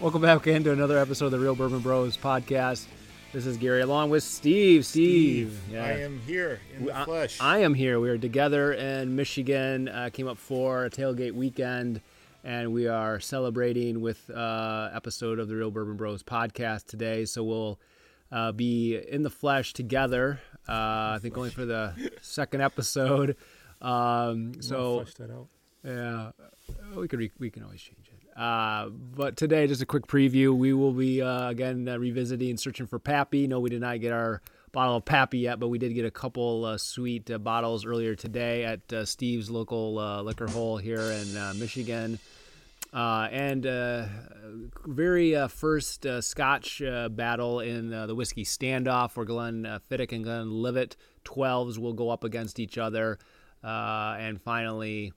Welcome 0.00 0.22
back 0.22 0.46
into 0.46 0.70
another 0.70 0.96
episode 0.96 1.26
of 1.26 1.32
the 1.32 1.40
Real 1.40 1.56
Bourbon 1.56 1.80
Bros 1.80 2.16
podcast. 2.16 2.86
This 3.32 3.46
is 3.46 3.56
Gary 3.56 3.80
along 3.80 4.10
with 4.10 4.22
Steve. 4.22 4.86
Steve. 4.86 5.58
Yeah. 5.68 5.84
I 5.84 5.90
am 6.00 6.20
here 6.20 6.60
in 6.76 6.84
the 6.86 6.96
I, 6.96 7.04
flesh. 7.04 7.40
I 7.40 7.58
am 7.58 7.74
here. 7.74 7.98
We 7.98 8.08
are 8.08 8.16
together 8.16 8.72
in 8.74 9.16
Michigan. 9.16 9.88
Uh, 9.88 10.10
came 10.12 10.28
up 10.28 10.38
for 10.38 10.84
a 10.84 10.90
tailgate 10.90 11.32
weekend, 11.32 12.00
and 12.44 12.72
we 12.72 12.86
are 12.86 13.18
celebrating 13.18 14.00
with 14.00 14.30
uh, 14.30 14.90
episode 14.94 15.40
of 15.40 15.48
the 15.48 15.56
Real 15.56 15.72
Bourbon 15.72 15.96
Bros 15.96 16.22
podcast 16.22 16.86
today. 16.86 17.24
So 17.24 17.42
we'll 17.42 17.80
uh, 18.30 18.52
be 18.52 18.96
in 18.96 19.24
the 19.24 19.30
flesh 19.30 19.72
together. 19.72 20.40
Uh, 20.68 21.16
I 21.16 21.18
think 21.20 21.36
only 21.36 21.50
for 21.50 21.64
the 21.64 21.92
second 22.22 22.60
episode. 22.60 23.36
Um, 23.82 24.62
so 24.62 25.00
flesh 25.00 25.14
that 25.14 25.30
out. 25.32 25.48
yeah, 25.84 26.30
we 26.94 27.08
could 27.08 27.18
re- 27.18 27.32
we 27.40 27.50
can 27.50 27.64
always 27.64 27.80
change. 27.80 28.07
Uh, 28.38 28.88
but 28.88 29.36
today, 29.36 29.66
just 29.66 29.82
a 29.82 29.86
quick 29.86 30.06
preview. 30.06 30.56
We 30.56 30.72
will 30.72 30.92
be 30.92 31.20
uh, 31.20 31.48
again 31.48 31.88
uh, 31.88 31.98
revisiting 31.98 32.56
searching 32.56 32.86
for 32.86 33.00
Pappy. 33.00 33.48
No, 33.48 33.58
we 33.58 33.68
did 33.68 33.80
not 33.80 34.00
get 34.00 34.12
our 34.12 34.40
bottle 34.70 34.94
of 34.94 35.04
Pappy 35.04 35.40
yet, 35.40 35.58
but 35.58 35.68
we 35.68 35.78
did 35.78 35.92
get 35.92 36.04
a 36.04 36.10
couple 36.10 36.64
uh, 36.64 36.78
sweet 36.78 37.28
uh, 37.32 37.38
bottles 37.38 37.84
earlier 37.84 38.14
today 38.14 38.64
at 38.64 38.92
uh, 38.92 39.04
Steve's 39.04 39.50
local 39.50 39.94
liquor 40.22 40.46
hole 40.46 40.76
here 40.76 41.00
in 41.00 41.58
Michigan. 41.58 42.20
and 42.92 43.64
very 44.86 45.48
first 45.48 46.06
Scotch 46.20 46.80
battle 47.10 47.58
in 47.58 47.90
the 47.90 48.14
whiskey 48.14 48.44
standoff, 48.44 49.16
where 49.16 49.26
Glenn 49.26 49.80
Fiddick 49.90 50.12
and 50.12 50.22
Glenlivet 50.22 50.94
12s 51.24 51.76
will 51.76 51.92
go 51.92 52.08
up 52.10 52.22
against 52.22 52.60
each 52.60 52.78
other. 52.78 53.18
and 53.64 54.40
finally, 54.40 55.12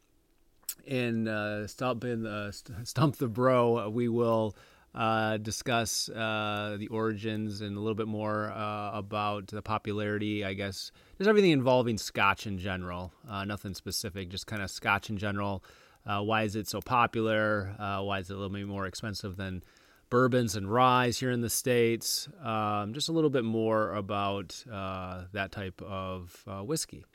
in 0.86 1.28
uh, 1.28 1.68
stump 1.68 2.04
in 2.04 2.24
the 2.24 2.52
stump 2.84 3.18
the 3.18 3.28
bro, 3.28 3.90
we 3.90 4.08
will 4.08 4.56
uh, 4.94 5.38
discuss 5.38 6.10
uh, 6.10 6.76
the 6.78 6.88
origins 6.88 7.62
and 7.62 7.78
a 7.78 7.80
little 7.80 7.96
bit 7.96 8.08
more 8.08 8.52
uh, 8.52 8.92
about 8.94 9.48
the 9.48 9.62
popularity. 9.62 10.44
I 10.44 10.54
guess 10.54 10.92
just 11.18 11.30
everything 11.30 11.52
involving 11.52 11.98
Scotch 11.98 12.46
in 12.46 12.58
general. 12.58 13.14
Uh, 13.30 13.46
nothing 13.46 13.74
specific, 13.74 14.30
just 14.30 14.48
kind 14.48 14.62
of 14.62 14.70
Scotch 14.70 15.10
in 15.10 15.18
general. 15.18 15.64
Uh, 16.06 16.22
why 16.22 16.44
is 16.44 16.56
it 16.56 16.68
so 16.68 16.82
popular? 16.82 17.74
why 17.78 18.20
is 18.20 18.30
it 18.30 18.34
a 18.34 18.36
little 18.36 18.50
bit 18.50 18.68
more 18.68 18.86
expensive 18.86 19.38
than 19.38 19.64
bourbons 20.10 20.56
and 20.56 20.72
ryes 20.72 21.20
here 21.20 21.32
in 21.32 21.42
the 21.42 21.50
states? 21.50 22.28
Um, 22.44 22.94
just 22.94 23.08
a 23.08 23.12
little 23.12 23.30
bit 23.30 23.46
more 23.46 23.94
about 23.94 24.64
that 24.66 25.52
type 25.52 25.82
of 25.82 26.44
whiskey. 26.66 27.06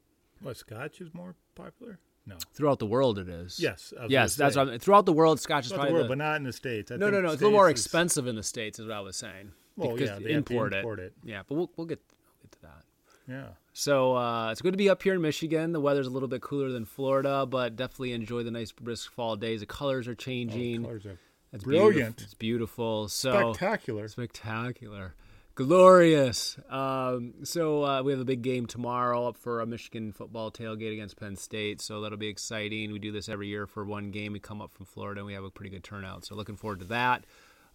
What 0.41 0.57
Scotch 0.57 1.01
is 1.01 1.13
more 1.13 1.35
popular? 1.55 1.99
No. 2.27 2.37
Throughout 2.55 2.81
the 2.81 2.87
world, 2.87 3.19
it 3.19 3.29
is. 3.29 3.61
Yes. 3.61 3.95
Yes, 4.09 4.35
that's 4.35 4.57
what 4.57 4.69
I'm, 4.69 4.79
throughout 4.79 5.07
the 5.07 5.13
world. 5.13 5.39
Scotch 5.39 5.67
is 5.67 5.71
throughout 5.71 5.83
probably 5.83 5.91
the 5.91 5.95
world, 5.95 6.05
the, 6.07 6.09
but 6.09 6.19
not 6.19 6.37
in 6.37 6.43
the 6.43 6.53
states. 6.53 6.91
I 6.91 6.97
no, 6.97 7.09
no, 7.09 7.21
no. 7.21 7.31
It's 7.31 7.41
a 7.41 7.45
little 7.45 7.57
more 7.57 7.71
expensive 7.71 8.27
in 8.27 8.35
the 8.35 8.43
states, 8.43 8.79
is 8.79 8.87
what 8.87 8.97
I 8.97 9.01
was 9.01 9.17
saying. 9.17 9.53
Well, 9.77 9.93
because 9.93 10.11
yeah, 10.11 10.19
they 10.19 10.33
import, 10.33 10.75
import 10.75 10.99
it. 10.99 11.05
it. 11.05 11.13
Yeah, 11.23 11.43
but 11.47 11.55
we'll 11.55 11.71
we'll 11.77 11.87
get 11.87 12.01
we'll 12.11 12.43
get 12.43 12.53
to 12.53 12.63
that. 12.63 12.85
Yeah. 13.29 13.49
So 13.73 14.17
uh, 14.17 14.51
it's 14.51 14.63
good 14.63 14.73
to 14.73 14.79
be 14.79 14.89
up 14.89 15.03
here 15.03 15.15
in 15.15 15.21
Michigan. 15.21 15.73
The 15.73 15.81
weather's 15.81 16.07
a 16.07 16.11
little 16.11 16.29
bit 16.29 16.41
cooler 16.41 16.71
than 16.71 16.85
Florida, 16.85 17.47
but 17.47 17.77
definitely 17.77 18.13
enjoy 18.13 18.43
the 18.43 18.51
nice 18.51 18.73
brisk 18.73 19.13
fall 19.13 19.37
days. 19.37 19.61
The 19.61 19.67
colors 19.67 20.09
are 20.09 20.15
changing. 20.15 20.79
Oh, 20.79 20.83
the 20.83 20.87
colors 20.87 21.07
are 21.07 21.19
it's 21.53 21.65
brilliant. 21.65 21.95
Beautiful. 21.95 22.25
It's 22.25 22.35
beautiful. 22.35 23.09
So 23.09 23.53
spectacular. 23.53 24.09
Spectacular. 24.09 25.15
Glorious. 25.57 26.59
Um, 26.69 27.33
so 27.43 27.83
uh, 27.83 28.03
we 28.03 28.13
have 28.13 28.21
a 28.21 28.27
big 28.27 28.43
game 28.43 28.67
tomorrow 28.67 29.27
up 29.27 29.39
for 29.39 29.63
a 29.63 29.67
Michigan 29.67 30.13
football 30.13 30.51
tailgate 30.51 30.93
against 30.93 31.19
Penn 31.19 31.35
State. 31.35 31.81
So 31.81 32.03
that'll 32.03 32.19
be 32.19 32.29
exciting. 32.29 32.93
We 32.93 32.99
do 32.99 33.11
this 33.11 33.27
every 33.27 33.49
year 33.49 33.67
for 33.67 33.83
one 33.83 34.11
game. 34.11 34.35
We 34.35 34.39
come 34.39 34.61
up 34.61 34.71
from 34.71 34.85
Florida 34.85 35.21
and 35.21 35.27
we 35.27 35.33
have 35.33 35.45
a 35.45 35.51
pretty 35.51 35.71
good 35.71 35.83
turnout. 35.83 36.27
So 36.27 36.35
looking 36.35 36.57
forward 36.57 36.81
to 36.81 36.85
that. 36.87 37.25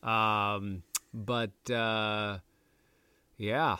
Um, 0.07 0.83
but 1.11 1.71
uh, 1.71 2.37
yeah. 3.37 3.77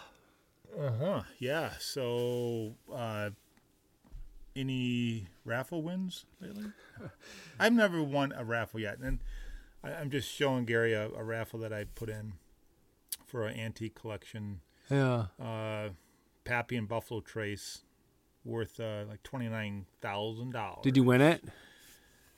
Uh 0.76 0.92
huh. 1.00 1.22
Yeah. 1.38 1.74
So 1.80 2.74
uh, 2.92 3.30
any 4.56 5.28
raffle 5.46 5.84
wins 5.84 6.26
lately? 6.42 6.66
I've 7.60 7.74
never 7.74 8.02
won 8.02 8.34
a 8.36 8.44
raffle 8.44 8.80
yet, 8.80 8.98
and 8.98 9.20
I, 9.84 9.92
am 9.92 10.10
just 10.10 10.28
showing 10.28 10.66
Gary 10.66 10.94
a, 10.94 11.08
a 11.10 11.24
raffle 11.24 11.60
that 11.60 11.72
I 11.72 11.84
put 11.84 12.10
in 12.10 12.34
for 13.32 13.48
an 13.48 13.58
antique 13.58 13.96
collection. 13.96 14.60
Yeah. 14.90 15.28
Uh, 15.42 15.90
Pappy 16.44 16.76
and 16.76 16.88
Buffalo 16.88 17.22
Trace, 17.22 17.84
worth 18.44 18.80
uh, 18.80 19.06
like 19.08 19.24
twenty 19.24 19.48
nine 19.48 19.86
thousand 20.02 20.52
dollars. 20.52 20.84
Did 20.84 20.98
you 20.98 21.04
win 21.04 21.22
it? 21.22 21.44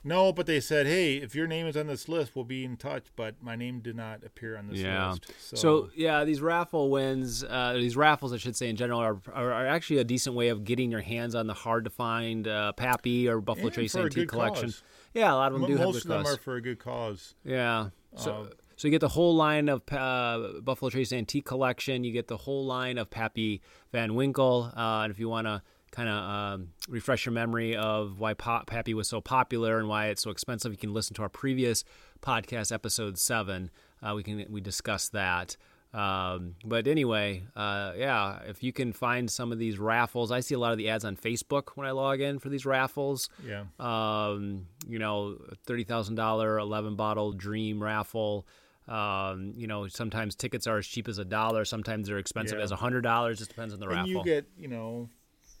No, 0.06 0.34
but 0.34 0.44
they 0.44 0.60
said, 0.60 0.86
"Hey, 0.86 1.16
if 1.16 1.34
your 1.34 1.46
name 1.46 1.66
is 1.66 1.78
on 1.78 1.86
this 1.86 2.08
list, 2.10 2.36
we'll 2.36 2.44
be 2.44 2.62
in 2.62 2.76
touch." 2.76 3.06
But 3.16 3.36
my 3.42 3.56
name 3.56 3.80
did 3.80 3.96
not 3.96 4.22
appear 4.22 4.56
on 4.56 4.68
this 4.68 4.78
yeah. 4.78 5.12
list. 5.12 5.32
So. 5.40 5.56
so 5.56 5.90
yeah, 5.96 6.24
these 6.24 6.42
raffle 6.42 6.90
wins, 6.90 7.42
uh, 7.42 7.72
these 7.72 7.96
raffles, 7.96 8.34
I 8.34 8.36
should 8.36 8.54
say, 8.54 8.68
in 8.68 8.76
general, 8.76 9.00
are, 9.00 9.18
are, 9.32 9.52
are, 9.52 9.66
actually 9.66 9.98
a 9.98 10.04
decent 10.04 10.36
way 10.36 10.48
of 10.48 10.64
getting 10.64 10.90
your 10.90 11.00
hands 11.00 11.34
on 11.34 11.46
the 11.46 11.54
hard 11.54 11.84
to 11.84 11.90
find 11.90 12.46
uh, 12.46 12.72
Pappy 12.72 13.26
or 13.28 13.40
Buffalo 13.40 13.68
and 13.68 13.74
Trace 13.74 13.96
antique 13.96 14.28
collection. 14.28 14.66
Cause. 14.66 14.82
Yeah, 15.14 15.32
a 15.32 15.36
lot 15.36 15.52
of 15.52 15.54
them 15.54 15.64
M- 15.64 15.70
do 15.70 15.76
have 15.78 15.86
Most 15.86 15.94
good 15.94 16.02
of 16.02 16.08
them 16.08 16.24
cause. 16.24 16.34
are 16.34 16.38
for 16.38 16.56
a 16.56 16.60
good 16.60 16.78
cause. 16.78 17.34
Yeah. 17.42 17.88
So. 18.16 18.48
Uh, 18.50 18.54
so 18.76 18.88
you 18.88 18.90
get 18.90 19.00
the 19.00 19.08
whole 19.08 19.34
line 19.34 19.68
of 19.68 19.82
uh, 19.92 20.60
Buffalo 20.62 20.90
Trace 20.90 21.12
Antique 21.12 21.44
Collection. 21.44 22.04
You 22.04 22.12
get 22.12 22.28
the 22.28 22.36
whole 22.36 22.64
line 22.64 22.98
of 22.98 23.10
Pappy 23.10 23.62
Van 23.92 24.14
Winkle. 24.14 24.72
Uh, 24.76 25.02
and 25.02 25.10
if 25.10 25.18
you 25.18 25.28
want 25.28 25.46
to 25.46 25.62
kind 25.92 26.08
of 26.08 26.14
um, 26.16 26.68
refresh 26.88 27.24
your 27.24 27.32
memory 27.32 27.76
of 27.76 28.18
why 28.18 28.34
Pappy 28.34 28.94
was 28.94 29.08
so 29.08 29.20
popular 29.20 29.78
and 29.78 29.88
why 29.88 30.06
it's 30.06 30.22
so 30.22 30.30
expensive, 30.30 30.72
you 30.72 30.78
can 30.78 30.92
listen 30.92 31.14
to 31.14 31.22
our 31.22 31.28
previous 31.28 31.84
podcast, 32.20 32.72
episode 32.72 33.16
seven. 33.18 33.70
Uh, 34.02 34.14
we 34.14 34.22
can 34.22 34.44
we 34.50 34.60
discuss 34.60 35.08
that. 35.10 35.56
Um, 35.94 36.56
but 36.64 36.88
anyway, 36.88 37.44
uh, 37.54 37.92
yeah, 37.96 38.40
if 38.48 38.62
you 38.64 38.72
can 38.72 38.92
find 38.92 39.30
some 39.30 39.52
of 39.52 39.58
these 39.60 39.78
raffles, 39.78 40.32
I 40.32 40.40
see 40.40 40.54
a 40.54 40.58
lot 40.58 40.72
of 40.72 40.78
the 40.78 40.88
ads 40.88 41.04
on 41.04 41.16
Facebook 41.16 41.70
when 41.76 41.86
I 41.86 41.92
log 41.92 42.20
in 42.20 42.40
for 42.40 42.48
these 42.48 42.66
raffles. 42.66 43.28
Yeah. 43.46 43.64
Um, 43.78 44.66
you 44.88 44.98
know, 44.98 45.38
thirty 45.66 45.84
thousand 45.84 46.16
dollar 46.16 46.58
eleven 46.58 46.96
bottle 46.96 47.32
dream 47.32 47.80
raffle. 47.82 48.46
Um, 48.88 49.54
you 49.56 49.66
know, 49.68 49.86
sometimes 49.86 50.34
tickets 50.34 50.66
are 50.66 50.78
as 50.78 50.86
cheap 50.86 51.06
as 51.08 51.18
a 51.18 51.24
dollar. 51.24 51.64
Sometimes 51.64 52.08
they're 52.08 52.18
expensive 52.18 52.58
Yeah. 52.58 52.64
as 52.64 52.72
a 52.72 52.76
hundred 52.76 53.02
dollars. 53.02 53.38
Just 53.38 53.50
depends 53.50 53.72
on 53.72 53.78
the 53.80 53.86
and 53.86 53.94
raffle. 53.94 54.10
you 54.10 54.24
get 54.24 54.46
you 54.58 54.68
know 54.68 55.08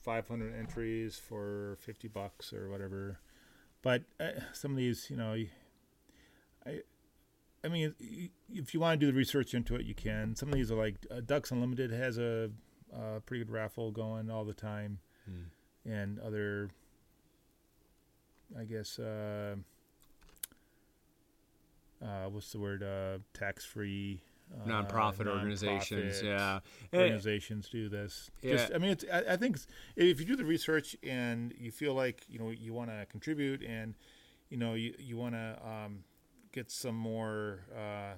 500 0.02 0.54
entries 0.58 1.16
for 1.16 1.76
50 1.80 2.08
bucks 2.08 2.52
or 2.52 2.68
whatever 2.68 3.18
but 3.80 4.02
uh, 4.20 4.32
some 4.52 4.72
of 4.72 4.76
these 4.76 5.08
you 5.08 5.16
know 5.16 5.34
i 6.66 6.80
i 7.64 7.68
mean 7.68 7.94
if 8.52 8.74
you 8.74 8.80
want 8.80 8.98
to 9.00 9.06
do 9.06 9.10
the 9.10 9.16
research 9.16 9.54
into 9.54 9.74
it 9.74 9.84
you 9.86 9.94
can 9.94 10.36
some 10.36 10.48
of 10.50 10.54
these 10.54 10.70
are 10.70 10.76
like 10.76 10.96
uh, 11.10 11.20
ducks 11.24 11.50
unlimited 11.50 11.90
has 11.90 12.18
a, 12.18 12.50
a 12.94 13.20
pretty 13.20 13.44
good 13.44 13.52
raffle 13.52 13.90
going 13.90 14.30
all 14.30 14.44
the 14.44 14.54
time 14.54 14.98
Hmm. 15.26 15.90
and 15.90 16.18
other 16.20 16.68
i 18.58 18.64
guess 18.64 18.98
uh, 18.98 19.56
uh, 22.04 22.24
what's 22.28 22.52
the 22.52 22.58
word 22.58 22.82
uh, 22.82 23.18
tax 23.32 23.64
free 23.64 24.20
uh, 24.54 24.68
nonprofit 24.68 25.26
organizations, 25.26 26.20
nonprofit 26.20 26.24
yeah. 26.92 26.98
Organizations 27.00 27.68
do 27.70 27.88
this. 27.88 28.30
Just, 28.42 28.68
Yeah. 28.68 28.76
I 28.76 28.78
mean, 28.78 28.90
it's, 28.90 29.04
I, 29.10 29.32
I 29.32 29.36
think 29.36 29.58
if 29.96 30.20
you 30.20 30.26
do 30.26 30.36
the 30.36 30.44
research 30.44 30.94
and 31.02 31.54
you 31.58 31.70
feel 31.70 31.94
like 31.94 32.22
you 32.28 32.38
know 32.38 32.50
you 32.50 32.74
want 32.74 32.90
to 32.90 33.06
contribute 33.06 33.62
and 33.62 33.94
you 34.50 34.58
know 34.58 34.74
you 34.74 34.94
you 34.98 35.16
want 35.16 35.34
to 35.34 35.58
um, 35.64 36.04
get 36.54 36.70
some 36.70 36.94
more 36.94 37.60
uh, 37.76 38.14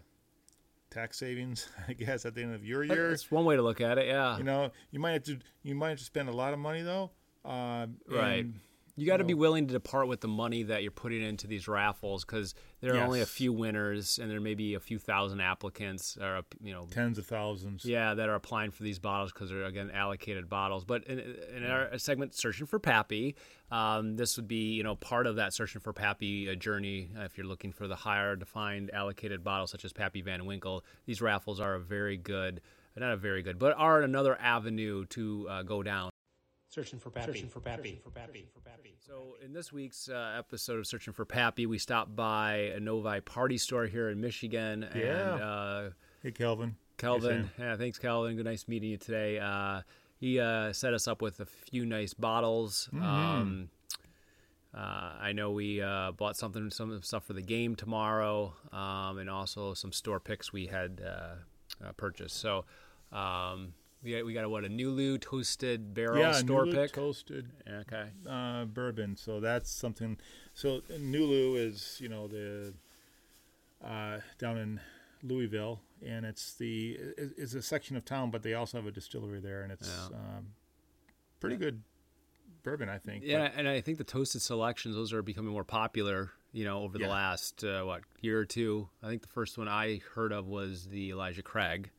tax 0.90 1.18
savings, 1.18 1.68
I 1.88 1.94
guess 1.94 2.24
at 2.26 2.34
the 2.34 2.42
end 2.42 2.54
of 2.54 2.64
your 2.64 2.84
year. 2.84 3.10
That's 3.10 3.30
one 3.30 3.44
way 3.44 3.56
to 3.56 3.62
look 3.62 3.80
at 3.80 3.98
it. 3.98 4.06
Yeah. 4.06 4.36
You 4.38 4.44
know, 4.44 4.70
you 4.90 5.00
might 5.00 5.12
have 5.12 5.22
to 5.24 5.38
you 5.62 5.74
might 5.74 5.90
have 5.90 5.98
to 5.98 6.04
spend 6.04 6.28
a 6.28 6.32
lot 6.32 6.52
of 6.52 6.58
money 6.58 6.82
though. 6.82 7.10
Um, 7.44 7.96
Right. 8.08 8.40
and, 8.44 8.60
You 8.96 9.06
got 9.06 9.18
to 9.18 9.22
know- 9.22 9.28
be 9.28 9.34
willing 9.34 9.66
to 9.68 9.72
depart 9.72 10.08
with 10.08 10.20
the 10.20 10.28
money 10.28 10.62
that 10.64 10.82
you're 10.82 10.90
putting 10.90 11.22
into 11.22 11.46
these 11.46 11.68
raffles 11.68 12.24
because 12.24 12.54
there 12.80 12.94
are 12.94 13.04
only 13.04 13.20
a 13.20 13.26
few 13.26 13.52
winners 13.52 14.18
and 14.18 14.30
there 14.30 14.40
may 14.40 14.54
be 14.54 14.74
a 14.74 14.80
few 14.80 14.98
thousand 14.98 15.40
applicants 15.40 16.16
or 16.20 16.42
you 16.62 16.72
know 16.72 16.86
tens 16.90 17.18
of 17.18 17.26
thousands. 17.26 17.84
yeah 17.84 18.14
that 18.14 18.28
are 18.28 18.34
applying 18.34 18.70
for 18.70 18.82
these 18.82 18.98
bottles 18.98 19.32
because 19.32 19.50
they're 19.50 19.64
again 19.64 19.90
allocated 19.92 20.48
bottles. 20.48 20.84
But 20.84 21.04
in, 21.04 21.18
in 21.56 21.64
our 21.64 21.96
segment 21.98 22.34
searching 22.34 22.66
for 22.66 22.78
Pappy, 22.78 23.34
um, 23.70 24.16
this 24.16 24.36
would 24.36 24.48
be 24.48 24.74
you 24.74 24.82
know 24.82 24.94
part 24.96 25.26
of 25.26 25.36
that 25.36 25.52
searching 25.52 25.80
for 25.80 25.92
Pappy 25.92 26.50
uh, 26.50 26.54
journey. 26.54 27.10
Uh, 27.18 27.22
if 27.22 27.36
you're 27.36 27.46
looking 27.46 27.72
for 27.72 27.88
the 27.88 27.96
higher 27.96 28.36
defined 28.36 28.90
allocated 28.92 29.42
bottles 29.42 29.70
such 29.70 29.84
as 29.84 29.92
Pappy 29.92 30.20
Van 30.20 30.44
Winkle, 30.46 30.84
these 31.06 31.22
raffles 31.22 31.60
are 31.60 31.74
a 31.74 31.80
very 31.80 32.16
good, 32.16 32.60
not 32.96 33.12
a 33.12 33.16
very 33.16 33.42
good, 33.42 33.58
but 33.58 33.74
are 33.76 34.02
another 34.02 34.36
avenue 34.40 35.06
to 35.06 35.46
uh, 35.48 35.62
go 35.62 35.82
down. 35.82 36.10
Searching 36.76 36.98
for 36.98 37.08
Pappy. 37.08 37.32
Searching 37.32 37.48
for 37.48 37.60
Pappy. 37.60 37.98
For 38.04 38.10
Pappy. 38.10 38.46
For 38.52 38.60
Pappy. 38.60 38.94
So, 38.98 39.36
in 39.42 39.54
this 39.54 39.72
week's 39.72 40.10
uh, 40.10 40.34
episode 40.38 40.78
of 40.78 40.86
Searching 40.86 41.14
for 41.14 41.24
Pappy, 41.24 41.64
we 41.64 41.78
stopped 41.78 42.14
by 42.14 42.70
a 42.76 42.80
Novi 42.80 43.22
party 43.22 43.56
store 43.56 43.86
here 43.86 44.10
in 44.10 44.20
Michigan. 44.20 44.82
And 44.84 44.94
Yeah. 45.00 45.34
uh, 45.36 45.90
Hey, 46.22 46.32
Kelvin. 46.32 46.76
Kelvin, 46.98 47.48
yeah, 47.58 47.78
thanks, 47.78 47.98
Kelvin. 47.98 48.36
Good, 48.36 48.44
nice 48.44 48.68
meeting 48.68 48.90
you 48.90 48.98
today. 48.98 49.38
Uh, 49.38 49.80
he 50.18 50.38
uh, 50.38 50.74
set 50.74 50.92
us 50.92 51.08
up 51.08 51.22
with 51.22 51.40
a 51.40 51.46
few 51.46 51.86
nice 51.86 52.12
bottles. 52.12 52.90
Um, 52.92 53.70
Uh, 54.74 55.14
I 55.18 55.32
know 55.32 55.52
we 55.52 55.80
uh, 55.80 56.12
bought 56.12 56.36
something, 56.36 56.68
some 56.68 57.00
stuff 57.00 57.24
for 57.24 57.32
the 57.32 57.40
game 57.40 57.74
tomorrow, 57.74 58.52
um, 58.70 59.16
and 59.16 59.30
also 59.30 59.72
some 59.72 59.92
store 59.92 60.20
picks 60.20 60.52
we 60.52 60.66
had 60.66 61.00
uh, 61.02 61.86
uh, 61.86 61.92
purchased. 61.96 62.36
So 62.36 62.66
um, 63.12 63.72
we 64.02 64.12
got, 64.12 64.24
we 64.24 64.32
got 64.34 64.44
a, 64.44 64.48
what 64.48 64.64
a 64.64 64.68
Nulu 64.68 65.20
toasted 65.20 65.94
barrel 65.94 66.20
yeah, 66.20 66.32
store 66.32 66.64
Nulu 66.66 66.72
pick. 66.72 66.92
toasted 66.92 67.50
okay. 67.68 68.10
uh, 68.28 68.64
bourbon. 68.66 69.16
So 69.16 69.40
that's 69.40 69.70
something. 69.70 70.18
So 70.54 70.80
Nulu 70.92 71.56
is 71.58 71.98
you 72.00 72.08
know 72.08 72.28
the 72.28 72.74
uh, 73.84 74.18
down 74.38 74.58
in 74.58 74.80
Louisville, 75.22 75.80
and 76.04 76.24
it's 76.24 76.54
the 76.54 76.92
it- 77.16 77.32
it's 77.36 77.54
a 77.54 77.62
section 77.62 77.96
of 77.96 78.04
town, 78.04 78.30
but 78.30 78.42
they 78.42 78.54
also 78.54 78.78
have 78.78 78.86
a 78.86 78.90
distillery 78.92 79.40
there, 79.40 79.62
and 79.62 79.72
it's 79.72 79.88
Yeah. 79.88 80.16
um, 80.16 80.46
pretty 81.40 81.56
good 81.56 81.82
bourbon, 82.62 82.88
I 82.88 82.98
think. 82.98 83.24
Yeah, 83.24 83.50
and 83.56 83.68
I 83.68 83.80
think 83.80 83.98
the 83.98 84.04
toasted 84.04 84.42
selections 84.42 84.94
those 84.94 85.12
are 85.12 85.22
becoming 85.22 85.52
more 85.52 85.64
popular. 85.64 86.32
You 86.52 86.64
know, 86.64 86.80
over 86.84 86.96
the 86.96 87.04
Yeah. 87.04 87.10
last 87.10 87.64
uh, 87.64 87.82
what 87.82 88.02
year 88.22 88.38
or 88.38 88.46
two. 88.46 88.88
I 89.02 89.08
think 89.08 89.20
the 89.20 89.28
first 89.28 89.58
one 89.58 89.68
I 89.68 90.00
heard 90.14 90.32
of 90.32 90.46
was 90.46 90.88
the 90.88 91.10
Elijah 91.10 91.42
Craig, 91.42 91.90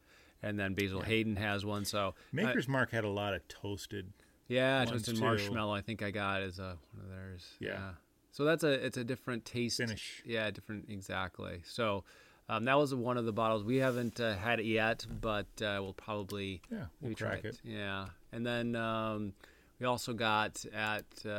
and 0.42 0.60
then 0.60 0.74
Basil 0.74 1.02
Hayden 1.02 1.36
has 1.36 1.66
one. 1.66 1.86
So 1.86 2.14
But 2.34 2.46
Maker's 2.46 2.68
Mark 2.68 2.92
had 2.92 3.04
a 3.04 3.10
lot 3.10 3.34
of 3.34 3.48
toasted. 3.48 4.12
Yeah, 4.48 4.86
toasted 4.86 5.20
marshmallow. 5.20 5.74
I 5.74 5.82
think 5.82 6.02
I 6.02 6.12
got 6.12 6.42
as 6.42 6.60
a 6.60 6.78
one 6.94 7.04
of 7.04 7.10
theirs. 7.10 7.46
Yeah. 7.60 7.92
So 8.32 8.46
that's 8.46 8.64
a 8.64 8.72
it's 8.86 8.98
a 8.98 9.04
different 9.04 9.46
taste 9.46 9.78
Finish. 9.78 10.22
Yeah, 10.26 10.50
different 10.52 10.86
exactly. 10.90 11.62
So 11.66 12.04
um, 12.50 12.66
that 12.66 12.78
was 12.78 12.94
one 12.94 13.18
of 13.18 13.26
the 13.26 13.34
bottles 13.34 13.64
we 13.64 13.78
haven't 13.78 14.20
uh, 14.20 14.36
had 14.36 14.60
it 14.60 14.66
yet, 14.66 15.06
but 15.22 15.48
uh, 15.62 15.80
we'll 15.82 15.94
probably 15.94 16.62
Yeah, 16.72 16.86
we'll 17.02 17.16
crack 17.16 17.44
it. 17.44 17.60
Yeah, 17.64 18.06
and 18.32 18.46
then 18.46 18.76
um, 18.76 19.34
we 19.80 19.86
also 19.86 20.14
got 20.14 20.64
at 20.74 21.06
uh, 21.26 21.30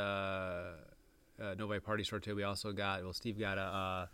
uh, 1.41 1.55
Novi 1.57 1.79
Party 1.79 2.03
Store 2.03 2.19
too. 2.19 2.35
We 2.35 2.43
also 2.43 2.73
got 2.73 3.03
well, 3.03 3.13
Steve 3.13 3.39
got 3.39 3.57
a. 3.57 4.09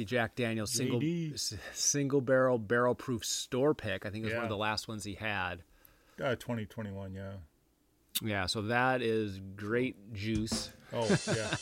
The 0.00 0.06
Jack 0.06 0.34
Daniels 0.34 0.70
single 0.72 0.98
s- 1.34 1.52
single 1.74 2.22
barrel 2.22 2.58
barrel 2.58 2.94
proof 2.94 3.22
store 3.22 3.74
pick. 3.74 4.06
I 4.06 4.10
think 4.10 4.22
it 4.24 4.28
was 4.28 4.32
one 4.34 4.44
of 4.44 4.48
the 4.48 4.56
last 4.56 4.88
ones 4.88 5.04
he 5.04 5.12
had. 5.12 5.56
Uh, 6.18 6.36
2021, 6.36 7.12
yeah. 7.12 7.32
Yeah, 8.22 8.46
so 8.46 8.62
that 8.62 9.02
is 9.02 9.38
great 9.56 10.14
juice. 10.14 10.70
Oh, 10.94 11.06
yeah. 11.28 11.54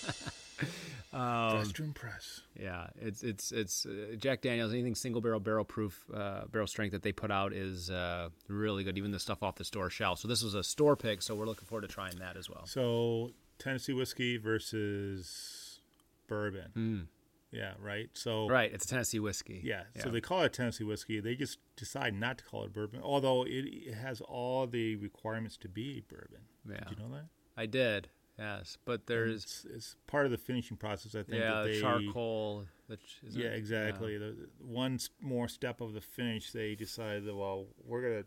Um, 1.13 1.53
Dressed 1.57 1.77
to 1.77 1.85
impress. 1.85 2.41
Yeah, 2.61 2.89
it's 3.01 3.23
it's 3.23 3.51
it's 3.51 3.87
uh, 3.87 4.15
Jack 4.19 4.43
Daniels. 4.43 4.73
Anything 4.75 4.95
single 4.95 5.21
barrel, 5.23 5.41
barrel 5.41 5.65
proof, 5.65 6.05
uh, 6.13 6.43
barrel 6.53 6.67
strength 6.67 6.93
that 6.93 7.03
they 7.03 7.13
put 7.13 7.31
out 7.31 7.53
is 7.55 7.91
uh, 7.91 8.29
really 8.49 8.85
good. 8.85 8.99
Even 8.99 9.11
the 9.13 9.19
stuff 9.19 9.43
off 9.43 9.55
the 9.55 9.65
store 9.65 9.89
shelf. 9.89 10.19
So 10.19 10.29
this 10.29 10.43
was 10.45 10.55
a 10.55 10.63
store 10.63 10.97
pick. 10.97 11.23
So 11.23 11.35
we're 11.35 11.47
looking 11.47 11.65
forward 11.65 11.83
to 11.83 11.89
trying 11.89 12.17
that 12.19 12.37
as 12.37 12.51
well. 12.51 12.67
So 12.67 13.31
Tennessee 13.59 13.95
whiskey 13.95 14.37
versus 14.37 15.81
bourbon. 16.27 17.09
Yeah, 17.51 17.73
right. 17.81 18.11
So. 18.13 18.49
Right, 18.49 18.71
it's 18.73 18.85
a 18.85 18.89
Tennessee 18.89 19.21
whiskey. 19.21 19.61
Yeah, 19.65 19.85
so 20.01 20.11
they 20.11 20.21
call 20.21 20.43
it 20.43 20.53
Tennessee 20.53 20.85
whiskey. 20.85 21.21
They 21.21 21.35
just 21.35 21.59
decide 21.77 22.15
not 22.15 22.39
to 22.39 22.45
call 22.45 22.65
it 22.65 22.73
bourbon, 22.73 23.01
although 23.03 23.45
it, 23.45 23.65
it 23.65 23.95
has 23.95 24.21
all 24.21 24.67
the 24.67 24.97
requirements 24.97 25.57
to 25.59 25.69
be 25.69 26.03
bourbon. 26.09 26.43
Yeah. 26.69 26.81
Did 26.89 26.99
you 26.99 27.05
know 27.05 27.15
that? 27.15 27.27
I 27.57 27.67
did. 27.67 28.09
Yes, 28.39 28.79
but 28.85 29.07
there's 29.07 29.43
It's, 29.43 29.67
it's 29.75 29.97
part 30.07 30.25
of 30.27 30.31
the 30.31 30.39
finishing 30.39 30.77
process. 30.77 31.15
I 31.17 31.23
think. 31.25 31.41
yeah 31.43 31.63
that 31.63 31.65
they, 31.65 31.81
charcoal. 31.81 32.67
Which 32.87 33.19
is 33.27 33.35
Yeah, 33.37 33.49
exactly. 33.49 34.17
The, 34.17 34.37
one 34.61 34.99
more 35.21 35.49
step 35.49 35.81
of 35.81 35.93
the 35.93 36.01
finish, 36.01 36.53
they 36.53 36.75
decided 36.77 37.25
that 37.25 37.35
well, 37.35 37.67
we're 37.85 38.03
gonna 38.03 38.25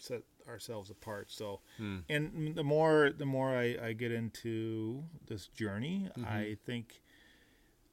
set 0.00 0.22
ourselves 0.48 0.90
apart. 0.90 1.30
So, 1.30 1.60
Hmm. 1.76 1.98
and 2.08 2.56
the 2.56 2.64
more 2.64 3.10
the 3.16 3.24
more 3.26 3.50
I, 3.56 3.76
I 3.80 3.92
get 3.92 4.10
into 4.10 5.04
this 5.28 5.46
journey, 5.46 6.08
Mm-hmm. 6.18 6.24
I 6.28 6.56
think 6.66 7.00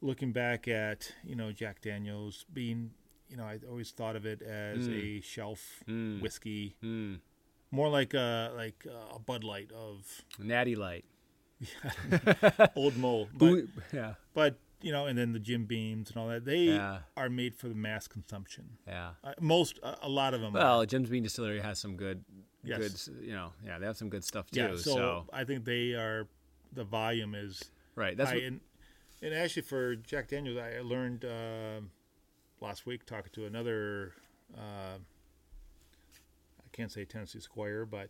looking 0.02 0.32
back 0.32 0.68
at 0.68 1.14
you 1.24 1.36
know 1.36 1.52
Jack 1.52 1.82
Daniels 1.82 2.46
being, 2.54 2.92
you 3.30 3.38
know, 3.38 3.44
I 3.44 3.60
always 3.70 3.92
thought 3.92 4.16
of 4.16 4.26
it 4.26 4.42
as 4.42 4.86
Hmm. 4.88 4.94
a 4.94 5.22
shelf 5.22 5.84
whiskey, 5.88 6.76
Mm, 6.84 7.20
more 7.72 7.90
like 7.90 8.14
a 8.14 8.52
like 8.56 8.86
a 9.14 9.20
Bud 9.20 9.44
Light 9.44 9.72
of 9.72 10.24
natty 10.40 10.76
light. 10.76 11.06
old 12.76 12.96
Mole, 12.98 13.28
But, 13.34 13.46
Ooh, 13.48 13.68
yeah, 13.94 14.14
but 14.34 14.58
you 14.82 14.94
know, 14.94 15.08
and 15.08 15.18
then 15.18 15.34
the 15.34 15.40
Jim 15.40 15.66
Beams 15.66 16.10
and 16.10 16.18
all 16.18 16.30
that, 16.30 16.46
they 16.46 16.60
Yeah. 16.64 17.00
are 17.18 17.30
made 17.30 17.54
for 17.54 17.68
the 17.68 17.76
mass 17.76 18.08
consumption. 18.08 18.78
yeah. 18.88 19.12
Uh, 19.24 19.34
most, 19.42 19.78
uh, 19.84 19.96
a 20.02 20.08
lot 20.08 20.34
of 20.34 20.40
them. 20.40 20.56
are. 20.56 20.60
Well, 20.60 20.86
Jim's 20.86 21.10
Beam 21.10 21.22
Distillery 21.24 21.60
has 21.60 21.78
some 21.80 21.98
good, 21.98 22.24
Yes. 22.64 23.10
good. 23.10 23.26
You 23.26 23.34
know, 23.34 23.52
yeah, 23.66 23.78
they 23.78 23.86
have 23.86 23.98
some 23.98 24.08
good 24.10 24.24
stuff 24.24 24.50
too. 24.52 24.62
yeah. 24.62 24.76
So, 24.78 24.96
so 24.96 25.26
I 25.34 25.44
think 25.44 25.66
they 25.66 25.94
are. 25.96 26.28
The 26.72 26.84
volume 26.86 27.34
is 27.36 27.62
right, 27.96 28.16
that's 28.16 28.30
high, 28.30 28.36
what, 28.38 28.44
and, 28.46 28.62
and 29.22 29.34
actually 29.34 29.64
for 29.64 29.96
Jack 29.96 30.28
Daniels, 30.30 30.58
I 30.58 30.82
learned 30.82 31.26
uh, 31.26 31.82
last 32.62 32.86
week 32.86 33.06
talking 33.06 33.32
to 33.34 33.46
another. 33.46 34.14
Uh, 34.58 34.98
I 36.60 36.68
can't 36.72 36.92
say 36.92 37.06
Tennessee 37.06 37.40
Squire, 37.40 37.86
but 37.86 38.10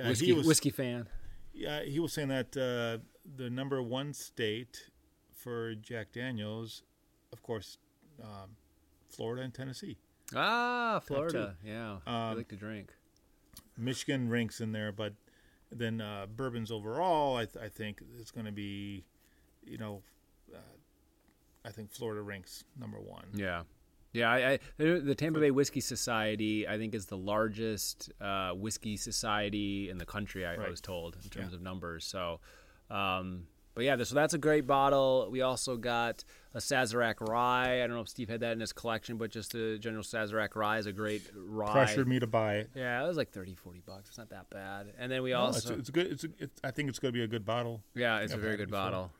uh, 0.00 0.08
whiskey 0.08 0.26
he 0.26 0.32
was 0.32 0.46
a 0.46 0.48
whiskey 0.48 0.70
fan. 0.70 1.06
yeah 1.54 1.82
he 1.82 1.98
was 2.00 2.12
saying 2.12 2.28
that 2.28 2.56
uh, 2.56 3.02
the 3.36 3.50
number 3.50 3.82
one 3.82 4.12
state 4.12 4.90
for 5.34 5.74
Jack 5.74 6.12
Daniels, 6.12 6.82
of 7.32 7.42
course, 7.42 7.78
um, 8.22 8.56
Florida 9.08 9.42
and 9.42 9.52
Tennessee. 9.52 9.98
Ah, 10.34 11.00
Florida. 11.04 11.56
Yeah, 11.64 11.98
I 12.06 12.30
Um, 12.30 12.36
like 12.36 12.48
to 12.48 12.56
drink. 12.56 12.94
Michigan 13.76 14.28
ranks 14.30 14.60
in 14.60 14.72
there, 14.72 14.92
but 14.92 15.14
then 15.70 16.00
uh, 16.00 16.26
bourbons 16.26 16.70
overall, 16.70 17.36
I, 17.36 17.46
th- 17.46 17.62
I 17.64 17.68
think 17.68 18.00
it's 18.20 18.30
going 18.30 18.46
to 18.46 18.52
be, 18.52 19.04
you 19.64 19.78
know, 19.78 20.02
I 21.64 21.70
think 21.70 21.90
Florida 21.92 22.22
ranks 22.22 22.64
number 22.78 22.98
one. 23.00 23.24
Yeah. 23.34 23.62
Yeah, 24.14 24.30
I, 24.30 24.50
I 24.52 24.58
the 24.76 25.00
the 25.00 25.14
Tampa 25.14 25.40
Bay 25.40 25.50
Whiskey 25.50 25.80
Society, 25.80 26.68
I 26.68 26.76
think, 26.76 26.94
is 26.94 27.06
the 27.06 27.16
largest 27.16 28.12
uh, 28.20 28.50
whiskey 28.52 28.98
society 28.98 29.88
in 29.88 29.96
the 29.96 30.04
country. 30.04 30.44
I, 30.44 30.54
I 30.56 30.68
was 30.68 30.82
told 30.82 31.16
in 31.22 31.30
terms 31.30 31.48
Yeah. 31.52 31.56
of 31.56 31.62
numbers. 31.62 32.04
So, 32.04 32.40
um, 32.90 33.46
but 33.74 33.84
yeah, 33.84 33.96
so 34.02 34.14
that's 34.14 34.34
a 34.34 34.38
great 34.38 34.66
bottle. 34.66 35.28
We 35.30 35.40
also 35.40 35.78
got 35.78 36.24
a 36.52 36.58
Sazerac 36.58 37.26
Rye. 37.26 37.82
I 37.82 37.86
don't 37.86 37.96
know 37.96 38.02
if 38.02 38.08
Steve 38.10 38.28
had 38.28 38.40
that 38.40 38.52
in 38.52 38.60
his 38.60 38.74
collection, 38.74 39.16
but 39.16 39.30
just 39.30 39.54
a 39.54 39.78
general 39.78 40.02
Sazerac 40.02 40.54
Rye 40.56 40.76
is 40.76 40.84
a 40.84 40.92
great 40.92 41.22
rye. 41.34 41.72
Pressured 41.72 42.06
me 42.06 42.18
to 42.20 42.26
buy 42.26 42.56
it. 42.56 42.70
Yeah, 42.74 43.02
it 43.02 43.08
was 43.08 43.16
like 43.16 43.30
30, 43.30 43.54
40 43.54 43.80
bucks. 43.86 44.10
It's 44.10 44.18
not 44.18 44.28
that 44.28 44.50
bad. 44.50 44.92
And 44.98 45.10
then 45.10 45.22
we 45.22 45.30
No, 45.30 45.46
it's, 45.48 45.56
also 45.64 45.78
it's 45.78 45.88
good. 45.88 46.08
It's, 46.08 46.24
a, 46.24 46.28
it's 46.38 46.60
I 46.62 46.70
think 46.70 46.90
it's 46.90 46.98
going 46.98 47.14
to 47.14 47.18
be 47.18 47.24
a 47.24 47.28
good 47.28 47.46
bottle. 47.46 47.82
yeah, 47.94 48.18
it's 48.18 48.34
a 48.34 48.36
very 48.36 48.58
good 48.58 48.68
before. 48.68 48.84
bottle. 48.84 49.10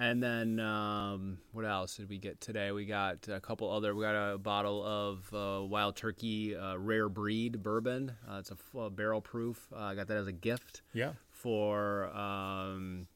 And 0.00 0.22
then 0.22 0.60
um, 0.60 1.38
what 1.50 1.64
else 1.64 1.96
did 1.96 2.08
we 2.08 2.18
get 2.18 2.40
today? 2.40 2.70
We 2.70 2.86
got 2.86 3.26
a 3.26 3.40
couple 3.40 3.68
other. 3.68 3.96
We 3.96 4.04
got 4.04 4.14
a 4.34 4.38
bottle 4.38 4.84
of 4.86 5.34
uh, 5.34 5.64
Wild 5.64 5.96
Turkey 5.96 6.54
uh, 6.54 6.76
Rare 6.78 7.08
Breed 7.08 7.64
Bourbon. 7.64 8.12
Uh, 8.30 8.36
it's 8.38 8.52
a 8.52 8.54
f- 8.54 8.94
barrel 8.94 9.20
proof. 9.20 9.66
Uh, 9.74 9.80
I 9.80 9.94
got 9.96 10.06
that 10.06 10.16
as 10.16 10.28
a 10.28 10.32
gift 10.32 10.82
Yeah. 10.92 11.12
for 11.30 12.06
um, 12.16 13.08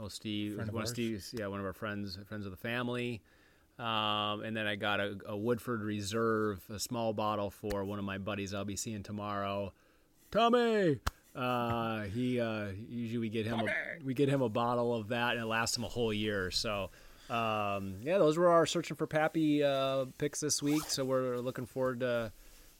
oh 0.00 0.06
Steve, 0.06 0.54
Friend 0.54 0.70
one 0.70 0.84
of. 0.84 0.88
Steve's, 0.88 1.34
yeah, 1.36 1.48
one 1.48 1.58
of 1.58 1.66
our 1.66 1.72
friends, 1.72 2.16
friends 2.28 2.44
of 2.46 2.52
the 2.52 2.56
family. 2.58 3.22
Um, 3.80 4.42
and 4.44 4.56
then 4.56 4.68
I 4.68 4.76
got 4.76 5.00
a, 5.00 5.16
a 5.26 5.36
Woodford 5.36 5.82
Reserve, 5.82 6.60
a 6.72 6.78
small 6.78 7.12
bottle 7.12 7.50
for 7.50 7.84
one 7.84 7.98
of 7.98 8.04
my 8.04 8.18
buddies 8.18 8.54
I'll 8.54 8.64
be 8.64 8.76
seeing 8.76 9.02
tomorrow. 9.02 9.72
Tommy. 10.30 11.00
Uh, 11.34 12.02
he 12.02 12.40
uh, 12.40 12.68
usually 12.88 13.18
we 13.18 13.28
get 13.28 13.46
him 13.46 13.60
a, 13.60 14.04
we 14.04 14.14
get 14.14 14.28
him 14.28 14.42
a 14.42 14.48
bottle 14.48 14.94
of 14.94 15.08
that 15.08 15.32
and 15.32 15.40
it 15.40 15.46
lasts 15.46 15.76
him 15.76 15.84
a 15.84 15.88
whole 15.88 16.12
year. 16.12 16.50
So 16.50 16.90
um, 17.28 17.96
yeah, 18.02 18.18
those 18.18 18.36
were 18.36 18.48
our 18.48 18.66
searching 18.66 18.96
for 18.96 19.06
Pappy 19.06 19.62
uh, 19.62 20.06
picks 20.18 20.40
this 20.40 20.62
week. 20.62 20.84
So 20.88 21.04
we're 21.04 21.38
looking 21.38 21.66
forward 21.66 22.00
to 22.00 22.32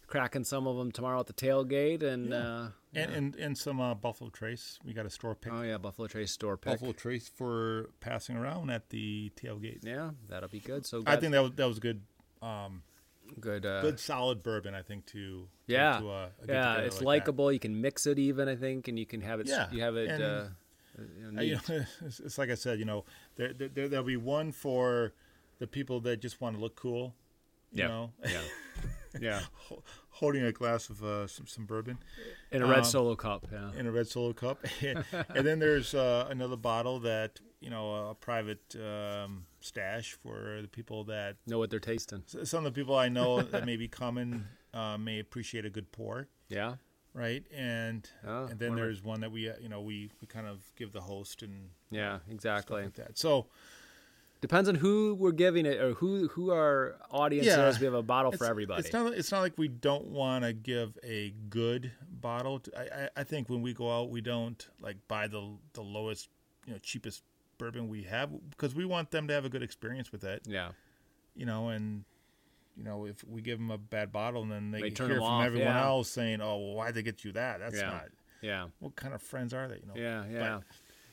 cracking 0.09 0.43
some 0.45 0.67
of 0.67 0.77
them 0.77 0.91
tomorrow 0.91 1.21
at 1.21 1.27
the 1.27 1.33
tailgate 1.33 2.03
and. 2.03 2.33
Uh, 2.35 2.69
And, 2.93 3.13
and 3.13 3.37
and 3.37 3.57
some 3.57 3.81
uh, 3.81 3.95
Buffalo 3.95 4.31
Trace. 4.31 4.81
We 4.85 4.93
got 4.93 5.07
a 5.07 5.11
store 5.11 5.37
pick. 5.37 5.53
Oh 5.53 5.63
yeah, 5.63 5.79
Buffalo 5.79 6.09
Trace 6.09 6.33
store 6.33 6.57
pick. 6.57 6.73
Buffalo 6.73 6.91
Trace 6.91 7.29
for 7.29 7.91
passing 8.01 8.37
around 8.37 8.71
at 8.71 8.89
the 8.91 9.31
tailgate. 9.37 9.85
Yeah, 9.85 10.11
that'll 10.29 10.49
be 10.49 10.59
good. 10.59 10.85
So 10.85 11.05
I 11.07 11.15
think 11.15 11.31
that 11.31 11.41
was 11.41 11.53
that 11.53 11.69
was 11.69 11.79
good. 11.79 12.01
Um, 12.43 12.83
good. 13.39 13.65
Uh, 13.67 13.83
good 13.83 14.01
solid 14.01 14.43
bourbon. 14.43 14.75
I 14.75 14.83
think 14.83 15.07
to 15.07 15.47
Yeah, 15.67 15.99
to, 16.01 16.09
uh, 16.11 16.29
yeah, 16.49 16.77
it's 16.79 16.97
like 16.97 17.01
that. 17.01 17.05
likable. 17.05 17.53
You 17.53 17.59
can 17.61 17.81
mix 17.81 18.07
it 18.07 18.19
even. 18.19 18.49
I 18.49 18.57
think, 18.57 18.89
and 18.89 18.99
you 18.99 19.07
can 19.07 19.21
have 19.21 19.41
it. 19.41 19.47
Yeah, 19.47 19.69
you 19.71 19.83
have 19.83 19.97
it. 19.97 20.09
and- 20.11 20.23
uh, 20.23 20.45
you 20.99 21.33
know, 21.33 21.39
Uh, 21.39 21.43
you 21.43 21.55
know, 21.55 21.85
it's, 22.07 22.21
it's 22.21 22.39
like 22.39 22.51
I 22.51 22.55
said, 22.57 22.79
you 22.79 22.85
know, 22.85 23.05
there, 23.37 23.53
there 23.53 23.69
there- 23.69 23.89
there'll 23.89 24.05
be 24.05 24.17
one 24.17 24.53
for 24.53 25.13
the 25.59 25.67
people 25.67 26.01
that 26.01 26.21
just 26.21 26.41
want 26.41 26.57
to 26.57 26.61
look 26.61 26.77
cool. 26.77 27.15
You 27.73 27.83
Yeah. 27.85 27.89
know, 27.89 28.13
yeah, 28.25 28.41
yeah. 29.21 29.41
Holding 30.11 30.43
a 30.43 30.53
glass 30.53 30.91
of 30.91 31.03
uh, 31.03 31.27
some 31.29 31.47
some 31.47 31.65
bourbon 31.67 31.99
In 32.51 32.63
a 32.63 32.67
red 32.67 32.79
Um, 32.81 32.85
solo 32.85 33.15
cup. 33.17 33.47
Yeah. 33.53 33.71
in 33.79 33.87
a 33.87 33.93
red 33.93 34.09
solo 34.09 34.33
cup, 34.33 34.59
and 34.83 35.47
then 35.47 35.59
there's 35.61 35.95
uh, 35.95 36.27
another 36.31 36.57
bottle 36.57 36.99
that 37.01 37.41
you 37.61 37.71
know 37.71 38.11
a 38.11 38.15
private 38.15 38.75
um, 38.77 39.45
stash 39.61 40.17
for 40.23 40.61
the 40.63 40.69
people 40.69 41.05
that 41.05 41.37
Know 41.47 41.59
what 41.59 41.71
they're 41.71 41.79
tasting. 41.81 42.23
some 42.45 42.65
of 42.65 42.73
the 42.75 42.81
people 42.81 42.97
I 42.97 43.09
know 43.09 43.43
that 43.53 43.67
may 43.67 43.77
be 43.77 43.89
coming 43.89 44.45
uh, 44.75 44.97
may 44.99 45.19
appreciate 45.21 45.65
a 45.65 45.71
good 45.71 45.91
pour. 45.93 46.29
Yeah. 46.49 46.75
right? 47.15 47.45
And 47.55 48.09
Oh, 48.27 48.45
and 48.47 48.59
then 48.59 48.71
wonder- 48.71 48.85
there's 48.85 49.03
one 49.03 49.21
that 49.21 49.31
we 49.33 49.49
uh, 49.51 49.55
you 49.61 49.69
know 49.69 49.81
we 49.81 50.11
we 50.21 50.27
kind 50.27 50.47
of 50.47 50.59
give 50.77 50.93
the 50.93 51.01
host 51.03 51.43
and 51.43 51.71
Yeah, 51.91 52.19
exactly. 52.31 52.83
like 52.85 52.95
that. 52.95 53.19
So 53.19 53.47
Depends 54.41 54.71
on 54.71 54.75
who 54.77 55.15
we're 55.17 55.33
giving 55.33 55.67
it 55.67 55.79
or 55.83 55.93
who 55.93 56.29
who 56.29 56.51
our 56.51 56.97
audience 57.11 57.47
Yeah. 57.47 57.69
is. 57.69 57.79
We 57.79 57.85
have 57.85 57.93
a 57.93 58.03
bottle 58.03 58.33
for 58.33 58.47
everybody. 58.47 58.81
It's 58.81 58.91
not 58.93 59.13
it's 59.13 59.31
not 59.31 59.41
like 59.41 59.59
we 59.59 59.69
don't 59.69 60.07
want 60.07 60.45
to 60.45 60.55
give 60.55 60.97
a 61.05 61.35
good 61.51 61.93
bottle. 62.11 62.61
To, 62.61 62.71
I, 62.79 62.83
I 63.05 63.09
I 63.19 63.25
think 63.25 63.51
when 63.51 63.61
we 63.61 63.75
go 63.75 63.95
out, 63.95 64.09
we 64.09 64.23
don't 64.23 64.67
like 64.81 64.97
buy 65.09 65.27
the 65.29 65.59
the 65.75 65.83
lowest 65.83 66.31
you 66.65 66.73
know 66.73 66.79
cheapest 66.79 67.23
bourbon 67.61 67.89
we 67.89 68.03
have 68.05 68.31
because 68.51 68.75
we 68.75 68.85
want 68.85 69.11
them 69.11 69.29
to 69.29 69.35
have 69.35 69.45
a 69.45 69.49
good 69.49 69.63
experience 69.63 70.11
with 70.11 70.25
it. 70.25 70.43
yeah. 70.47 70.71
You 71.37 71.47
know, 71.47 71.69
and 71.69 72.05
you 72.77 72.83
know 72.85 73.07
if 73.07 73.23
we 73.25 73.41
give 73.41 73.59
them 73.59 73.71
a 73.71 73.79
bad 73.79 74.11
bottle 74.13 74.43
and 74.43 74.51
then 74.51 74.71
they, 74.73 74.81
They 74.83 74.91
turn 74.91 75.09
hear 75.11 75.19
from 75.19 75.25
off, 75.27 75.45
everyone 75.47 75.69
yeah. 75.69 75.85
else 75.87 76.11
saying, 76.11 76.41
"Oh, 76.41 76.57
well, 76.59 76.75
why'd 76.75 76.95
they 76.95 77.03
get 77.03 77.25
you 77.25 77.33
that?" 77.33 77.61
That's 77.61 77.77
Yeah. 77.77 77.91
not. 77.91 78.05
Yeah. 78.43 78.67
What 78.81 78.97
kind 78.97 79.15
of 79.15 79.23
friends 79.23 79.55
are 79.55 79.69
they? 79.69 79.77
You 79.77 79.87
know. 79.87 79.95
Yeah, 79.95 80.25
yeah. 80.31 80.61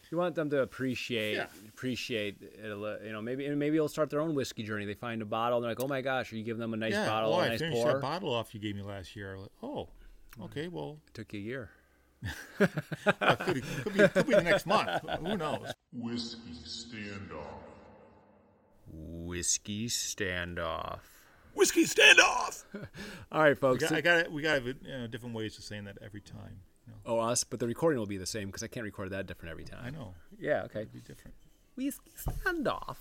you 0.09 0.17
want 0.17 0.35
them 0.35 0.49
to 0.49 0.61
appreciate 0.61 1.35
Yeah. 1.35 1.47
appreciate 1.67 2.41
it 2.41 2.71
a 2.71 2.99
you 3.05 3.11
know 3.11 3.21
maybe 3.21 3.45
and 3.45 3.59
maybe 3.59 3.75
they'll 3.77 3.89
start 3.89 4.09
their 4.09 4.21
own 4.21 4.33
whiskey 4.33 4.63
journey. 4.63 4.85
They 4.85 4.93
find 4.95 5.21
a 5.21 5.25
bottle 5.25 5.57
and 5.57 5.63
they're 5.65 5.71
like, 5.71 5.83
"Oh 5.83 5.87
my 5.87 6.01
gosh, 6.01 6.31
are 6.33 6.37
you 6.37 6.43
giving 6.43 6.61
them 6.61 6.73
a 6.73 6.77
nice 6.77 6.93
yeah. 6.93 7.05
bottle, 7.07 7.33
oh, 7.33 7.39
a 7.39 7.43
I 7.43 7.47
nice 7.49 7.59
finished 7.59 7.81
pour?" 7.83 7.93
that 7.93 8.01
bottle 8.01 8.33
off 8.33 8.53
you 8.55 8.59
gave 8.61 8.75
me 8.75 8.81
last 8.81 9.15
year. 9.15 9.37
Like, 9.37 9.51
oh, 9.61 9.89
okay. 10.43 10.67
Well, 10.69 10.97
It 11.07 11.13
took 11.13 11.33
you 11.33 11.39
a 11.39 11.43
year. 11.43 11.69
It 12.23 12.29
could, 13.39 13.63
could 13.83 13.93
be 13.93 14.07
could 14.07 14.27
be 14.27 14.33
the 14.33 14.41
next 14.43 14.65
month. 14.65 14.89
Who 15.19 15.37
knows? 15.37 15.71
Whiskey 15.93 16.51
standoff. 16.65 17.43
Whiskey 18.91 19.87
standoff. 19.87 20.99
Whiskey 21.53 21.85
standoff. 21.85 22.63
All 23.31 23.41
right, 23.41 23.57
folks. 23.57 23.83
We 23.83 23.89
got, 23.89 23.97
I 23.97 24.01
got 24.23 24.31
we 24.31 24.41
got 24.41 24.63
you 24.65 24.75
uh, 24.85 24.97
know, 24.99 25.07
different 25.07 25.35
ways 25.35 25.57
of 25.57 25.63
saying 25.63 25.85
that 25.85 25.97
every 26.03 26.21
time. 26.21 26.61
You 26.85 26.93
know, 26.93 26.99
oh, 27.05 27.19
us, 27.19 27.43
but 27.43 27.59
the 27.59 27.67
recording 27.67 27.99
will 27.99 28.05
be 28.05 28.17
the 28.17 28.25
same 28.25 28.47
because 28.47 28.63
I 28.63 28.67
can't 28.67 28.83
record 28.85 29.09
that 29.09 29.27
different 29.27 29.51
every 29.51 29.65
time. 29.65 29.79
I 29.83 29.89
know 29.89 30.13
Yeah. 30.39 30.63
Okay. 30.63 30.81
it'd 30.81 30.93
be 30.93 31.01
different. 31.01 31.35
Whiskey 31.75 32.11
standoff. 32.17 32.97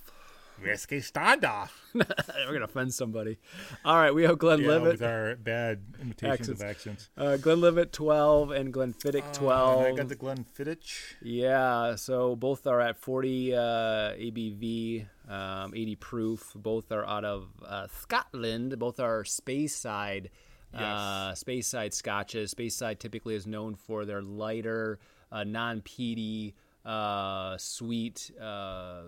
Whiskey 0.62 1.00
standoff. 1.00 1.70
We're 1.94 2.52
gonna 2.52 2.64
offend 2.64 2.94
somebody. 2.94 3.38
All 3.84 3.96
right, 3.96 4.14
we 4.14 4.22
have 4.24 4.38
Glenn 4.38 4.60
Glenlivet. 4.60 4.92
with 5.00 5.02
our 5.02 5.36
bad 5.36 5.82
imitations 6.00 6.40
Accents. 6.40 6.60
of 6.62 6.66
accents. 6.68 7.10
Uh, 7.16 7.36
Glenlivet 7.36 7.92
12 7.92 8.50
and 8.52 8.72
Glenfiddich 8.72 9.22
Uh, 9.28 9.32
12. 9.32 9.84
and 9.84 9.94
I 9.94 9.96
got 9.96 10.08
the 10.08 10.14
Glenn 10.14 10.44
Glenfiddich. 10.58 11.14
Yeah, 11.22 11.96
so 11.96 12.36
both 12.36 12.66
are 12.66 12.80
at 12.80 12.96
40 12.98 13.54
uh, 13.54 13.58
ABV, 13.58 15.06
um, 15.28 15.72
80 15.74 15.96
proof. 15.96 16.52
Both 16.54 16.90
are 16.90 17.04
out 17.06 17.24
of 17.24 17.48
uh, 17.64 17.86
Scotland. 18.00 18.78
Both 18.78 18.98
are 19.00 19.24
Space 19.24 19.76
Speyside, 19.84 20.28
uh, 20.74 21.32
Speyside 21.32 21.92
scotches. 21.94 22.54
Speyside 22.54 22.98
typically 22.98 23.34
is 23.34 23.46
known 23.46 23.74
for 23.74 24.04
their 24.04 24.22
lighter, 24.22 24.98
uh, 25.32 25.44
non-peaty, 25.44 26.54
uh, 26.84 27.56
sweet 27.58 28.30
uh, 28.40 29.02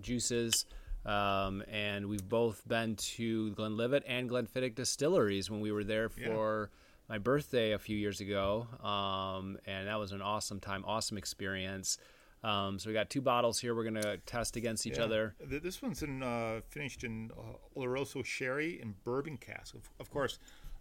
juices. 0.00 0.64
Um, 1.06 1.62
and 1.70 2.06
we've 2.06 2.28
both 2.28 2.66
been 2.66 2.96
to 2.96 3.52
Glenlivet 3.52 4.02
and 4.06 4.28
Glenfiddich 4.28 4.74
distilleries 4.74 5.48
when 5.50 5.60
we 5.60 5.70
were 5.70 5.84
there 5.84 6.08
for 6.08 6.70
my 7.08 7.18
birthday 7.18 7.72
a 7.72 7.78
few 7.78 7.96
years 7.96 8.20
ago, 8.20 8.66
um, 8.82 9.56
and 9.66 9.86
that 9.86 9.98
was 10.00 10.10
an 10.10 10.20
awesome 10.20 10.58
time, 10.58 10.84
awesome 10.84 11.16
experience. 11.16 11.98
Um, 12.42 12.78
so 12.80 12.90
we 12.90 12.94
got 12.94 13.08
two 13.08 13.20
bottles 13.20 13.60
here. 13.60 13.74
We're 13.74 13.84
gonna 13.84 14.16
test 14.18 14.56
against 14.56 14.86
each 14.86 14.98
other. 14.98 15.34
This 15.40 15.80
one's 15.80 16.02
in 16.02 16.22
uh, 16.24 16.60
finished 16.68 17.04
in 17.04 17.30
uh, 17.38 17.78
Oloroso 17.80 18.24
sherry 18.24 18.80
and 18.80 18.94
bourbon 19.04 19.36
cask. 19.36 19.74
Of, 19.74 19.88
of 20.00 20.10
course, 20.10 20.38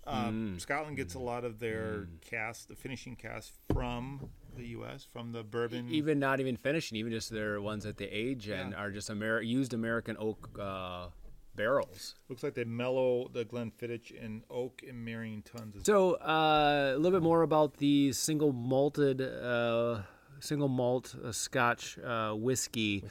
um, 0.07 0.55
Mm. 0.55 0.61
Scotland 0.61 0.97
gets 0.97 1.13
a 1.13 1.19
lot 1.19 1.43
of 1.43 1.59
their 1.59 2.07
cask, 2.21 2.67
the 2.67 2.75
finishing 2.75 3.15
cask, 3.15 3.53
from 3.71 4.29
the 4.55 4.67
U.S. 4.67 5.07
from 5.11 5.31
the 5.31 5.43
bourbon. 5.43 5.87
Even 5.89 6.19
not 6.19 6.39
even 6.39 6.55
finishing, 6.55 6.97
even 6.97 7.11
just 7.11 7.29
their 7.29 7.61
ones 7.61 7.85
at 7.85 7.97
the 7.97 8.05
age 8.05 8.47
and 8.47 8.73
are 8.73 8.91
just 8.91 9.09
Amer- 9.09 9.41
used 9.41 9.73
American 9.73 10.15
oak 10.19 10.49
uh, 10.59 11.07
barrels. 11.55 12.15
Looks 12.29 12.43
like 12.43 12.53
they 12.53 12.63
mellow 12.63 13.29
the 13.31 13.45
Glenfiddich 13.45 14.11
in 14.11 14.43
oak 14.49 14.81
and 14.87 15.03
marrying 15.03 15.41
tuns. 15.41 15.75
Of, 15.75 15.85
So 15.85 16.15
uh, 16.15 16.93
a 16.95 16.97
little 16.97 17.17
bit 17.19 17.23
more 17.23 17.41
about 17.41 17.77
the 17.77 18.11
single 18.13 18.51
malted, 18.51 19.21
uh, 19.21 20.01
single 20.39 20.67
malt 20.67 21.15
uh, 21.23 21.31
Scotch 21.31 21.97
uh, 21.99 22.33
whiskey. 22.33 23.03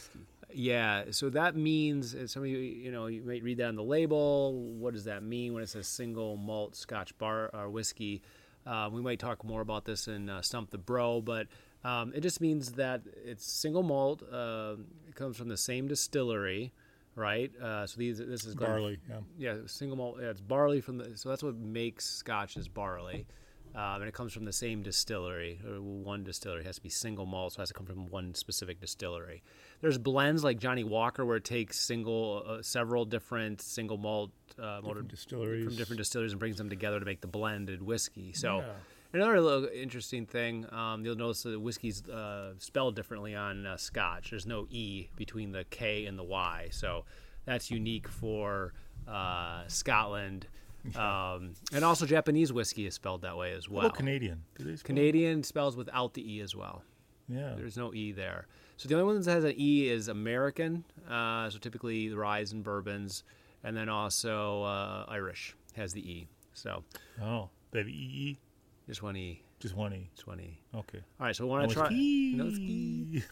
Yeah, 0.56 1.06
so 1.10 1.30
that 1.30 1.56
means 1.56 2.14
uh, 2.14 2.28
some 2.28 2.42
of 2.42 2.48
you, 2.48 2.58
you 2.58 2.92
know, 2.92 3.06
you 3.06 3.22
might 3.22 3.42
read 3.42 3.58
that 3.58 3.66
on 3.68 3.74
the 3.74 3.82
label. 3.82 4.52
What 4.54 4.94
does 4.94 5.04
that 5.04 5.22
mean 5.24 5.52
when 5.52 5.62
it 5.64 5.68
says 5.68 5.88
single 5.88 6.36
malt 6.36 6.76
Scotch 6.76 7.16
bar 7.18 7.50
or 7.52 7.68
whiskey? 7.70 8.22
Uh, 8.66 8.88
we 8.92 9.00
might 9.02 9.18
talk 9.18 9.44
more 9.44 9.61
about 9.61 9.85
this 9.85 10.09
in 10.09 10.28
uh, 10.28 10.40
Stump 10.42 10.71
the 10.71 10.78
Bro, 10.78 11.23
but 11.23 11.47
um, 11.85 12.12
it 12.14 12.21
just 12.21 12.40
means 12.40 12.73
that 12.73 13.02
it's 13.25 13.44
single 13.44 13.83
malt. 13.83 14.23
Uh, 14.23 14.76
it 15.09 15.14
comes 15.14 15.37
from 15.37 15.49
the 15.49 15.56
same 15.56 15.87
distillery, 15.87 16.73
right? 17.14 17.52
Uh, 17.61 17.87
so 17.87 17.99
these, 17.99 18.18
this 18.18 18.44
is 18.44 18.54
Glen- 18.54 18.71
barley. 18.71 18.99
Yeah. 19.09 19.16
yeah, 19.38 19.56
single 19.66 19.97
malt. 19.99 20.16
Yeah, 20.21 20.30
it's 20.30 20.40
barley 20.40 20.80
from 20.80 20.99
the. 20.99 21.16
So 21.16 21.28
that's 21.28 21.42
what 21.42 21.56
makes 21.56 22.06
Scotch 22.06 22.56
is 22.56 22.68
barley, 22.68 23.26
um, 23.74 24.00
and 24.00 24.04
it 24.04 24.14
comes 24.14 24.32
from 24.32 24.44
the 24.44 24.52
same 24.52 24.82
distillery. 24.82 25.60
Or 25.66 25.80
one 25.80 26.24
distillery 26.24 26.60
it 26.60 26.66
has 26.66 26.76
to 26.76 26.82
be 26.82 26.88
single 26.88 27.26
malt, 27.26 27.52
so 27.54 27.58
it 27.58 27.62
has 27.62 27.68
to 27.68 27.74
come 27.74 27.86
from 27.86 28.08
one 28.08 28.34
specific 28.34 28.80
distillery. 28.80 29.42
There's 29.80 29.98
blends 29.98 30.44
like 30.44 30.58
Johnnie 30.58 30.84
Walker 30.84 31.24
where 31.24 31.36
it 31.36 31.44
takes 31.44 31.80
single, 31.80 32.44
uh, 32.46 32.62
several 32.62 33.04
different 33.04 33.60
single 33.60 33.98
malt 33.98 34.30
uh, 34.58 34.80
malted- 34.82 35.08
distilleries. 35.08 35.64
from 35.64 35.76
different 35.76 35.98
distilleries 35.98 36.32
and 36.32 36.38
brings 36.38 36.56
them 36.56 36.70
together 36.70 36.98
to 37.00 37.04
make 37.04 37.20
the 37.20 37.26
blended 37.28 37.82
whiskey. 37.82 38.32
So. 38.32 38.58
Yeah. 38.58 38.72
Another 39.12 39.40
little 39.40 39.68
interesting 39.72 40.26
thing, 40.26 40.66
um, 40.72 41.04
you'll 41.04 41.14
notice 41.14 41.44
that 41.44 41.60
whiskey's 41.60 42.02
uh, 42.08 42.54
spelled 42.58 42.96
differently 42.96 43.36
on 43.36 43.64
uh, 43.64 43.76
Scotch. 43.76 44.30
There's 44.30 44.44
no 44.44 44.66
E 44.70 45.06
between 45.14 45.52
the 45.52 45.62
K 45.70 46.06
and 46.06 46.18
the 46.18 46.24
Y, 46.24 46.66
so 46.72 47.04
that's 47.44 47.70
unique 47.70 48.08
for 48.08 48.72
uh, 49.06 49.62
Scotland. 49.68 50.48
Um, 50.96 51.54
and 51.72 51.82
also, 51.84 52.04
Japanese 52.06 52.52
whiskey 52.52 52.86
is 52.86 52.94
spelled 52.94 53.22
that 53.22 53.36
way 53.36 53.52
as 53.52 53.68
well. 53.68 53.90
Canadian? 53.90 54.42
Canadian 54.84 55.42
spells 55.42 55.76
without 55.76 56.12
the 56.14 56.34
E 56.34 56.40
as 56.40 56.54
well. 56.54 56.82
Yeah. 57.28 57.54
There's 57.56 57.76
no 57.78 57.94
E 57.94 58.12
there. 58.12 58.46
So 58.76 58.88
the 58.88 58.94
only 58.96 59.06
one 59.06 59.20
that 59.20 59.30
has 59.30 59.44
an 59.44 59.54
E 59.56 59.88
is 59.88 60.08
American. 60.08 60.84
Uh, 61.08 61.48
so 61.48 61.58
typically 61.58 62.08
the 62.08 62.16
rye 62.18 62.40
and 62.40 62.62
bourbons, 62.62 63.24
and 63.62 63.74
then 63.76 63.88
also 63.88 64.62
uh, 64.64 65.06
Irish 65.08 65.56
has 65.74 65.92
the 65.94 66.00
E. 66.06 66.28
So 66.52 66.84
Oh, 67.22 67.48
they 67.70 67.78
have 67.78 67.88
EE. 67.88 68.38
just 68.86 69.02
one 69.02 69.16
E. 69.16 69.42
Just 69.60 69.74
one 69.74 69.94
E. 69.94 70.10
Just 70.14 70.26
one 70.26 70.40
E. 70.40 70.60
Okay. 70.74 71.00
All 71.18 71.26
right, 71.26 71.34
so 71.34 71.44
we 71.46 71.50
want 71.50 71.68
to 71.70 71.74
try. 71.74 71.86
ski. 71.86 72.34
No 72.36 72.50
ski. 72.50 73.22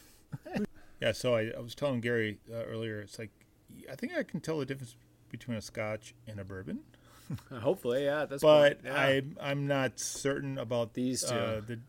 yeah, 1.00 1.12
so 1.12 1.34
I, 1.34 1.50
I 1.56 1.60
was 1.60 1.74
telling 1.74 2.00
Gary 2.00 2.38
uh, 2.50 2.62
earlier, 2.64 3.00
it's 3.02 3.18
like, 3.18 3.30
I 3.90 3.94
think 3.96 4.14
I 4.16 4.22
can 4.22 4.40
tell 4.40 4.58
the 4.58 4.64
difference 4.64 4.96
between 5.28 5.56
a 5.58 5.62
scotch 5.62 6.14
and 6.26 6.38
a 6.40 6.44
bourbon, 6.44 6.80
Hopefully, 7.60 8.04
yeah. 8.04 8.26
But 8.28 8.40
point, 8.40 8.78
yeah. 8.84 8.94
I, 8.94 9.22
I'm 9.40 9.66
not 9.66 9.98
certain 9.98 10.58
about 10.58 10.94
These 10.94 11.24
two. 11.24 11.34
Uh, 11.34 11.60
the, 11.60 11.80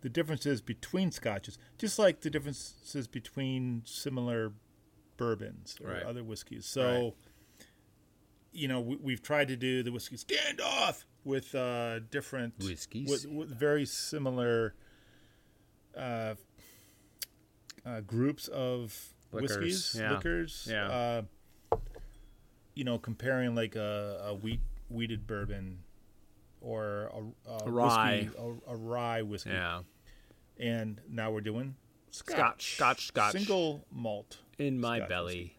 the 0.00 0.08
differences 0.08 0.60
between 0.60 1.10
scotches, 1.12 1.58
just 1.78 1.98
like 1.98 2.20
the 2.22 2.30
differences 2.30 3.06
between 3.06 3.82
similar 3.84 4.52
bourbons 5.16 5.76
or 5.82 5.90
Right. 5.92 6.02
other 6.02 6.24
whiskeys. 6.24 6.66
So, 6.66 7.14
you 8.52 8.66
know, 8.68 8.80
we, 8.80 8.96
we've 8.96 9.22
tried 9.22 9.48
to 9.48 9.56
do 9.56 9.82
the 9.82 9.92
whiskey 9.92 10.16
standoff 10.16 11.04
with 11.24 11.54
uh, 11.54 12.00
different 12.10 12.54
Whiskeys. 12.58 13.08
with, 13.08 13.26
with 13.26 13.48
very 13.56 13.86
similar 13.86 14.74
uh, 15.96 16.34
uh, 17.86 18.00
groups 18.00 18.48
of 18.48 19.12
Liquors, 19.32 19.56
whiskeys, 19.58 19.96
yeah. 20.00 20.12
liquors. 20.14 20.68
Yeah. 20.70 21.22
You 22.74 22.84
know, 22.84 22.98
comparing 22.98 23.54
like 23.54 23.76
a, 23.76 24.22
a 24.26 24.34
wheat 24.34 24.60
wheated 24.88 25.26
bourbon 25.26 25.78
or 26.60 27.10
a, 27.46 27.50
a, 27.50 27.66
A 27.66 27.70
rye. 27.70 28.20
whiskey, 28.22 28.38
a, 28.66 28.72
a 28.72 28.76
rye 28.76 29.22
whiskey. 29.22 29.50
yeah. 29.50 29.80
And 30.58 31.00
now 31.08 31.30
we're 31.30 31.40
doing 31.40 31.76
Scotch, 32.10 32.74
Scotch, 32.76 33.06
Scotch. 33.06 33.32
single 33.32 33.84
malt. 33.90 34.38
in 34.58 34.78
my 34.80 34.98
Scotch 34.98 35.08
belly. 35.08 35.56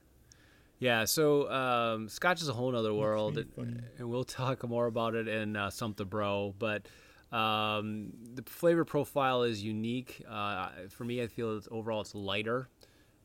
Yeah, 0.80 1.06
so 1.06 1.50
um, 1.52 2.10
Scotch 2.10 2.42
is 2.42 2.50
a 2.50 2.54
whole 2.54 2.76
other 2.76 2.94
world, 2.94 3.38
and, 3.38 3.84
and 3.98 4.10
we'll 4.10 4.24
talk 4.26 4.68
more 4.68 4.86
about 4.86 5.16
it 5.16 5.28
in 5.28 5.56
uh, 5.56 5.70
the 5.96 6.04
Bro. 6.06 6.56
But 6.60 6.88
um, 7.32 8.12
the 8.36 8.44
flavor 8.44 8.84
profile 8.86 9.44
is 9.44 9.64
unique. 9.64 10.24
Uh, 10.30 10.70
for 10.90 11.06
me, 11.06 11.22
I 11.24 11.28
feel 11.28 11.56
it's 11.58 11.68
overall 11.72 12.02
it's 12.02 12.14
lighter, 12.14 12.68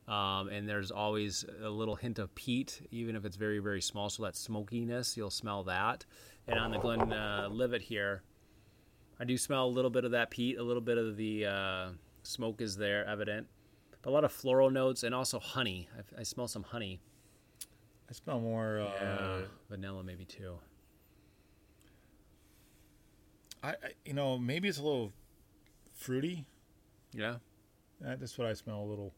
um, 0.09 0.49
and 0.49 0.67
there's 0.67 0.91
always 0.91 1.45
a 1.63 1.69
little 1.69 1.95
hint 1.95 2.19
of 2.19 2.33
peat, 2.35 2.81
even 2.91 3.15
if 3.15 3.23
it's 3.23 3.37
very 3.37 3.59
very 3.59 3.81
small. 3.81 4.09
So 4.09 4.23
that 4.23 4.35
smokiness, 4.35 5.15
you'll 5.15 5.29
smell 5.29 5.63
that. 5.63 6.05
And 6.47 6.57
on 6.59 6.71
the 6.71 6.79
Glen 6.79 7.13
uh, 7.13 7.47
Livet 7.51 7.81
here, 7.83 8.23
I 9.19 9.23
do 9.23 9.37
smell 9.37 9.65
a 9.65 9.69
little 9.69 9.91
bit 9.91 10.03
of 10.03 10.11
that 10.11 10.31
peat, 10.31 10.57
a 10.57 10.63
little 10.63 10.81
bit 10.81 10.97
of 10.97 11.15
the 11.15 11.45
uh, 11.45 11.89
smoke 12.23 12.59
is 12.59 12.75
there, 12.75 13.05
evident. 13.07 13.47
But 14.01 14.09
a 14.09 14.13
lot 14.13 14.23
of 14.23 14.31
floral 14.31 14.69
notes 14.71 15.03
and 15.03 15.13
also 15.13 15.39
honey. 15.39 15.87
I, 15.95 16.21
I 16.21 16.23
smell 16.23 16.47
some 16.47 16.63
honey. 16.63 16.99
I 18.09 18.13
smell 18.13 18.39
more. 18.39 18.79
Uh, 18.79 18.91
Yeah, 19.01 19.41
vanilla 19.69 20.03
maybe 20.03 20.25
too. 20.25 20.57
I, 23.61 23.69
I 23.69 23.75
you 24.05 24.13
know 24.13 24.37
maybe 24.37 24.67
it's 24.67 24.79
a 24.79 24.83
little 24.83 25.11
fruity. 25.95 26.45
Yeah. 27.13 27.35
That's 28.01 28.37
what 28.37 28.47
I 28.47 28.53
smell 28.53 28.81
a 28.81 28.85
little. 28.89 29.13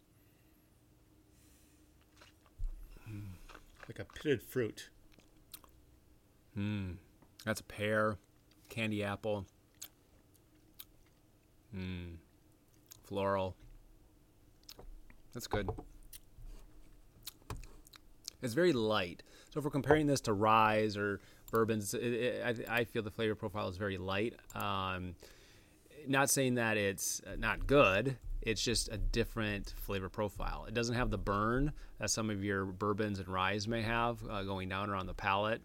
Like 3.91 4.07
a 4.07 4.13
pitted 4.13 4.41
fruit. 4.41 4.89
Hmm. 6.55 6.91
That's 7.43 7.60
a 7.60 7.63
pear, 7.65 8.15
candy 8.69 9.03
apple, 9.03 9.45
Hmm. 11.74 12.13
floral. 13.03 13.57
That's 15.33 15.48
good. 15.48 15.69
It's 18.41 18.53
very 18.53 18.71
light. 18.71 19.24
So 19.50 19.57
if 19.60 19.65
we're 19.65 19.71
comparing 19.71 20.07
this 20.07 20.21
to 20.21 20.31
ryes 20.31 20.95
or 20.95 21.19
bourbons, 21.51 21.93
it, 21.93 22.01
it, 22.01 22.65
I, 22.69 22.77
I 22.79 22.83
feel 22.86 23.03
the 23.03 23.12
flavor 23.12 23.36
profile 23.36 23.67
is 23.67 23.75
very 23.75 23.98
light. 23.98 24.36
Um, 24.55 25.15
not 26.07 26.29
saying 26.29 26.55
that 26.55 26.77
it's 26.77 27.21
uh, 27.27 27.36
not 27.38 27.67
good. 27.67 28.15
It's 28.41 28.63
just 28.63 28.89
a 28.89 28.98
different 28.98 29.74
flavor 29.77 30.10
profile. 30.10 30.65
It 30.67 30.74
doesn't 30.74 30.95
have 30.95 31.12
the 31.12 31.17
burn 31.17 31.74
that 32.00 32.10
some 32.10 32.29
of 32.29 32.43
your 32.43 32.65
bourbons 32.65 33.19
and 33.19 33.27
ryes 33.27 33.67
may 33.67 33.81
have 33.83 34.17
uh, 34.29 34.43
going 34.43 34.67
down 34.69 34.89
around 34.89 35.05
the 35.07 35.13
palate. 35.13 35.62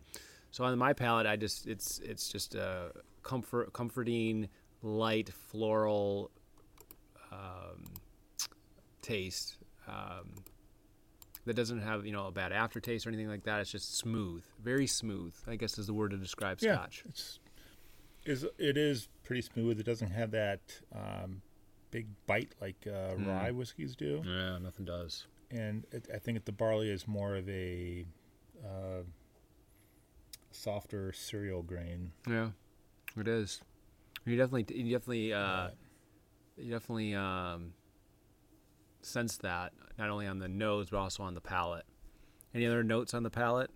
So 0.50 0.64
on 0.64 0.76
my 0.78 0.92
palate, 0.92 1.26
I 1.26 1.36
just 1.36 1.66
it's 1.66 1.98
it's 2.00 2.28
just 2.28 2.54
a 2.54 2.92
comfort 3.22 3.72
comforting, 3.72 4.48
light 4.82 5.30
floral 5.30 6.30
um, 7.32 7.84
taste 9.02 9.56
um, 9.88 10.34
that 11.44 11.54
doesn't 11.54 11.80
have 11.80 12.04
you 12.06 12.12
know 12.12 12.26
a 12.26 12.32
bad 12.32 12.52
aftertaste 12.52 13.06
or 13.06 13.10
anything 13.10 13.28
like 13.28 13.44
that. 13.44 13.60
It's 13.60 13.70
just 13.70 13.96
smooth, 13.98 14.42
very 14.62 14.86
smooth. 14.86 15.34
I 15.46 15.56
guess 15.56 15.78
is 15.78 15.86
the 15.86 15.94
word 15.94 16.10
to 16.12 16.16
describe 16.16 16.58
Yeah, 16.60 16.74
Scotch. 16.74 17.04
it's 17.08 17.38
is 18.24 18.44
it 18.58 18.76
is 18.76 19.08
pretty 19.24 19.42
smooth. 19.42 19.78
It 19.80 19.86
doesn't 19.86 20.10
have 20.10 20.30
that 20.32 20.60
um, 20.94 21.42
big 21.90 22.06
bite 22.26 22.52
like 22.60 22.86
uh, 22.86 23.14
Hmm. 23.14 23.26
rye 23.28 23.50
whiskeys 23.50 23.96
do, 23.96 24.22
Yeah, 24.24 24.58
nothing 24.58 24.84
does. 24.84 25.26
and 25.50 25.84
it, 25.92 26.08
I 26.12 26.18
think 26.18 26.44
the 26.44 26.52
barley 26.52 26.90
is 26.90 27.06
more 27.08 27.36
of 27.36 27.48
a 27.48 28.04
uh, 28.64 29.02
softer 30.50 31.12
cereal 31.12 31.62
grain. 31.62 32.12
Yeah, 32.28 32.50
it 33.16 33.28
is. 33.28 33.60
You 34.24 34.36
definitely, 34.36 34.74
you 34.76 34.90
definitely, 34.92 35.32
uh, 35.32 35.68
you 36.56 36.70
definitely 36.70 37.14
um, 37.14 37.74
sense 39.02 39.36
that 39.38 39.72
not 39.98 40.10
only 40.10 40.26
on 40.26 40.38
the 40.38 40.48
nose 40.48 40.90
but 40.90 40.98
also 40.98 41.22
on 41.22 41.34
the 41.34 41.40
palate. 41.40 41.84
Any 42.54 42.66
other 42.66 42.82
notes 42.82 43.14
on 43.14 43.22
the 43.22 43.30
palate? 43.30 43.70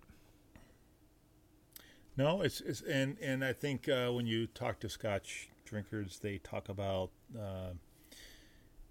No, 2.17 2.41
it's, 2.41 2.59
it's 2.61 2.81
and 2.81 3.17
and 3.21 3.43
I 3.45 3.53
think 3.53 3.87
uh, 3.87 4.09
when 4.09 4.25
you 4.27 4.47
talk 4.47 4.79
to 4.81 4.89
Scotch 4.89 5.49
drinkers, 5.65 6.19
they 6.19 6.37
talk 6.39 6.67
about 6.67 7.11
uh, 7.39 7.71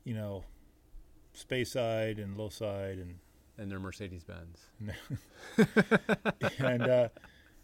you 0.05 0.15
know 0.15 0.45
Speyside 1.37 2.19
and 2.23 2.37
low 2.37 2.49
side 2.49 2.99
and 2.99 3.17
And 3.59 3.71
their 3.71 3.79
Mercedes 3.79 4.25
Benz. 4.25 4.59
and 6.59 6.83
uh, 6.83 7.09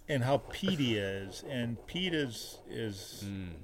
and 0.09 0.23
how 0.23 0.39
peaty 0.51 0.99
is 0.99 1.45
and 1.49 1.85
peat 1.87 2.15
is 2.15 2.59
is 2.69 3.25
Mm. 3.27 3.55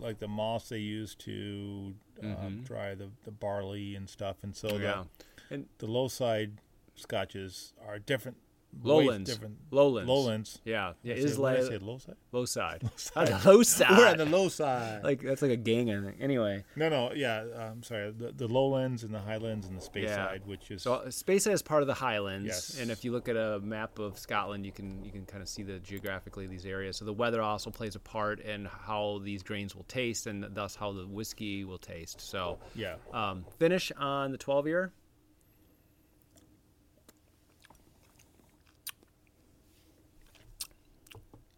like 0.00 0.18
the 0.18 0.28
moss 0.28 0.68
they 0.68 0.78
use 0.78 1.14
to 1.16 1.94
uh, 2.22 2.48
dry 2.64 2.94
the, 2.94 3.10
the 3.24 3.30
barley 3.30 3.94
and 3.94 4.08
stuff, 4.08 4.36
and 4.42 4.56
so 4.56 4.68
Mm-hmm. 4.68 4.82
yeah, 4.82 5.04
the 5.50 5.64
the 5.78 5.86
low 5.86 6.08
side 6.08 6.60
scotches 6.96 7.72
are 7.86 7.98
different. 7.98 8.38
Lowlands. 8.82 9.30
different 9.30 9.56
Lowlands. 9.70 10.08
lowlands. 10.08 10.58
Yeah, 10.64 10.92
yeah. 11.02 11.14
Did 11.14 11.18
I 11.18 11.18
It 11.18 11.22
say- 11.22 11.28
is 11.32 11.38
I 11.38 11.42
like 11.42 11.62
say 11.64 11.78
low 11.78 11.98
side. 11.98 12.14
low 12.32 12.44
side. 12.44 12.90
On 13.16 13.24
the 13.26 13.40
low 13.44 13.62
side. 13.62 13.98
We're 13.98 14.06
on 14.08 14.18
the 14.18 14.24
low 14.26 14.48
side. 14.48 15.02
like 15.04 15.20
that's 15.22 15.42
like 15.42 15.50
a 15.50 15.56
gang. 15.56 15.90
I 15.90 16.00
think. 16.02 16.16
Anyway, 16.20 16.64
No, 16.76 16.88
no, 16.88 17.12
yeah. 17.12 17.44
I'm 17.58 17.82
sorry. 17.82 18.10
The, 18.12 18.32
the 18.32 18.48
lowlands 18.48 19.02
and 19.04 19.14
the 19.14 19.18
highlands 19.20 19.66
and 19.66 19.76
the 19.76 19.80
space 19.82 20.04
Yeah. 20.08 20.16
side, 20.28 20.42
which 20.46 20.70
is 20.70 20.82
So 20.82 20.94
uh, 20.94 21.06
Speyside 21.06 21.52
is 21.52 21.62
part 21.62 21.82
of 21.82 21.86
the 21.88 21.94
Highlands, 21.94 22.46
Yes. 22.46 22.78
and 22.80 22.90
if 22.90 23.04
you 23.04 23.12
look 23.12 23.28
at 23.28 23.36
a 23.36 23.60
map 23.60 23.98
of 23.98 24.18
Scotland, 24.18 24.64
you 24.64 24.72
can 24.72 25.04
you 25.04 25.10
can 25.10 25.24
kind 25.26 25.42
of 25.42 25.48
see 25.48 25.62
the 25.62 25.78
geographically 25.78 26.46
these 26.46 26.66
areas. 26.66 26.96
So 26.96 27.04
the 27.04 27.12
weather 27.12 27.42
also 27.42 27.70
plays 27.70 27.94
a 27.96 28.00
part 28.00 28.40
in 28.40 28.64
how 28.66 29.20
these 29.24 29.42
grains 29.42 29.74
will 29.74 29.84
taste, 29.84 30.26
and 30.26 30.44
thus 30.54 30.74
how 30.76 30.92
the 30.92 31.06
whiskey 31.06 31.64
will 31.64 31.78
taste. 31.78 32.20
So 32.20 32.58
yeah. 32.74 32.96
um, 33.12 33.44
finish 33.58 33.90
on 33.98 34.32
the 34.32 34.38
12 34.38 34.66
year. 34.66 34.92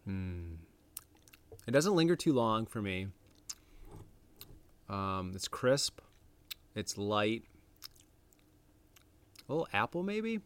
Hmm. 0.05 0.55
It 1.67 1.71
doesn't 1.73 1.95
linger 1.95 2.17
too 2.17 2.33
long 2.33 2.67
for 2.67 2.81
me. 2.83 3.09
Um, 4.89 5.33
it's 5.35 5.47
crisp. 5.49 6.01
It's 6.75 6.99
light. 6.99 7.45
A 9.49 9.53
little 9.53 9.69
apple, 9.73 10.03
maybe. 10.03 10.41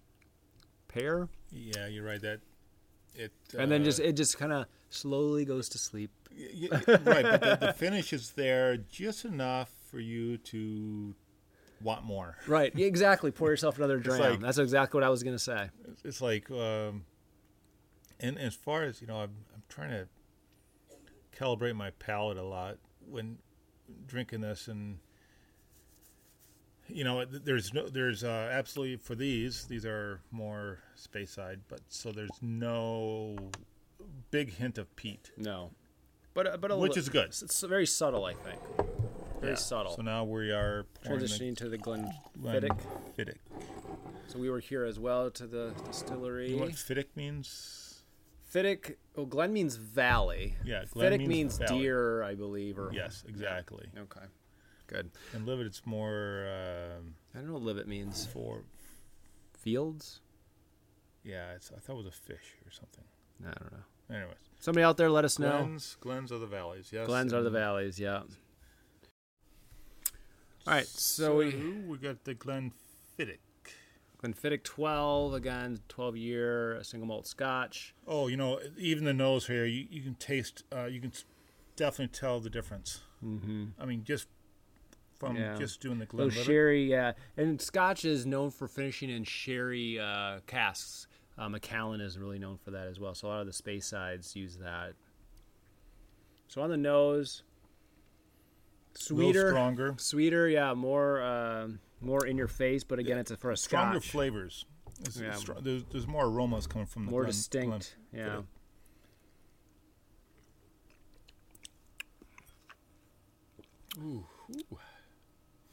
Pear, 0.88 1.29
Yeah, 1.51 1.87
you're 1.88 2.05
right. 2.05 2.21
That 2.21 2.40
it 3.14 3.33
and 3.59 3.71
then 3.71 3.83
uh, 3.83 3.85
just 3.85 4.01
it 4.01 4.14
just 4.14 4.38
kind 4.38 4.53
of 4.53 4.67
slowly 4.90 5.45
goes 5.45 5.69
to 5.71 5.79
sleep. 5.79 6.11
y- 6.37 6.69
y- 6.71 6.99
right, 7.05 7.23
but 7.25 7.40
the, 7.40 7.67
the 7.67 7.73
finish 7.73 8.12
is 8.12 8.31
there 8.33 8.77
just 8.77 9.25
enough 9.25 9.71
for 9.90 9.99
you 9.99 10.37
to 10.38 11.14
want 11.83 12.05
more. 12.05 12.37
Right. 12.47 12.73
Exactly. 12.79 13.31
Pour 13.31 13.51
yourself 13.51 13.77
another 13.79 13.99
dram. 13.99 14.21
like- 14.21 14.40
That's 14.40 14.59
exactly 14.59 14.99
what 14.99 15.05
I 15.05 15.11
was 15.11 15.23
gonna 15.23 15.38
say. 15.38 15.69
It's 16.05 16.21
like, 16.21 16.51
um, 16.51 17.05
and 18.25 18.39
as 18.39 18.55
far 18.55 18.83
as 18.83 19.01
you 19.01 19.07
know, 19.07 19.17
I'm 19.17 19.35
I'm 19.55 19.63
trying 19.69 19.91
to 19.91 20.09
calibrate 21.37 21.75
my 21.77 21.91
palate 21.91 22.37
a 22.39 22.43
lot 22.43 22.79
when 23.09 23.39
drinking 24.07 24.41
this, 24.41 24.67
and 24.69 24.99
you 26.89 27.05
know, 27.05 27.25
there's 27.25 27.73
no, 27.73 27.89
there's 27.89 28.25
uh, 28.25 28.51
absolutely 28.53 28.97
for 28.97 29.15
these, 29.15 29.65
these 29.67 29.85
are 29.87 30.21
more 30.31 30.79
Speyside, 30.97 31.61
but 31.69 31.81
so 31.89 32.13
there's 32.13 32.31
no 32.43 33.37
big 34.31 34.55
hint 34.55 34.79
of 34.79 34.95
peat, 34.97 35.31
No. 35.37 35.71
But 36.35 36.47
uh, 36.47 36.57
but 36.57 36.71
a 36.73 36.77
which 36.77 36.95
li- 36.97 36.99
is 36.99 37.09
good. 37.09 37.27
It's, 37.27 37.43
it's 37.43 37.61
very 37.63 37.87
subtle, 37.87 38.25
I 38.25 38.35
think. 38.35 38.59
Very 39.41 39.53
Yeah. 39.53 39.59
subtle. 39.59 39.95
So 39.95 40.03
now 40.03 40.25
we 40.25 40.51
are 40.51 40.85
pouring 41.05 41.21
the 41.21 41.27
Transitioning 41.27 41.57
to 41.59 41.69
the 41.69 41.79
Glenfiddich. 41.79 42.77
Glenfiddich. 43.17 43.37
So 44.27 44.39
we 44.41 44.51
were 44.51 44.59
here 44.59 44.85
as 44.85 44.99
well 44.99 45.31
to 45.31 45.47
the 45.47 45.73
distillery. 45.87 46.51
You 46.51 46.57
know 46.57 46.63
what 46.65 46.73
Fiddich 46.73 47.15
means? 47.15 47.84
Fiddich. 48.55 48.95
Oh, 49.17 49.27
Glen 49.27 49.53
means 49.53 49.77
valley. 49.77 50.57
Yeah, 50.64 50.85
Glen 50.90 51.12
Fiddich 51.12 51.27
means 51.27 51.59
means, 51.59 51.71
deer, 51.71 52.23
I 52.23 52.35
believe. 52.35 52.79
Or 52.79 52.90
Yes, 52.93 53.25
exactly. 53.29 53.87
Okay. 53.99 54.27
Good. 54.87 55.11
And 55.33 55.47
Livet, 55.47 55.67
it's 55.67 55.85
more 55.85 56.47
um, 56.49 57.14
I 57.35 57.38
don't 57.38 57.49
know 57.49 57.55
what 57.55 57.62
livet 57.62 57.88
means. 57.88 58.27
for 58.27 58.62
Fields. 59.59 60.21
Yeah, 61.25 61.53
it's, 61.53 61.73
I 61.75 61.81
thought 61.81 61.95
it 61.95 61.97
was 61.97 62.07
a 62.07 62.11
fish 62.12 62.55
or 62.67 62.71
something. 62.71 63.05
I 63.43 63.53
don't 63.59 63.73
know. 63.73 64.17
Anyways, 64.17 64.37
Somebody 64.61 64.85
out 64.85 64.99
there, 64.99 65.11
let 65.11 65.25
us 65.25 65.38
know. 65.38 65.59
Glens, 65.59 65.97
Glens 66.01 66.31
are 66.31 66.38
the 66.38 66.47
valleys. 66.47 66.90
Yes, 66.93 67.07
Glens 67.07 67.33
are 67.33 67.43
the 67.43 67.51
valleys. 67.51 67.99
Yeah. 67.99 68.23
All 70.67 70.75
right. 70.75 70.87
So 70.87 71.37
we 71.37 71.55
we 71.87 71.97
got 71.97 72.25
the 72.25 72.35
Glenfiddich. 72.35 73.38
Glenfiddich 74.25 74.63
12 74.63 75.35
again, 75.35 75.81
12 75.89 76.17
year 76.17 76.79
single 76.83 77.07
malt 77.07 77.27
Scotch. 77.27 77.95
Oh, 78.07 78.29
you 78.29 78.37
know, 78.37 78.59
even 78.79 79.05
the 79.05 79.13
nose 79.13 79.47
here, 79.47 79.67
you, 79.67 79.87
you 79.91 80.03
can 80.03 80.15
taste, 80.15 80.65
uh, 80.75 80.87
you 80.87 81.01
can 81.01 81.13
definitely 81.77 82.17
tell 82.19 82.41
the 82.41 82.51
difference. 82.51 83.03
Mm-hmm. 83.25 83.65
I 83.79 83.85
mean, 83.85 84.03
just 84.05 84.29
from 85.19 85.37
Yeah. 85.37 85.57
just 85.59 85.81
doing 85.81 85.99
the 85.99 86.05
Oh, 86.07 86.09
Glenlivet. 86.09 86.45
sherry, 86.47 86.85
yeah. 86.91 87.13
And 87.37 87.61
Scotch 87.61 88.05
is 88.05 88.25
known 88.25 88.51
for 88.51 88.67
finishing 88.67 89.11
in 89.11 89.25
sherry 89.25 89.99
uh, 89.99 90.41
casks. 90.47 91.07
Uh, 91.37 91.49
Macallan 91.49 92.01
is 92.01 92.19
really 92.19 92.39
known 92.39 92.57
for 92.57 92.71
that 92.71 92.87
as 92.87 92.99
well. 93.01 93.15
So 93.15 93.27
a 93.27 93.29
lot 93.29 93.41
of 93.41 93.47
the 93.47 93.53
Speysides 93.53 94.35
use 94.37 94.57
that. 94.59 94.95
So 96.49 96.63
on 96.63 96.71
the 96.71 96.77
nose, 96.77 97.43
a 98.95 98.99
sweeter, 98.99 99.49
stronger, 99.51 99.95
sweeter, 99.99 100.49
yeah, 100.49 100.73
more, 100.75 101.21
um 101.23 101.81
more 102.05 102.27
in 102.27 102.37
your 102.37 102.49
face. 102.49 102.85
But 102.85 102.99
again, 102.99 103.19
it's 103.19 103.31
a, 103.31 103.37
for 103.37 103.51
a 103.51 103.57
stronger 103.57 104.01
Scotch, 104.01 104.11
flavors. 104.11 104.64
It's- 105.01 105.17
Yeah. 105.21 105.29
it's 105.33 105.40
str- 105.40 105.53
there's, 105.61 105.85
there's 105.90 106.07
more 106.07 106.27
aromas 106.27 106.67
coming 106.67 106.87
from 106.87 107.07
the 107.07 107.11
more 107.11 107.23
Glen- 107.23 107.33
distinct. 107.33 107.97
yeah. 108.12 108.43
Ooh. 114.03 114.25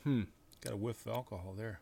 Hmm. 0.04 0.24
Got 0.62 0.74
a 0.74 0.78
whiff 0.78 1.06
of 1.06 1.14
alcohol 1.14 1.54
there. 1.58 1.80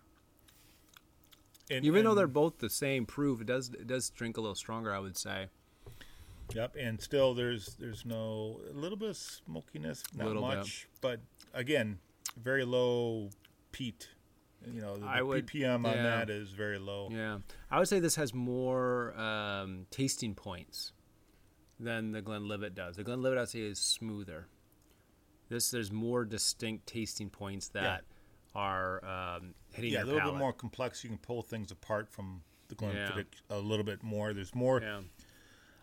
And, 1.71 1.85
Even 1.85 2.03
though 2.05 2.15
they're 2.15 2.27
both 2.27 2.57
the 2.59 2.69
same 2.69 3.05
proof, 3.05 3.41
it 3.41 3.47
does 3.47 3.69
it 3.69 3.85
does 3.85 4.09
drink 4.09 4.37
a 4.37 4.41
little 4.41 4.55
stronger. 4.55 4.93
I 4.93 4.99
would 4.99 5.17
say. 5.17 5.47
Yep, 6.55 6.75
and 6.79 6.99
still 6.99 7.35
there's 7.35 7.75
there's 7.75 8.05
no 8.05 8.59
a 8.71 8.73
little 8.73 8.97
bit 8.97 9.09
of 9.09 9.17
smokiness, 9.17 10.01
not 10.15 10.27
Little 10.27 10.47
bit. 10.49 10.57
much, 10.57 10.87
but 10.99 11.19
again, 11.53 11.99
very 12.41 12.65
low 12.65 13.29
peat. 13.71 14.09
You 14.65 14.81
know, 14.81 14.95
the, 14.97 15.07
the 15.17 15.25
would- 15.25 15.47
ppm 15.47 15.85
on 15.85 15.95
yeah. 15.95 16.03
that 16.03 16.29
is 16.29 16.49
very 16.49 16.79
low. 16.79 17.09
Yeah, 17.11 17.39
I 17.71 17.79
would 17.79 17.87
say 17.87 17.99
this 17.99 18.15
has 18.15 18.33
more 18.33 19.17
um, 19.19 19.85
tasting 19.89 20.35
points 20.35 20.91
than 21.79 22.11
the 22.11 22.21
Glenlivet 22.21 22.75
does. 22.75 22.97
The 22.97 23.03
Glenlivet, 23.03 23.37
I'd 23.39 23.49
say, 23.49 23.59
is 23.61 23.79
smoother. 23.79 24.47
This 25.49 25.71
there's 25.71 25.91
more 25.91 26.25
distinct 26.25 26.87
tasting 26.87 27.29
points 27.29 27.69
that 27.69 28.03
are 28.53 29.03
um, 29.05 29.53
hitting 29.73 29.93
Yeah, 29.93 30.03
a 30.03 30.05
little 30.05 30.19
palate. 30.19 30.35
bit 30.35 30.39
more 30.39 30.53
complex. 30.53 31.03
You 31.03 31.09
can 31.09 31.19
pull 31.19 31.41
things 31.41 31.71
apart 31.71 32.09
from 32.09 32.41
the 32.67 32.75
Glenfiddich 32.75 33.25
a 33.49 33.57
little 33.57 33.85
bit 33.85 34.03
more. 34.03 34.33
There's 34.33 34.53
more. 34.53 34.81
Yeah. 34.81 35.01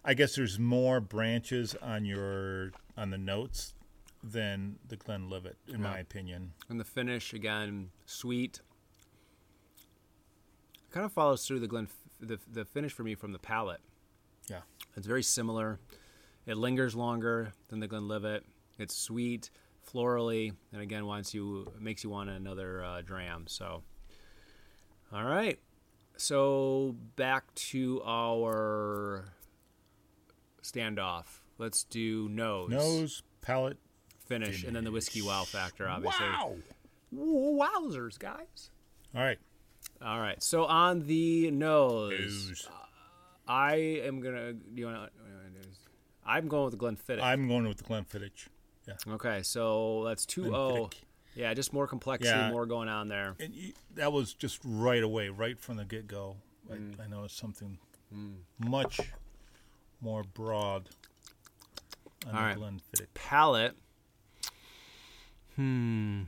I 0.04 0.14
guess 0.14 0.36
there's 0.36 0.58
more 0.58 1.00
branches 1.00 1.74
on 1.82 2.04
your 2.04 2.70
on 2.96 3.10
the 3.10 3.18
notes 3.18 3.74
than 4.22 4.76
the 4.86 4.96
Glenlivet, 4.96 5.56
in 5.66 5.82
my 5.82 5.98
opinion. 5.98 6.52
And 6.68 6.78
the 6.78 6.84
finish 6.84 7.32
again, 7.32 7.90
sweet. 8.06 8.60
Kind 10.90 11.04
of 11.04 11.12
follows 11.12 11.46
through 11.46 11.60
the 11.60 11.68
Glen 11.68 11.88
the 12.20 12.38
the 12.50 12.64
finish 12.64 12.92
for 12.92 13.02
me 13.02 13.14
from 13.14 13.32
the 13.32 13.38
palate. 13.38 13.80
Yeah. 14.48 14.60
It's 14.96 15.06
very 15.06 15.22
similar. 15.22 15.78
It 16.46 16.56
lingers 16.56 16.94
longer 16.94 17.52
than 17.68 17.80
the 17.80 17.88
Glenlivet. 17.88 18.44
It's 18.78 18.94
sweet, 18.96 19.50
florally, 19.92 20.52
and 20.72 20.80
again, 20.80 21.04
wants 21.06 21.34
you 21.34 21.70
makes 21.78 22.02
you 22.04 22.10
want 22.10 22.30
another 22.30 22.82
uh, 22.82 23.00
dram. 23.02 23.44
So, 23.48 23.82
all 25.12 25.24
right. 25.24 25.58
So 26.16 26.94
back 27.16 27.52
to 27.56 28.00
our 28.06 29.26
standoff. 30.62 31.24
Let's 31.58 31.84
do 31.84 32.28
nose, 32.28 32.70
Nose, 32.70 33.22
palate. 33.42 33.76
finish, 34.26 34.62
and 34.64 34.74
then 34.76 34.84
the 34.84 34.92
whiskey 34.92 35.20
wow 35.22 35.44
factor. 35.44 35.88
Obviously, 35.88 36.24
Wow. 36.26 36.54
Wowzers, 37.14 38.18
guys. 38.18 38.70
All 39.14 39.22
right. 39.22 39.38
All 40.04 40.20
right. 40.20 40.42
So 40.42 40.64
on 40.64 41.06
the 41.06 41.50
nose, 41.50 42.12
Nose. 42.48 42.68
I 43.48 43.76
am 44.04 44.20
gonna. 44.20 44.52
Do 44.52 44.60
you 44.74 44.86
want? 44.86 45.10
to? 45.12 45.20
I'm 46.26 46.48
going 46.48 46.64
with 46.64 46.78
the 46.78 46.84
Glenfiddich. 46.84 47.22
I'm 47.22 47.46
going 47.46 47.68
with 47.68 47.78
the 47.78 47.84
Glenfiddich. 47.84 48.48
Yeah. 48.86 48.94
Okay, 49.14 49.42
so 49.42 50.02
that's 50.04 50.26
2 50.26 50.44
0. 50.44 50.90
Yeah, 51.34 51.52
just 51.54 51.72
more 51.72 51.86
complexity, 51.86 52.30
Yeah. 52.30 52.50
more 52.50 52.66
going 52.66 52.88
on 52.88 53.08
there. 53.08 53.36
And 53.38 53.54
you, 53.54 53.72
that 53.94 54.12
was 54.12 54.32
just 54.34 54.58
right 54.64 55.02
away, 55.02 55.28
right 55.28 55.58
from 55.60 55.76
the 55.76 55.84
get 55.84 56.06
go. 56.08 56.36
Mm. 56.70 56.98
I, 56.98 57.04
I 57.04 57.06
noticed 57.06 57.36
something 57.36 57.78
much 58.58 59.00
more 60.00 60.24
broad 60.24 60.88
on 62.26 62.34
All 62.34 62.42
right. 62.42 62.56
Glenfiddich. 62.56 63.06
Palette. 63.14 63.76
Hmm. 65.56 66.22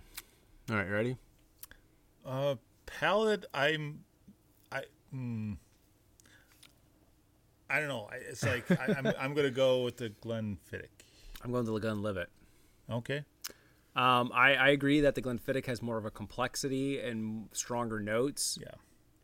All 0.70 0.76
right, 0.76 0.90
ready? 0.90 1.16
Uh, 2.26 2.56
palette, 2.84 3.46
I'm, 3.54 4.00
I, 4.70 4.82
hmm. 5.10 5.54
I 7.70 7.80
don't 7.80 7.88
know. 7.88 8.08
I, 8.10 8.16
it's 8.16 8.44
like 8.44 8.70
I, 8.70 8.94
I'm, 8.98 9.06
I'm 9.18 9.34
gonna 9.34 9.50
go 9.50 9.82
with 9.82 9.96
the 9.96 10.10
Glenfiddich. 10.10 10.88
I'm 11.42 11.52
going 11.52 11.64
to 11.64 11.70
the 11.70 11.78
Glenlivet. 11.78 12.28
Okay. 12.90 13.24
Um, 13.96 14.30
I, 14.34 14.54
I 14.54 14.68
agree 14.68 15.00
that 15.00 15.14
the 15.14 15.22
Glenfiddich 15.22 15.66
has 15.66 15.80
more 15.80 15.96
of 15.96 16.04
a 16.04 16.10
complexity 16.10 17.00
and 17.00 17.48
stronger 17.52 17.98
notes. 18.00 18.58
Yeah. 18.60 18.74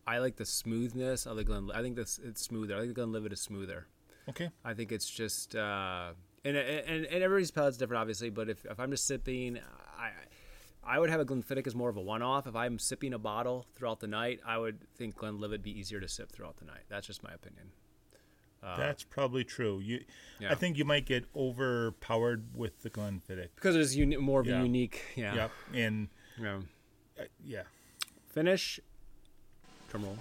I 0.06 0.18
like 0.18 0.36
the 0.36 0.46
smoothness 0.46 1.26
of 1.26 1.36
the 1.36 1.44
Glen. 1.44 1.70
I 1.74 1.82
think 1.82 1.96
this 1.96 2.18
it's 2.22 2.42
smoother. 2.42 2.74
I 2.74 2.80
think 2.80 2.90
the 2.90 2.94
Glenlivet 2.94 3.32
is 3.32 3.40
smoother. 3.40 3.86
Okay. 4.28 4.50
I 4.64 4.74
think 4.74 4.92
it's 4.92 5.08
just 5.08 5.54
uh, 5.54 6.12
and, 6.44 6.56
and 6.56 7.04
and 7.06 7.22
everybody's 7.22 7.50
palate's 7.50 7.76
different, 7.76 8.00
obviously. 8.00 8.30
But 8.30 8.48
if, 8.48 8.64
if 8.64 8.80
I'm 8.80 8.90
just 8.90 9.06
sipping, 9.06 9.58
I 9.98 10.10
I 10.86 10.98
would 10.98 11.10
have 11.10 11.20
a 11.20 11.24
Glenfiddich 11.24 11.66
as 11.66 11.74
more 11.74 11.88
of 11.88 11.96
a 11.96 12.00
one-off. 12.02 12.46
If 12.46 12.54
I'm 12.54 12.78
sipping 12.78 13.12
a 13.14 13.18
bottle 13.18 13.66
throughout 13.74 14.00
the 14.00 14.06
night, 14.06 14.40
I 14.46 14.58
would 14.58 14.80
think 14.96 15.16
Glenlivet 15.16 15.62
be 15.62 15.70
easier 15.78 16.00
to 16.00 16.08
sip 16.08 16.30
throughout 16.30 16.56
the 16.58 16.64
night. 16.66 16.82
That's 16.88 17.06
just 17.06 17.22
my 17.22 17.32
opinion. 17.32 17.70
That's 18.78 19.02
probably 19.04 19.44
true. 19.44 19.78
You, 19.78 20.00
yeah. 20.40 20.50
I 20.50 20.54
think 20.54 20.78
you 20.78 20.86
might 20.86 21.04
get 21.04 21.26
overpowered 21.36 22.46
with 22.56 22.80
the 22.82 22.88
Glenfiddich. 22.88 23.48
because 23.56 23.76
it's 23.76 23.94
uni- 23.94 24.16
more 24.16 24.40
of 24.40 24.46
Yeah. 24.46 24.60
a 24.60 24.62
unique. 24.62 25.02
Yeah. 25.16 25.34
Yep. 25.34 25.50
And 25.74 26.08
yeah. 26.40 26.60
uh, 27.20 27.24
yeah. 27.44 27.62
Finish. 28.30 28.80
Drum 29.90 30.04
roll. 30.04 30.16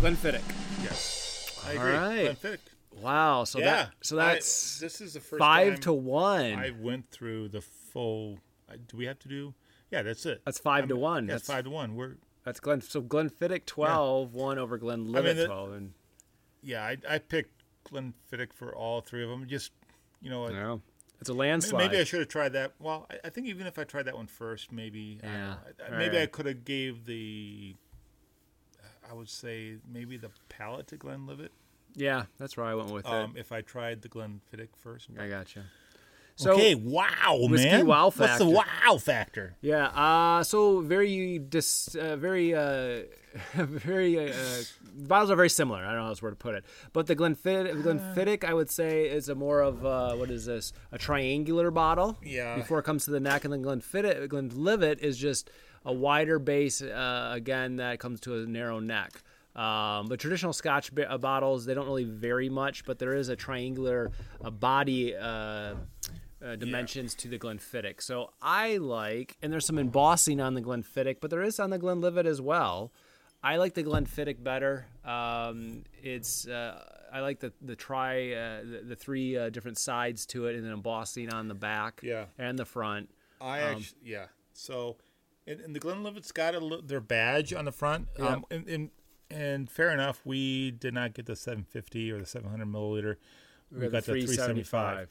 Glenfiddich. 0.00 0.42
Yes. 0.82 1.60
I 1.64 1.76
All 1.76 1.82
agree. 1.82 1.92
right. 1.92 2.36
Glenfiddich. 2.42 2.58
Wow. 3.00 3.44
So 3.44 3.60
yeah. 3.60 3.64
that 3.64 3.92
so 4.02 4.18
I- 4.18 4.32
that's 4.34 4.80
this 4.80 5.00
is 5.00 5.14
the 5.14 5.20
first 5.20 5.38
five 5.38 5.78
to 5.80 5.92
one. 5.92 6.54
I 6.54 6.70
went 6.76 7.10
through 7.10 7.48
the 7.50 7.60
full. 7.90 8.38
Do 8.88 8.96
we 8.96 9.06
have 9.06 9.18
to 9.20 9.28
do? 9.28 9.54
Yeah, 9.90 10.02
that's 10.02 10.24
it. 10.26 10.42
That's 10.44 10.58
five 10.58 10.86
to 10.88 10.94
I'm- 10.94 11.00
one. 11.00 11.26
That's, 11.26 11.46
That's- 11.46 11.56
five 11.56 11.64
to 11.64 11.70
one. 11.70 11.96
We're 11.96 12.16
That's 12.44 12.60
Glen. 12.60 12.80
So 12.80 13.02
Glenfiddich 13.02 13.66
twelve 13.66 14.34
one 14.34 14.58
over 14.58 14.78
Glenlivet 14.78 15.36
the- 15.36 15.46
twelve, 15.46 15.72
and 15.72 15.92
yeah. 16.62 16.84
I, 16.84 16.96
I 17.08 17.18
picked 17.18 17.64
Glenfiddich 17.90 18.52
for 18.52 18.74
all 18.74 19.00
three 19.00 19.22
of 19.24 19.28
them. 19.30 19.46
Just 19.48 19.72
you 20.22 20.30
know, 20.30 20.42
what, 20.42 20.52
yeah, 20.52 20.76
it's 21.20 21.28
a 21.28 21.32
maybe, 21.32 21.38
landslide. 21.48 21.90
maybe 21.90 22.00
I 22.00 22.04
should 22.04 22.20
have 22.20 22.28
tried 22.28 22.52
that. 22.52 22.72
Well, 22.78 23.06
I, 23.10 23.16
I 23.24 23.30
think 23.30 23.46
even 23.48 23.66
if 23.66 23.78
I 23.78 23.84
tried 23.84 24.04
that 24.04 24.16
one 24.16 24.26
first, 24.28 24.70
maybe 24.70 25.18
Yeah, 25.22 25.30
know. 25.32 25.56
I- 25.80 25.86
I- 25.86 25.90
right, 25.90 25.98
maybe 25.98 26.18
I 26.20 26.26
could 26.26 26.46
have 26.46 26.64
gave 26.64 27.04
the. 27.06 27.74
I 29.10 29.12
would 29.14 29.28
say 29.28 29.76
maybe 29.92 30.16
the 30.16 30.30
palate 30.48 30.86
to 30.88 30.96
Glenlivet. 30.96 31.50
yeah, 31.96 32.26
that's 32.38 32.56
where 32.56 32.66
I 32.66 32.74
went 32.74 32.90
with 32.90 33.06
Um, 33.06 33.34
if 33.36 33.50
I 33.50 33.60
tried 33.60 34.02
the 34.02 34.08
Glenfiddich 34.08 34.68
first. 34.76 35.08
I 35.18 35.26
got 35.28 35.56
you. 35.56 35.62
So 36.40 36.52
okay, 36.52 36.74
wow, 36.74 37.38
whiskey 37.50 37.68
man. 37.68 37.86
wow 37.86 38.10
What's 38.10 38.38
the 38.38 38.46
wow 38.46 38.96
factor? 38.98 39.56
yeah, 39.60 39.88
uh, 39.88 40.42
so 40.42 40.80
very 40.80 41.38
dis, 41.38 41.94
uh, 41.94 42.16
very, 42.16 42.54
uh, 42.54 43.02
very. 43.54 44.30
Uh, 44.30 44.62
bottles 44.96 45.30
are 45.30 45.36
very 45.36 45.50
similar. 45.50 45.80
I 45.84 45.88
don't 45.88 45.96
know 45.96 46.02
how 46.04 46.08
else 46.08 46.22
where 46.22 46.30
to 46.30 46.36
put 46.36 46.54
it, 46.54 46.64
but 46.94 47.06
the 47.06 47.14
Glenfiddich, 47.14 47.82
Glenfiddich, 47.82 48.42
I 48.42 48.54
would 48.54 48.70
say, 48.70 49.04
is 49.04 49.28
a 49.28 49.34
more 49.34 49.60
of 49.60 49.84
uh, 49.84 50.14
what 50.14 50.30
is 50.30 50.46
this? 50.46 50.72
A 50.92 50.98
triangular 50.98 51.70
bottle. 51.70 52.16
Yeah. 52.22 52.56
Before 52.56 52.78
it 52.78 52.84
comes 52.84 53.04
to 53.04 53.10
the 53.10 53.20
neck, 53.20 53.44
and 53.44 53.52
then 53.52 53.62
Glenfiddich, 53.62 54.26
Glenlivet 54.28 55.00
is 55.00 55.18
just 55.18 55.50
a 55.84 55.92
wider 55.92 56.38
base. 56.38 56.80
Uh, 56.80 57.32
again, 57.34 57.76
that 57.76 58.00
comes 58.00 58.18
to 58.20 58.42
a 58.42 58.46
narrow 58.46 58.80
neck. 58.80 59.22
Um, 59.56 60.06
but 60.06 60.20
traditional 60.20 60.52
Scotch 60.52 60.90
uh, 60.96 61.18
bottles, 61.18 61.64
they 61.66 61.74
don't 61.74 61.86
really 61.86 62.04
vary 62.04 62.48
much, 62.48 62.84
but 62.84 62.98
there 62.98 63.14
is 63.14 63.28
a 63.28 63.36
triangular 63.36 64.12
uh, 64.42 64.50
body 64.50 65.14
uh, 65.14 65.74
uh, 66.44 66.56
dimensions 66.56 67.14
to 67.16 67.28
the 67.28 67.38
Glenfiddich. 67.38 68.00
So 68.02 68.30
I 68.40 68.76
like, 68.78 69.36
and 69.42 69.52
there's 69.52 69.66
some 69.66 69.78
embossing 69.78 70.40
on 70.40 70.54
the 70.54 70.62
Glenfiddich, 70.62 71.16
but 71.20 71.30
there 71.30 71.42
is 71.42 71.60
on 71.60 71.70
the 71.70 71.78
Glenlivet 71.78 72.26
as 72.26 72.40
well. 72.40 72.92
I 73.42 73.56
like 73.56 73.74
the 73.74 73.82
Glenfiddich 73.84 74.42
better. 74.42 74.86
Um, 75.04 75.84
it's 76.02 76.46
uh, 76.46 76.82
I 77.12 77.20
like 77.20 77.40
the 77.40 77.52
the 77.62 77.74
tri 77.76 78.32
uh, 78.32 78.60
the, 78.62 78.82
the 78.88 78.96
three 78.96 79.36
uh, 79.36 79.48
different 79.50 79.78
sides 79.78 80.26
to 80.26 80.46
it, 80.46 80.56
and 80.56 80.64
then 80.64 80.72
embossing 80.72 81.32
on 81.32 81.48
the 81.48 81.54
back 81.54 82.00
Yeah. 82.02 82.26
and 82.38 82.58
the 82.58 82.66
front. 82.66 83.10
I 83.40 83.62
Um, 83.62 83.76
actually, 83.76 83.98
yeah. 84.04 84.26
So, 84.52 84.96
and, 85.46 85.60
and 85.60 85.74
the 85.74 85.80
Glenlivet's 85.80 86.32
got 86.32 86.54
a 86.54 86.80
their 86.84 87.00
badge 87.00 87.54
on 87.54 87.64
the 87.64 87.72
front. 87.72 88.08
Um, 88.18 88.44
and, 88.50 88.68
and 88.68 88.90
and 89.30 89.70
fair 89.70 89.90
enough, 89.90 90.20
we 90.24 90.72
did 90.72 90.92
not 90.92 91.14
get 91.14 91.24
the 91.26 91.36
750 91.36 92.10
or 92.12 92.18
the 92.18 92.26
700 92.26 92.66
milliliter. 92.66 93.16
We, 93.72 93.82
got, 93.82 93.92
the 93.92 94.02
375. 94.02 95.08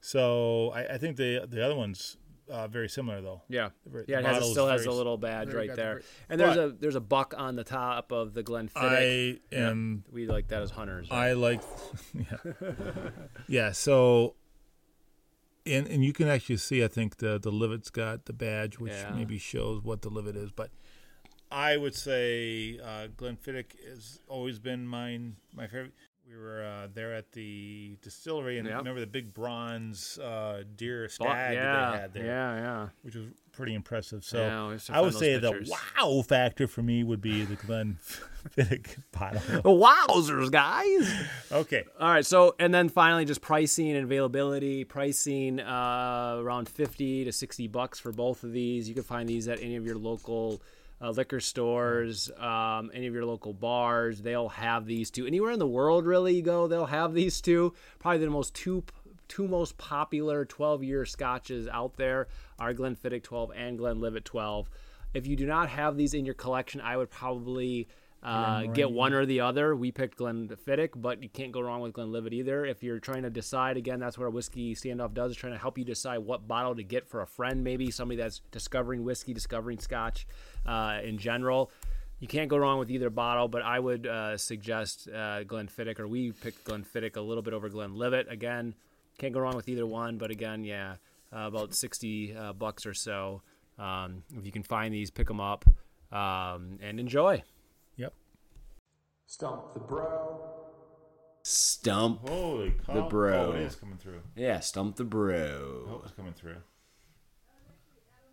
So 0.00 0.70
I, 0.74 0.94
I 0.94 0.98
think 0.98 1.16
the 1.16 1.46
the 1.48 1.64
other 1.64 1.74
one's 1.74 2.16
uh, 2.48 2.66
very 2.68 2.88
similar 2.88 3.20
though. 3.20 3.42
Yeah, 3.48 3.68
very- 3.86 4.06
yeah. 4.08 4.18
It 4.20 4.24
has, 4.24 4.42
it 4.44 4.50
still 4.52 4.66
has 4.68 4.84
a 4.86 4.90
little 4.90 5.16
badge 5.18 5.48
very- 5.48 5.58
right 5.58 5.66
got 5.68 5.76
the 5.76 5.82
there, 5.82 6.02
and 6.28 6.40
there's 6.40 6.56
but- 6.56 6.64
a 6.64 6.70
there's 6.72 6.94
a 6.96 7.00
buck 7.00 7.34
on 7.36 7.54
the 7.56 7.64
top 7.64 8.10
of 8.12 8.34
the 8.34 8.42
Glenfiddich. 8.42 9.40
I 9.52 9.54
am. 9.54 10.04
we 10.10 10.26
like 10.26 10.48
that 10.48 10.62
as 10.62 10.70
hunters. 10.70 11.10
right? 11.10 11.28
I 11.28 11.32
like. 11.34 11.62
Yeah. 12.14 12.52
yeah. 13.48 13.72
So. 13.72 14.34
And, 15.66 15.86
and 15.88 16.02
you 16.02 16.14
can 16.14 16.26
actually 16.26 16.56
see, 16.56 16.82
I 16.82 16.88
think 16.88 17.18
the 17.18 17.38
the 17.38 17.50
Livet's 17.52 17.90
got 17.90 18.24
the 18.24 18.32
badge, 18.32 18.78
which 18.78 18.92
Yeah. 18.94 19.12
maybe 19.14 19.36
shows 19.36 19.82
what 19.84 20.00
the 20.00 20.08
Livet 20.08 20.34
is. 20.34 20.50
But 20.50 20.70
I 21.52 21.76
would 21.76 21.94
say 21.94 22.80
uh, 22.82 23.08
Glenfiddich 23.14 23.72
has 23.86 24.20
always 24.26 24.58
been 24.58 24.86
mine, 24.86 25.36
my 25.54 25.66
favorite. 25.66 25.92
We 26.30 26.36
were 26.36 26.62
uh, 26.64 26.86
there 26.94 27.12
at 27.12 27.32
the 27.32 27.96
distillery, 28.02 28.58
and 28.58 28.68
Yep. 28.68 28.78
remember 28.78 29.00
the 29.00 29.06
big 29.08 29.34
bronze 29.34 30.16
uh, 30.18 30.62
deer 30.76 31.08
stag 31.08 31.54
yeah, 31.54 31.90
they 31.90 31.98
had 31.98 32.14
there, 32.14 32.24
yeah, 32.24 32.56
yeah. 32.56 32.88
which 33.02 33.16
was 33.16 33.26
pretty 33.50 33.74
impressive. 33.74 34.24
So 34.24 34.38
Yeah, 34.38 34.66
we 34.66 34.72
have 34.74 34.84
to 34.84 34.94
I 34.94 35.00
would 35.00 35.14
say 35.14 35.38
those 35.38 35.66
the 35.66 35.76
wow 35.96 36.22
factor 36.22 36.68
for 36.68 36.82
me 36.82 37.02
would 37.02 37.20
be 37.20 37.44
the 37.44 37.56
Glenfiddich 37.56 38.98
bottle. 39.12 39.40
Wowzers, 39.64 40.52
guys! 40.52 41.12
Okay, 41.50 41.82
All 41.98 42.08
right, 42.08 42.24
so 42.24 42.54
and 42.60 42.72
then 42.72 42.88
finally, 42.90 43.24
just 43.24 43.40
pricing 43.40 43.90
and 43.90 44.04
availability. 44.04 44.84
Pricing 44.84 45.58
uh, 45.58 46.36
around 46.38 46.68
fifty 46.68 47.24
to 47.24 47.32
sixty 47.32 47.66
bucks 47.66 47.98
for 47.98 48.12
both 48.12 48.44
of 48.44 48.52
these. 48.52 48.88
You 48.88 48.94
can 48.94 49.02
find 49.02 49.28
these 49.28 49.48
at 49.48 49.60
any 49.60 49.74
of 49.74 49.84
your 49.84 49.96
local 49.96 50.62
uh, 51.00 51.10
liquor 51.10 51.40
stores, 51.40 52.30
um, 52.38 52.90
any 52.94 53.06
of 53.06 53.14
your 53.14 53.24
local 53.24 53.52
bars. 53.52 54.20
They'll 54.20 54.50
have 54.50 54.86
these 54.86 55.10
two. 55.10 55.26
Anywhere 55.26 55.52
in 55.52 55.58
the 55.58 55.66
world, 55.66 56.06
really, 56.06 56.34
you 56.34 56.42
go, 56.42 56.66
they'll 56.66 56.86
have 56.86 57.14
these 57.14 57.40
two. 57.40 57.74
Probably 57.98 58.18
the 58.18 58.30
most 58.30 58.54
two 58.54 58.84
two 59.28 59.46
most 59.46 59.78
popular 59.78 60.44
twelve 60.44 60.82
year 60.82 61.06
scotches 61.06 61.68
out 61.68 61.96
there 61.96 62.26
are 62.58 62.74
Glenfiddich 62.74 63.22
twelve 63.22 63.52
and 63.54 63.78
Glenlivet 63.78 64.24
twelve. 64.24 64.68
If 65.14 65.26
you 65.26 65.36
do 65.36 65.46
not 65.46 65.68
have 65.68 65.96
these 65.96 66.14
in 66.14 66.24
your 66.24 66.34
collection, 66.34 66.80
I 66.80 66.96
would 66.96 67.10
probably 67.10 67.88
Uh, 68.22 68.64
get 68.64 68.90
one 68.90 69.14
or 69.14 69.24
the 69.24 69.40
other. 69.40 69.74
We 69.74 69.92
picked 69.92 70.18
Glenfiddich, 70.18 70.90
but 70.94 71.22
you 71.22 71.28
can't 71.30 71.52
go 71.52 71.60
wrong 71.60 71.80
with 71.80 71.94
Glenlivet 71.94 72.34
either. 72.34 72.66
If 72.66 72.82
you're 72.82 72.98
trying 72.98 73.22
to 73.22 73.30
decide, 73.30 73.78
again, 73.78 73.98
that's 73.98 74.18
what 74.18 74.26
a 74.26 74.30
whiskey 74.30 74.74
standoff 74.74 75.14
does, 75.14 75.34
trying 75.34 75.54
to 75.54 75.58
help 75.58 75.78
you 75.78 75.84
decide 75.84 76.18
what 76.18 76.46
bottle 76.46 76.74
to 76.76 76.82
get 76.82 77.08
for 77.08 77.22
a 77.22 77.26
friend, 77.26 77.64
maybe 77.64 77.90
somebody 77.90 78.20
that's 78.20 78.40
discovering 78.50 79.04
whiskey, 79.04 79.32
discovering 79.32 79.78
scotch 79.78 80.26
uh, 80.66 80.98
in 81.02 81.16
general. 81.16 81.70
You 82.18 82.28
can't 82.28 82.50
go 82.50 82.58
wrong 82.58 82.78
with 82.78 82.90
either 82.90 83.08
bottle, 83.08 83.48
but 83.48 83.62
I 83.62 83.80
would 83.80 84.06
uh, 84.06 84.36
suggest 84.36 85.08
uh, 85.08 85.44
Glenfiddich, 85.44 85.98
or 85.98 86.06
we 86.06 86.32
picked 86.32 86.64
Glenfiddich 86.64 87.16
a 87.16 87.22
little 87.22 87.42
bit 87.42 87.54
over 87.54 87.70
Glenlivet. 87.70 88.30
Again, 88.30 88.74
can't 89.16 89.32
go 89.32 89.40
wrong 89.40 89.56
with 89.56 89.70
either 89.70 89.86
one, 89.86 90.18
but 90.18 90.30
again, 90.30 90.62
yeah, 90.62 90.96
uh, 91.34 91.46
about 91.46 91.74
60 91.74 92.36
uh, 92.36 92.52
bucks 92.52 92.84
or 92.84 92.92
so. 92.92 93.40
Um, 93.78 94.24
if 94.36 94.44
you 94.44 94.52
can 94.52 94.62
find 94.62 94.92
these, 94.92 95.10
pick 95.10 95.26
them 95.28 95.40
up 95.40 95.64
um, 96.12 96.78
and 96.82 97.00
enjoy. 97.00 97.42
Yep. 99.30 99.34
Stump 99.34 99.74
the 99.74 99.80
bro. 99.80 100.40
Stump. 101.42 102.28
Holy 102.28 102.74
cow. 102.84 102.94
The 102.94 103.02
bro. 103.02 103.52
Oh, 103.52 103.52
it 103.52 103.62
is 103.62 103.76
coming 103.76 103.96
through. 103.96 104.20
Yeah, 104.34 104.58
stump 104.60 104.96
the 104.96 105.04
bro. 105.04 105.34
Oh, 105.36 105.86
bro. 105.86 106.02
it's 106.04 106.12
coming 106.12 106.32
through. 106.32 106.56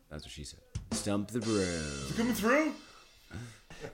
That's 0.10 0.24
what 0.24 0.32
she 0.32 0.44
said. 0.44 0.60
Stump 0.92 1.30
the 1.30 1.40
bro. 1.40 1.54
It's 1.54 2.18
coming 2.18 2.34
through? 2.34 2.74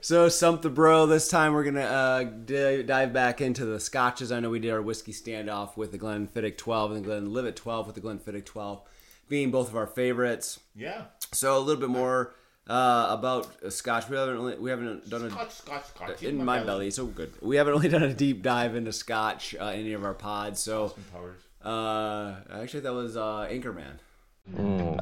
So 0.00 0.30
stump 0.30 0.62
the 0.62 0.70
bro. 0.70 1.06
This 1.06 1.28
time 1.28 1.52
we're 1.52 1.64
gonna 1.64 1.80
uh, 1.82 2.22
d- 2.24 2.82
dive 2.84 3.12
back 3.12 3.42
into 3.42 3.66
the 3.66 3.78
scotches. 3.78 4.32
I 4.32 4.40
know 4.40 4.48
we 4.48 4.58
did 4.58 4.70
our 4.72 4.80
whiskey 4.80 5.12
standoff 5.12 5.76
with 5.76 5.92
the 5.92 5.98
Glenfiddich 5.98 6.56
12 6.56 6.92
and 6.92 7.04
the 7.04 7.08
Glenlivet 7.08 7.54
12 7.56 7.86
with 7.86 7.94
the 7.94 8.00
Glenfiddich 8.00 8.46
12 8.46 8.80
being 9.28 9.50
both 9.50 9.68
of 9.68 9.76
our 9.76 9.86
favorites. 9.86 10.60
Yeah. 10.74 11.02
So 11.32 11.56
a 11.56 11.60
little 11.60 11.80
bit 11.80 11.90
more 11.90 12.34
uh, 12.68 13.06
about 13.10 13.48
uh, 13.64 13.70
scotch. 13.70 14.08
We 14.08 14.16
haven't 14.16 14.34
really, 14.36 14.58
we 14.58 14.70
haven't 14.70 15.08
done 15.10 15.24
a 15.26 15.30
Scotch, 15.30 15.52
scotch, 15.52 15.86
scotch. 15.88 16.22
in 16.22 16.44
my 16.44 16.62
belly. 16.62 16.90
So 16.90 17.06
good. 17.06 17.32
We 17.42 17.56
haven't 17.56 17.74
really 17.74 17.88
done 17.88 18.02
a 18.02 18.14
deep 18.14 18.42
dive 18.42 18.74
into 18.74 18.92
scotch 18.92 19.54
uh, 19.60 19.64
in 19.66 19.80
any 19.80 19.92
of 19.92 20.04
our 20.04 20.14
pods. 20.14 20.60
So 20.60 20.94
Powers. 21.12 21.40
uh, 21.64 22.36
actually, 22.62 22.80
that 22.80 22.92
was 22.94 23.16
uh, 23.16 23.48
Anchorman. 23.50 23.98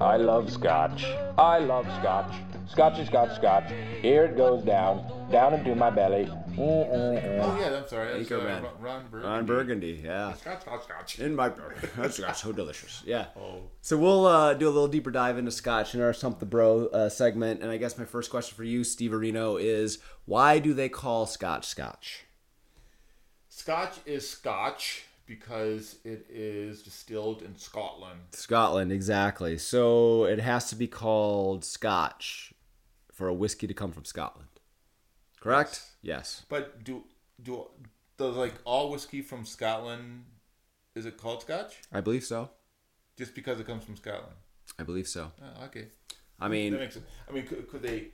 I 0.03 0.17
love 0.17 0.51
scotch. 0.53 1.05
I 1.37 1.59
love 1.59 1.85
scotch. 2.01 2.35
Scotchy, 2.69 3.05
scotch, 3.05 3.35
scotch. 3.37 3.71
Here 4.01 4.25
it 4.25 4.37
goes 4.37 4.65
down, 4.65 5.05
down 5.31 5.55
into 5.55 5.75
my 5.75 5.91
belly. 5.91 6.31
Oh, 6.59 7.13
yeah, 7.59 7.77
I'm 7.77 7.89
sorry. 7.89 8.19
That's, 8.19 8.31
uh, 8.31 8.35
Anchorman. 8.35 8.63
Ron- 8.63 8.81
Ron 8.81 9.07
Burgundy. 9.11 9.27
Ron 9.29 9.47
Burgundy, 9.47 10.03
yeah. 10.05 10.33
Scotch, 10.35 10.63
scotch, 10.63 10.85
scotch. 10.85 11.19
In 11.19 11.35
my 11.35 11.51
that's 11.97 12.17
scotch, 12.17 12.41
so 12.43 12.53
delicious. 12.53 13.03
Yeah. 13.05 13.27
So 13.81 13.97
we'll 13.97 14.27
uh, 14.27 14.55
do 14.55 14.67
a 14.67 14.71
little 14.71 14.89
deeper 14.89 15.11
dive 15.11 15.39
into 15.39 15.51
scotch 15.51 15.95
in 15.95 16.01
our 16.01 16.13
Stump 16.13 16.39
the 16.39 16.47
Bro 16.47 16.87
uh, 16.89 17.09
segment. 17.09 17.63
And 17.63 17.71
I 17.71 17.77
guess 17.77 17.99
my 17.99 18.05
first 18.05 18.31
question 18.31 18.57
for 18.57 18.65
you, 18.65 18.85
Steve 18.85 19.11
Arino, 19.11 19.61
is 19.61 19.99
why 20.25 20.59
do 20.59 20.73
they 20.73 20.89
call 20.89 21.27
scotch 21.27 21.67
scotch? 21.67 22.25
Scotch 23.49 23.95
is 24.07 24.29
scotch 24.29 25.05
because 25.37 25.97
it 26.05 26.27
is 26.29 26.83
distilled 26.83 27.41
in 27.41 27.57
Scotland. 27.57 28.21
Scotland, 28.33 28.93
exactly. 28.93 29.57
So 29.57 30.25
it 30.25 30.39
has 30.41 30.69
to 30.69 30.77
be 30.77 30.87
called 30.87 31.65
scotch 31.65 32.53
for 33.11 33.29
a 33.29 33.33
whiskey 33.33 33.67
to 33.67 33.73
come 33.73 33.93
from 33.93 34.05
Scotland. 34.05 34.49
Correct? 35.41 35.81
Yes. 36.03 36.45
But 36.51 36.85
do 36.85 37.05
do 37.43 37.69
does 38.19 38.37
like 38.37 38.53
all 38.65 38.91
whiskey 38.91 39.23
from 39.23 39.47
Scotland 39.47 40.25
is 40.95 41.07
it 41.07 41.17
called 41.17 41.41
scotch? 41.41 41.79
I 41.91 42.03
believe 42.03 42.25
so. 42.25 42.51
Just 43.17 43.35
because 43.35 43.59
it 43.59 43.67
comes 43.67 43.85
from 43.85 43.97
Scotland? 43.97 44.37
I 44.79 44.83
believe 44.83 45.09
so. 45.09 45.33
Oh, 45.43 45.65
okay. 45.65 45.87
I 46.39 46.49
mean, 46.49 46.75
makes 46.75 46.95
sense. 46.95 47.07
I 47.27 47.33
mean, 47.33 47.47
could, 47.47 47.71
could 47.71 47.83
they? 47.83 48.09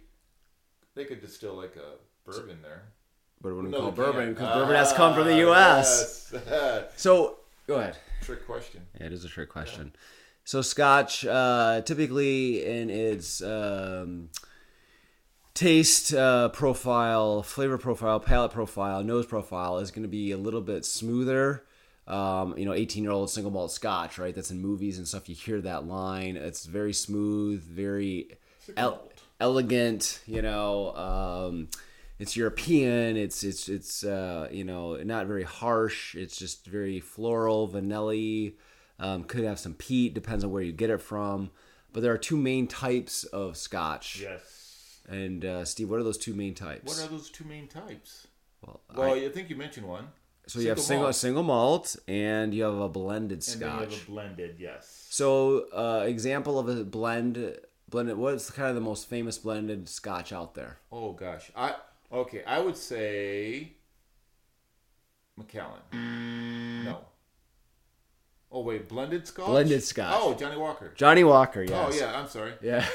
They 0.95 1.05
could 1.05 1.21
distill 1.21 1.55
like 1.55 1.75
a 1.75 1.97
bourbon 2.25 2.63
there. 2.63 2.93
But 3.43 3.51
it 3.51 3.55
wouldn't 3.55 3.73
No, 3.73 3.81
call 3.81 3.91
bourbon 3.93 4.25
can't. 4.27 4.35
because 4.39 4.55
bourbon 4.55 4.75
has 4.77 4.93
come 4.93 5.15
from 5.15 5.25
the 5.27 5.37
U.S. 5.39 6.31
Yes. 6.33 6.85
So 6.97 7.37
go 7.67 7.77
ahead. 7.77 7.97
Trick 8.23 8.45
question. 8.47 8.83
Yeah, 8.99 9.07
it 9.07 9.13
is 9.13 9.25
a 9.25 9.29
trick 9.29 9.49
question. 9.49 9.93
So 10.45 10.63
Scotch, 10.63 11.25
uh, 11.27 11.83
typically 11.83 12.65
in 12.65 12.91
its 12.91 13.43
um, 13.43 14.31
taste 15.55 16.15
uh, 16.15 16.49
profile, 16.51 17.43
flavor 17.43 17.79
profile, 17.79 18.21
palate 18.21 18.53
profile, 18.53 19.03
nose 19.03 19.27
profile, 19.27 19.79
is 19.79 19.91
going 19.91 20.03
to 20.03 20.09
be 20.09 20.31
a 20.33 20.37
little 20.39 20.61
bit 20.61 20.85
smoother. 20.85 21.65
Um, 22.07 22.57
you 22.57 22.65
know, 22.65 22.73
18 22.73 23.03
year 23.03 23.13
old 23.13 23.29
single 23.31 23.51
malt 23.53 23.71
Scotch, 23.71 24.19
right? 24.19 24.35
That's 24.35 24.51
in 24.51 24.61
movies 24.63 24.97
and 24.97 25.07
stuff. 25.07 25.29
You 25.29 25.35
hear 25.35 25.61
that 25.61 25.87
line. 25.87 26.37
It's 26.37 26.65
very 26.65 26.95
smooth, 26.95 27.63
very 27.63 28.31
el- 28.79 29.03
elegant. 29.41 30.21
You 30.27 30.41
know, 30.41 30.95
um, 30.97 31.69
it's 32.19 32.37
European. 32.37 33.17
It's 33.17 33.43
it's 33.45 33.69
it's 33.69 34.05
uh, 34.05 34.49
you 34.51 34.65
know 34.65 34.97
not 34.97 35.27
very 35.27 35.45
harsh. 35.45 36.15
It's 36.15 36.37
just 36.37 36.67
very 36.67 37.01
floral, 37.01 37.67
vanilla. 37.67 38.51
Um, 39.01 39.25
could 39.25 39.45
have 39.45 39.59
some 39.59 39.75
peat. 39.75 40.15
Depends 40.15 40.43
on 40.45 40.51
where 40.51 40.63
you 40.63 40.73
get 40.73 40.91
it 40.91 41.01
from. 41.01 41.51
But 41.93 42.03
there 42.03 42.13
are 42.13 42.19
two 42.19 42.37
main 42.37 42.67
types 42.67 43.25
of 43.25 43.57
Scotch. 43.57 44.21
Yes. 44.21 45.01
And 45.09 45.45
uh, 45.45 45.65
Steve, 45.65 45.89
what 45.89 46.01
are 46.01 46.03
those 46.03 46.19
two 46.19 46.35
main 46.35 46.55
types? 46.55 46.85
What 46.99 47.07
are 47.07 47.11
those 47.11 47.31
two 47.31 47.45
main 47.45 47.67
types? 47.69 48.27
well, 48.61 48.81
Well, 48.95 49.15
I- 49.15 49.25
I, 49.27 49.29
think 49.31 49.49
you 49.49 49.57
mentioned 49.57 49.87
one. 49.89 50.09
so 50.47 50.59
you 50.61 50.69
have 50.69 50.79
single 50.81 51.05
malt. 51.05 51.15
single 51.15 51.43
malt 51.45 51.97
and 52.07 52.53
you 52.53 52.65
have 52.65 52.77
a 52.79 52.89
blended 52.91 53.43
Scotch. 53.43 53.63
and 53.63 53.81
then 53.81 53.91
you 53.91 53.97
have 53.97 54.03
a 54.03 54.11
blended. 54.11 54.57
Yes. 54.59 55.07
So, 55.09 55.67
uh, 55.73 56.05
example 56.07 56.59
of 56.59 56.69
a 56.69 56.85
blend, 56.85 57.57
blended. 57.89 58.19
What's 58.19 58.51
kind 58.51 58.69
of 58.69 58.75
the 58.75 58.83
most 58.83 59.09
famous 59.09 59.39
blended 59.39 59.89
Scotch 59.89 60.31
out 60.33 60.55
there? 60.55 60.79
Oh 60.93 61.13
gosh, 61.13 61.51
I 61.57 61.77
okay. 62.13 62.43
I 62.47 62.61
would 62.61 62.77
say 62.77 63.73
Macallan. 65.37 66.85
No. 66.85 66.99
Oh 68.51 68.61
wait, 68.63 68.89
blended 68.89 69.27
Scotch. 69.27 69.47
Blended 69.47 69.83
Scotch. 69.83 70.15
Oh, 70.17 70.35
Johnnie 70.35 70.57
Walker. 70.57 70.93
Johnnie 70.95 71.25
Walker. 71.25 71.63
Yes. 71.63 71.95
Oh 71.95 71.99
yeah, 71.99 72.19
I'm 72.19 72.29
sorry. 72.29 72.53
Yeah. 72.63 72.87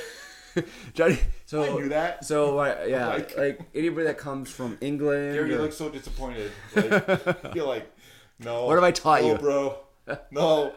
Johnny. 0.93 1.17
So 1.45 1.63
I 1.63 1.69
knew 1.79 1.89
that. 1.89 2.25
So 2.25 2.57
uh, 2.59 2.85
yeah, 2.87 3.07
Like- 3.13 3.37
like, 3.37 3.61
anybody 3.75 4.05
that 4.07 4.17
comes 4.17 4.49
from 4.51 4.77
England. 4.81 5.33
Gary, 5.35 5.51
you 5.51 5.57
look 5.59 5.73
so 5.73 5.89
disappointed. 5.89 6.51
Like, 6.75 7.55
you're 7.55 7.67
like, 7.67 7.91
no. 8.39 8.65
What 8.65 8.75
have 8.75 8.83
I 8.83 8.91
taught 8.91 9.21
no, 9.21 9.27
you? 9.27 9.37
bro? 9.37 9.77
No. 10.31 10.73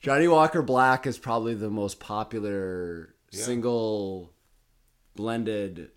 Johnnie 0.00 0.28
Walker 0.28 0.62
Black 0.62 1.06
is 1.06 1.18
probably 1.18 1.54
the 1.54 1.70
most 1.70 1.98
popular 2.00 3.14
Yeah. 3.30 3.42
single 3.44 4.32
blended 5.16 5.90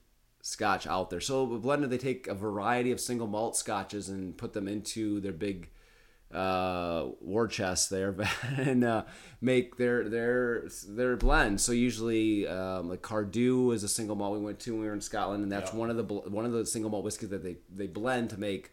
scotch 0.47 0.85
out 0.85 1.09
there. 1.09 1.19
So 1.19 1.43
with 1.43 1.63
blended, 1.63 1.89
they 1.89 1.97
take 1.97 2.27
a 2.27 2.35
variety 2.35 2.91
of 2.91 2.99
single 2.99 3.25
malt 3.25 3.57
scotches 3.57 4.09
and 4.09 4.37
put 4.37 4.53
them 4.53 4.67
into 4.67 5.19
their 5.19 5.31
big 5.31 5.71
uh, 6.31 7.07
war 7.19 7.47
chest 7.47 7.89
there 7.89 8.15
and 8.57 8.83
uh, 8.83 9.03
make 9.41 9.77
their 9.77 10.07
their 10.07 10.67
their 10.87 11.17
blend. 11.17 11.59
So 11.61 11.71
usually, 11.71 12.47
um, 12.47 12.89
like 12.89 13.01
Cardhu 13.01 13.73
is 13.73 13.83
a 13.83 13.87
single 13.87 14.15
malt 14.15 14.33
we 14.37 14.45
went 14.45 14.59
to 14.61 14.71
when 14.71 14.81
we 14.81 14.87
were 14.87 14.93
in 14.93 15.01
Scotland, 15.01 15.41
and 15.43 15.51
that's 15.51 15.71
Yeah. 15.73 15.79
one 15.79 15.89
of 15.89 15.97
the 15.97 16.03
one 16.03 16.45
of 16.45 16.51
the 16.51 16.65
single 16.65 16.91
malt 16.91 17.03
whiskeys 17.03 17.29
that 17.29 17.43
they 17.43 17.57
they 17.73 17.87
blend 17.87 18.29
to 18.31 18.39
make. 18.39 18.71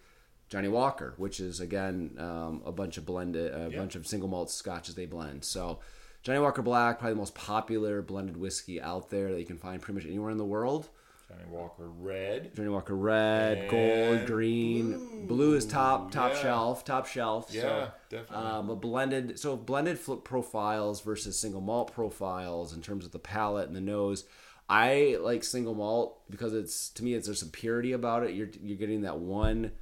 Johnnie 0.49 0.69
Walker, 0.69 1.15
which 1.17 1.41
is 1.41 1.61
again 1.61 2.17
um, 2.19 2.61
a 2.67 2.73
bunch 2.73 2.99
of 2.99 3.07
blended, 3.07 3.55
a 3.55 3.71
Yeah. 3.71 3.79
bunch 3.79 3.95
of 3.95 4.07
single 4.07 4.29
malt 4.29 4.51
scotches 4.51 4.95
they 4.95 5.07
blend. 5.07 5.45
So, 5.45 5.79
Johnnie 6.23 6.41
Walker 6.41 6.61
Black, 6.61 6.99
probably 6.99 7.15
the 7.15 7.19
most 7.21 7.35
popular 7.35 8.03
blended 8.03 8.37
whiskey 8.37 8.79
out 8.79 9.09
there 9.09 9.33
that 9.33 9.41
you 9.41 9.47
can 9.47 9.57
find 9.57 9.81
pretty 9.81 9.95
much 9.99 10.07
anywhere 10.07 10.31
in 10.31 10.37
the 10.37 10.45
world. 10.45 10.91
Johnnie 11.33 11.51
Walker 11.51 11.89
Red. 11.89 12.55
Johnnie 12.55 12.69
Walker 12.69 12.97
Red, 12.97 13.69
Gold, 13.69 14.27
Green, 14.27 15.27
blue, 15.27 15.55
is 15.55 15.65
top 15.65 16.11
top 16.11 16.33
yeah. 16.35 16.43
shelf, 16.43 16.85
top 16.85 17.07
shelf. 17.07 17.49
Yeah, 17.51 17.63
so, 17.63 17.91
definitely. 18.11 18.47
Um, 18.47 18.79
blended, 18.79 19.39
so 19.39 19.57
blended 19.57 19.99
flip 19.99 20.25
profiles 20.25 21.01
versus 21.01 21.39
single 21.39 21.61
malt 21.61 21.93
profiles 21.93 22.73
in 22.73 22.83
terms 22.83 23.05
of 23.05 23.13
the 23.13 23.19
palate 23.19 23.67
and 23.67 23.77
the 23.77 23.81
nose. 23.81 24.25
I 24.69 25.17
like 25.21 25.45
single 25.45 25.75
malt 25.75 26.21
because 26.31 26.55
it's 26.55 26.91
to 26.91 27.05
me 27.05 27.15
it's 27.15 27.27
there's 27.27 27.41
some 27.41 27.51
purity 27.51 27.93
about 27.93 28.25
it. 28.25 28.35
You're 28.35 28.51
you're 28.63 28.79
getting 28.79 29.03
that 29.03 29.19
one, 29.19 29.73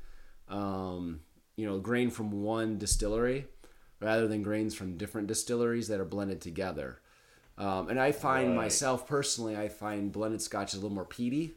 um, 0.48 1.20
you 1.56 1.66
know, 1.66 1.78
grain 1.78 2.10
from 2.10 2.42
one 2.42 2.78
distillery 2.78 3.46
rather 4.00 4.26
than 4.26 4.42
grains 4.42 4.74
from 4.74 4.96
different 4.96 5.26
distilleries 5.26 5.88
that 5.88 6.00
are 6.00 6.06
blended 6.06 6.40
together. 6.40 6.99
Um, 7.60 7.90
and 7.90 8.00
I 8.00 8.10
find 8.12 8.48
Right. 8.48 8.56
myself 8.64 9.06
personally, 9.06 9.54
I 9.54 9.68
find 9.68 10.10
blended 10.10 10.40
scotch 10.40 10.72
is 10.72 10.78
a 10.78 10.82
little 10.82 10.94
more 10.94 11.04
peaty. 11.04 11.56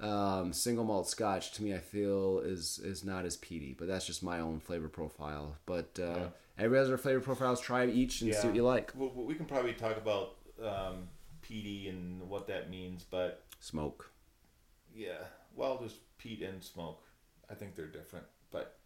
Um, 0.00 0.52
single 0.52 0.84
malt 0.84 1.08
scotch 1.08 1.52
to 1.52 1.62
me, 1.62 1.72
I 1.72 1.78
feel 1.78 2.40
is 2.40 2.80
is 2.80 3.04
not 3.04 3.24
as 3.24 3.36
peaty, 3.36 3.72
but 3.72 3.86
that's 3.86 4.04
just 4.06 4.22
my 4.22 4.40
own 4.40 4.58
flavor 4.58 4.88
profile. 4.88 5.56
But 5.64 5.98
uh, 6.00 6.28
everybody 6.58 6.80
has 6.80 6.88
their 6.88 6.98
flavor 6.98 7.20
profiles. 7.20 7.60
Try 7.60 7.86
each 7.86 8.20
and 8.22 8.34
see 8.34 8.48
what 8.48 8.56
you 8.56 8.64
like. 8.64 8.92
Well, 8.96 9.10
we 9.14 9.34
can 9.34 9.46
probably 9.46 9.72
talk 9.72 9.96
about 9.96 10.34
um, 10.60 11.08
PD 11.48 11.88
and 11.88 12.28
what 12.28 12.48
that 12.48 12.68
means, 12.68 13.04
but 13.08 13.44
Smoke. 13.60 14.10
yeah, 14.94 15.18
well, 15.54 15.78
there's 15.78 15.98
peat 16.18 16.42
and 16.42 16.62
smoke. 16.62 17.02
I 17.48 17.54
think 17.54 17.76
they're 17.76 17.86
different, 17.86 18.26
but 18.50 18.78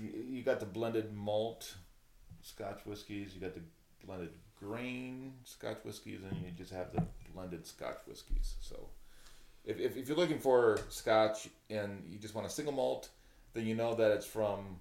you, 0.00 0.08
you 0.26 0.42
got 0.42 0.60
the 0.60 0.66
blended 0.66 1.12
malt 1.12 1.74
Scotch 2.42 2.86
whiskeys, 2.86 3.34
you 3.34 3.40
got 3.40 3.54
the 3.54 3.62
blended 4.06 4.30
grain 4.66 5.32
Scotch 5.44 5.78
whiskeys, 5.84 6.20
and 6.28 6.42
you 6.42 6.50
just 6.56 6.72
have 6.72 6.92
the 6.92 7.02
blended 7.32 7.66
Scotch 7.66 7.98
whiskeys. 8.06 8.54
So 8.60 8.88
if, 9.64 9.78
if, 9.78 9.96
if 9.96 10.08
you're 10.08 10.16
looking 10.16 10.38
for 10.38 10.78
Scotch 10.88 11.48
and 11.70 12.04
you 12.08 12.18
just 12.18 12.34
want 12.34 12.46
a 12.46 12.50
single 12.50 12.74
malt, 12.74 13.10
then 13.52 13.66
you 13.66 13.74
know 13.74 13.94
that 13.94 14.10
it's 14.10 14.26
from 14.26 14.80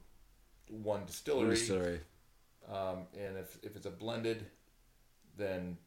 one 0.68 1.06
distillery. 1.06 1.56
Distillery. 1.56 2.00
Um, 2.72 3.08
and 3.14 3.38
if, 3.38 3.58
if 3.62 3.76
it's 3.76 3.86
a 3.86 3.92
blended, 3.92 4.46
then 5.38 5.78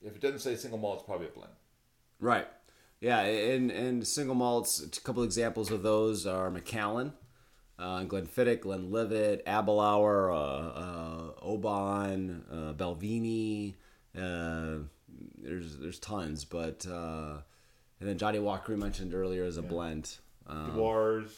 if 0.00 0.14
it 0.14 0.20
doesn't 0.20 0.40
say 0.40 0.56
single 0.56 0.78
malt, 0.78 0.98
it's 0.98 1.06
probably 1.06 1.26
a 1.26 1.30
blend. 1.30 1.52
Right. 2.20 2.46
Yeah, 3.00 3.20
and 3.20 3.70
and 3.70 4.06
single 4.06 4.34
malts. 4.34 4.82
A 4.82 5.00
couple 5.00 5.24
examples 5.24 5.70
of 5.70 5.82
those 5.82 6.26
are 6.26 6.50
Macallan, 6.50 7.12
uh, 7.78 8.04
Glenfiddich, 8.04 8.60
Glenlivet, 8.62 9.44
Aberlour, 9.46 10.30
uh, 10.30 10.34
uh, 10.36 11.30
Oban, 11.42 12.44
uh, 12.50 12.72
Balvenie. 12.74 13.74
Uh, 14.16 14.84
there's 15.38 15.76
there's 15.78 15.98
tons, 15.98 16.44
but 16.44 16.86
uh, 16.90 17.38
and 18.00 18.08
then 18.08 18.18
Johnnie 18.18 18.38
Walker 18.38 18.72
we 18.74 18.78
mentioned 18.80 19.14
earlier 19.14 19.44
as 19.44 19.56
a 19.56 19.62
blend. 19.62 20.16
Um, 20.46 20.72
Dewar's, 20.72 21.30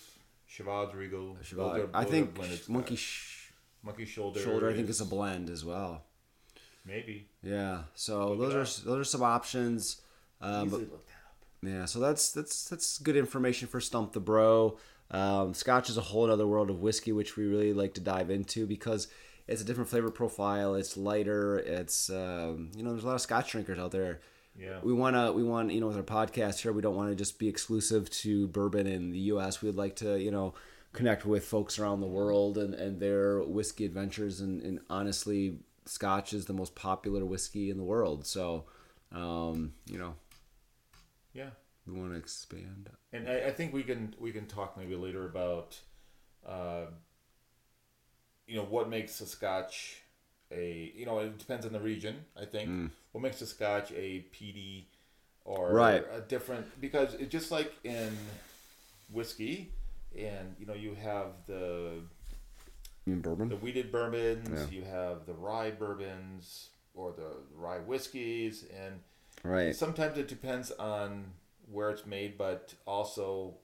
Chivas 0.50 0.94
Regal. 0.94 1.36
Chivas- 1.42 1.56
those 1.56 1.80
are- 1.84 1.90
I 1.94 2.04
think 2.04 2.34
blended 2.34 2.68
Monkey 2.68 2.96
Sh- 2.96 3.52
Monkey 3.82 4.04
Shoulder. 4.04 4.40
Shoulder. 4.40 4.68
I 4.70 4.74
think 4.74 4.88
is 4.88 5.00
a 5.00 5.04
blend 5.06 5.48
as 5.50 5.64
well. 5.64 6.04
maybe. 6.84 7.28
Yeah. 7.42 7.82
So 7.94 8.36
those 8.36 8.54
are 8.54 8.84
those 8.84 9.00
are 9.00 9.04
some 9.04 9.22
options. 9.22 10.02
Um, 10.40 10.68
but, 10.68 10.80
yeah, 11.62 11.84
so 11.86 11.98
that's 11.98 12.32
that's 12.32 12.68
that's 12.68 12.98
good 12.98 13.16
information 13.16 13.68
for 13.68 13.80
Stump 13.80 14.12
the 14.12 14.20
Bro. 14.20 14.78
Um, 15.10 15.54
Scotch 15.54 15.88
is 15.88 15.96
a 15.96 16.02
whole 16.02 16.30
other 16.30 16.46
world 16.46 16.70
of 16.70 16.80
whiskey, 16.80 17.12
which 17.12 17.36
we 17.36 17.46
really 17.46 17.72
like 17.72 17.94
to 17.94 18.00
dive 18.00 18.30
into 18.30 18.66
because 18.66 19.08
it's 19.46 19.62
a 19.62 19.64
different 19.64 19.88
flavor 19.88 20.10
profile. 20.10 20.74
It's 20.74 20.96
lighter. 20.96 21.58
It's 21.58 22.10
um, 22.10 22.70
you 22.76 22.82
know, 22.82 22.90
there's 22.90 23.04
a 23.04 23.06
lot 23.06 23.14
of 23.14 23.20
Scotch 23.20 23.52
drinkers 23.52 23.78
out 23.78 23.92
there. 23.92 24.20
Yeah. 24.58 24.78
We 24.82 24.92
wanna 24.92 25.32
we 25.32 25.44
want 25.44 25.70
you 25.72 25.80
know 25.80 25.88
with 25.88 25.96
our 25.96 26.02
podcast 26.02 26.60
here, 26.60 26.72
we 26.72 26.82
don't 26.82 26.96
want 26.96 27.10
to 27.10 27.14
just 27.14 27.38
be 27.38 27.48
exclusive 27.48 28.08
to 28.10 28.48
bourbon 28.48 28.86
in 28.86 29.10
the 29.10 29.18
U.S. 29.18 29.62
We'd 29.62 29.74
like 29.74 29.96
to 29.96 30.18
you 30.20 30.30
know 30.30 30.54
connect 30.92 31.26
with 31.26 31.44
folks 31.44 31.78
around 31.78 32.00
the 32.00 32.06
world 32.06 32.56
and, 32.56 32.74
and 32.74 32.98
their 32.98 33.42
whiskey 33.42 33.84
adventures. 33.84 34.40
And, 34.40 34.62
and 34.62 34.80
honestly, 34.88 35.58
Scotch 35.84 36.32
is 36.32 36.46
the 36.46 36.54
most 36.54 36.74
popular 36.74 37.24
whiskey 37.24 37.68
in 37.70 37.76
the 37.76 37.84
world. 37.84 38.26
So, 38.26 38.64
um, 39.12 39.74
you 39.84 39.98
know, 39.98 40.14
Yeah. 41.34 41.50
We 41.86 41.98
want 41.98 42.12
to 42.12 42.18
expand. 42.18 42.90
And 43.12 43.28
I, 43.28 43.46
I 43.46 43.50
think 43.52 43.72
we 43.72 43.82
can 43.82 44.14
we 44.18 44.32
can 44.32 44.46
talk 44.46 44.76
maybe 44.76 44.96
later 44.96 45.24
about, 45.24 45.78
uh, 46.46 46.86
you 48.46 48.56
know, 48.56 48.64
what 48.64 48.88
makes 48.88 49.20
a 49.20 49.26
Scotch 49.26 50.02
a 50.50 50.92
you 50.94 51.06
know 51.06 51.18
it 51.20 51.38
depends 51.38 51.66
on 51.66 51.72
the 51.72 51.80
region. 51.80 52.24
I 52.40 52.44
think 52.44 52.92
what 53.12 53.20
makes 53.22 53.40
a 53.40 53.46
Scotch 53.46 53.92
a 53.92 54.20
peaty 54.32 54.88
or 55.44 55.72
Right. 55.72 56.04
a 56.12 56.20
different 56.20 56.80
because 56.80 57.14
it's 57.14 57.30
just 57.30 57.50
like 57.50 57.72
in 57.84 58.16
whiskey, 59.10 59.70
and 60.16 60.54
you 60.58 60.66
know 60.66 60.74
you 60.74 60.94
have 60.94 61.32
the 61.46 62.00
bourbon? 63.06 63.48
the 63.48 63.56
wheated 63.56 63.92
bourbons, 63.92 64.48
Yeah. 64.50 64.76
you 64.78 64.84
have 64.84 65.26
the 65.26 65.34
rye 65.34 65.70
bourbons 65.70 66.70
or 66.94 67.12
the 67.12 67.36
rye 67.54 67.78
whiskeys, 67.78 68.64
and 68.74 69.00
right. 69.44 69.74
sometimes 69.74 70.18
it 70.18 70.28
depends 70.28 70.70
on 70.72 71.32
where 71.70 71.90
it's 71.90 72.06
made, 72.06 72.36
but 72.38 72.74
also 72.86 73.54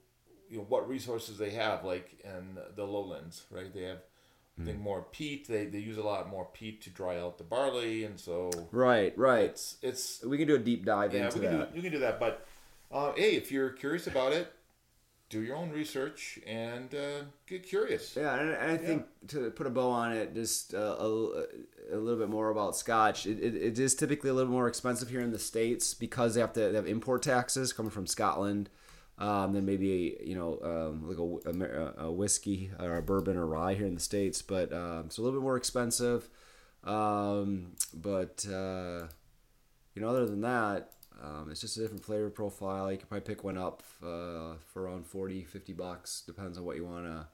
you 0.49 0.57
know 0.57 0.65
what 0.69 0.87
resources 0.87 1.37
they 1.37 1.51
have. 1.51 1.83
Like 1.83 2.19
in 2.23 2.57
the 2.75 2.83
lowlands, 2.85 3.43
right? 3.51 3.73
They 3.73 3.83
have 3.83 3.99
I 4.61 4.65
think 4.65 4.79
more 4.79 5.01
peat. 5.11 5.47
They 5.47 5.65
they 5.65 5.79
use 5.79 5.97
a 5.97 6.03
lot 6.03 6.29
more 6.29 6.47
peat 6.53 6.81
to 6.83 6.89
dry 6.91 7.19
out 7.19 7.37
the 7.39 7.43
barley, 7.43 8.03
and 8.03 8.19
so 8.19 8.51
Right, 8.71 9.17
right. 9.17 9.45
it's 9.45 9.77
it's 9.81 10.23
We 10.23 10.37
can 10.37 10.47
do 10.47 10.55
a 10.55 10.59
deep 10.59 10.85
dive 10.85 11.13
yeah 11.13 11.25
into 11.25 11.39
we 11.39 11.47
can 11.47 11.57
that. 11.59 11.71
do, 11.71 11.75
you 11.77 11.81
can 11.81 11.91
do 11.91 11.99
that. 11.99 12.19
But 12.19 12.45
uh, 12.91 13.13
hey, 13.15 13.35
if 13.35 13.51
you're 13.51 13.69
curious 13.71 14.05
about 14.05 14.31
it, 14.33 14.53
do 15.33 15.41
your 15.41 15.55
own 15.55 15.71
research 15.71 16.39
and 16.45 16.93
uh, 16.93 17.23
get 17.47 17.63
curious. 17.63 18.15
Yeah, 18.15 18.39
and, 18.39 18.71
I 18.71 18.77
think 18.77 19.05
to 19.29 19.49
put 19.49 19.65
a 19.65 19.69
bow 19.71 19.89
on 19.89 20.13
it, 20.13 20.35
just 20.35 20.75
uh, 20.75 20.77
a, 20.77 21.45
a 21.91 21.97
little 21.97 22.19
bit 22.19 22.29
more 22.29 22.49
about 22.49 22.75
Scotch. 22.75 23.25
It, 23.25 23.39
it, 23.39 23.55
it 23.55 23.79
is 23.79 23.95
typically 23.95 24.29
a 24.29 24.33
little 24.33 24.51
more 24.51 24.67
expensive 24.67 25.09
here 25.09 25.21
in 25.21 25.31
the 25.31 25.39
states 25.39 25.95
because 25.95 26.35
they 26.35 26.41
have 26.41 26.53
to 26.53 26.69
they 26.69 26.75
have 26.75 26.87
import 26.87 27.23
taxes 27.23 27.73
coming 27.73 27.91
from 27.91 28.07
Scotland. 28.07 28.69
Um, 29.19 29.53
than 29.53 29.63
maybe 29.63 30.17
you 30.23 30.33
know 30.33 30.59
um, 30.63 31.07
like 31.07 31.19
a, 31.19 32.05
a 32.05 32.11
whiskey 32.11 32.71
or 32.79 32.97
a 32.97 33.01
bourbon 33.01 33.37
or 33.37 33.45
rye 33.45 33.75
here 33.75 33.85
in 33.85 33.93
the 33.93 33.99
states, 33.99 34.41
but 34.41 34.73
um, 34.73 35.03
it's 35.05 35.19
a 35.19 35.21
little 35.21 35.39
bit 35.39 35.43
more 35.43 35.55
expensive. 35.55 36.29
Um, 36.83 37.73
but 37.93 38.43
uh, 38.51 39.07
you 39.93 40.01
know, 40.01 40.09
other 40.09 40.25
than 40.25 40.41
that, 40.41 40.93
um, 41.23 41.47
it's 41.49 41.61
just 41.61 41.77
a 41.77 41.81
different 41.81 42.03
flavor 42.03 42.29
profile. 42.29 42.91
You 42.91 42.97
can 42.97 43.07
probably 43.07 43.25
pick 43.25 43.43
one 43.43 43.57
up 43.57 43.81
uh, 44.03 44.55
for 44.73 44.83
around 44.83 45.05
40, 45.05 45.43
50 45.43 45.73
bucks. 45.73 46.21
Depends 46.25 46.57
on 46.57 46.65
what 46.65 46.75
you 46.75 46.85
want 46.85 47.05
to 47.05 47.25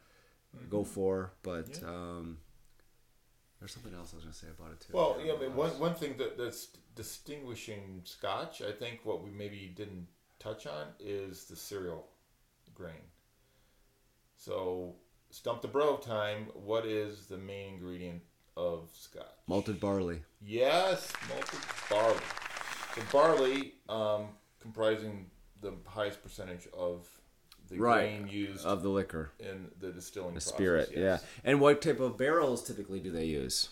go 0.69 0.83
for. 0.83 1.31
But 1.41 1.81
um, 1.83 2.37
there's 3.59 3.73
something 3.73 3.93
else 3.93 4.13
I 4.13 4.17
was 4.17 4.25
going 4.25 4.33
to 4.33 4.39
say 4.39 4.47
about 4.57 4.73
it 4.73 4.79
too. 4.81 4.93
Well, 4.93 5.17
yeah, 5.23 5.33
I 5.33 5.39
mean, 5.39 5.55
one 5.55 5.71
one 5.79 5.95
thing 5.95 6.15
that 6.17 6.37
that's 6.37 6.67
distinguishing 6.95 8.01
Scotch, 8.03 8.61
I 8.61 8.71
think, 8.71 8.99
what 9.03 9.23
we 9.23 9.31
maybe 9.31 9.73
didn't 9.75 10.07
touch 10.37 10.67
on 10.67 10.87
is 10.99 11.45
the 11.45 11.55
cereal 11.55 12.05
grain. 12.75 13.07
So, 14.37 14.95
stump 15.31 15.61
the 15.61 15.67
bro 15.67 15.97
time. 15.97 16.47
What 16.53 16.85
is 16.85 17.25
the 17.25 17.37
main 17.37 17.73
ingredient 17.73 18.21
of 18.55 18.89
Scotch? 18.93 19.25
Malted 19.47 19.79
barley. 19.79 20.21
Yes, 20.41 21.11
malted 21.27 21.59
barley. 21.89 22.19
So 22.95 23.01
barley, 23.11 23.73
um, 23.87 24.27
comprising 24.59 25.29
the 25.61 25.73
highest 25.85 26.21
percentage 26.23 26.67
of 26.73 27.07
the 27.69 27.77
Right. 27.77 28.17
grain 28.19 28.27
used 28.27 28.65
Of 28.65 28.81
the 28.81 28.89
liquor. 28.89 29.31
in 29.39 29.71
the 29.79 29.91
distilling 29.91 30.29
The 30.33 30.39
process. 30.41 30.53
spirit, 30.53 30.89
yes. 30.91 30.99
yeah. 31.23 31.27
And 31.43 31.61
what 31.61 31.81
type 31.81 31.99
of 31.99 32.17
barrels 32.17 32.63
typically 32.63 32.99
do 32.99 33.11
they 33.11 33.25
use? 33.25 33.69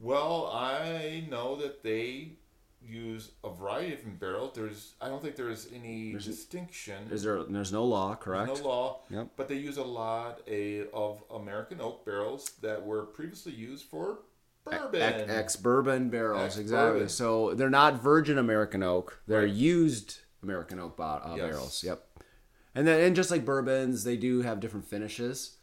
Well, 0.00 0.46
I 0.52 1.26
know 1.28 1.56
that 1.56 1.82
they 1.82 2.32
use 2.80 3.30
a 3.44 3.50
variety 3.50 3.92
of 3.92 3.98
different 3.98 4.20
barrels. 4.20 4.52
There's, 4.54 4.94
I 5.00 5.08
don't 5.08 5.22
think 5.22 5.36
there's 5.36 5.68
any 5.72 6.12
distinction. 6.14 7.08
Is 7.10 7.22
there? 7.22 7.42
There's 7.44 7.72
no 7.72 7.84
law, 7.84 8.08
There's 8.08 8.24
correct? 8.24 8.58
no 8.58 8.68
law. 8.68 9.00
Yep. 9.10 9.28
But 9.36 9.48
they 9.48 9.56
use 9.56 9.76
a 9.76 9.84
lot 9.84 10.40
a, 10.48 10.88
of 10.90 11.22
American 11.32 11.80
oak 11.80 12.04
barrels 12.04 12.50
that 12.60 12.84
were 12.84 13.04
previously 13.06 13.52
used 13.52 13.84
for 13.86 14.18
bourbon. 14.64 15.30
Ex 15.30 15.56
bourbon 15.56 16.08
barrels, 16.10 16.58
exactly. 16.58 17.08
So 17.08 17.54
they're 17.54 17.70
not 17.70 18.02
virgin 18.02 18.38
American 18.38 18.82
oak; 18.82 19.20
they're 19.26 19.46
used 19.46 20.20
American 20.42 20.78
oak 20.78 20.96
bo- 20.96 21.02
uh, 21.04 21.34
Yes. 21.36 21.50
barrels. 21.50 21.84
Yep. 21.84 22.08
And 22.74 22.86
then, 22.86 23.00
and 23.02 23.16
just 23.16 23.30
like 23.30 23.44
bourbons, 23.44 24.04
they 24.04 24.16
do 24.16 24.42
have 24.42 24.60
different 24.60 24.86
finishes. 24.86 25.56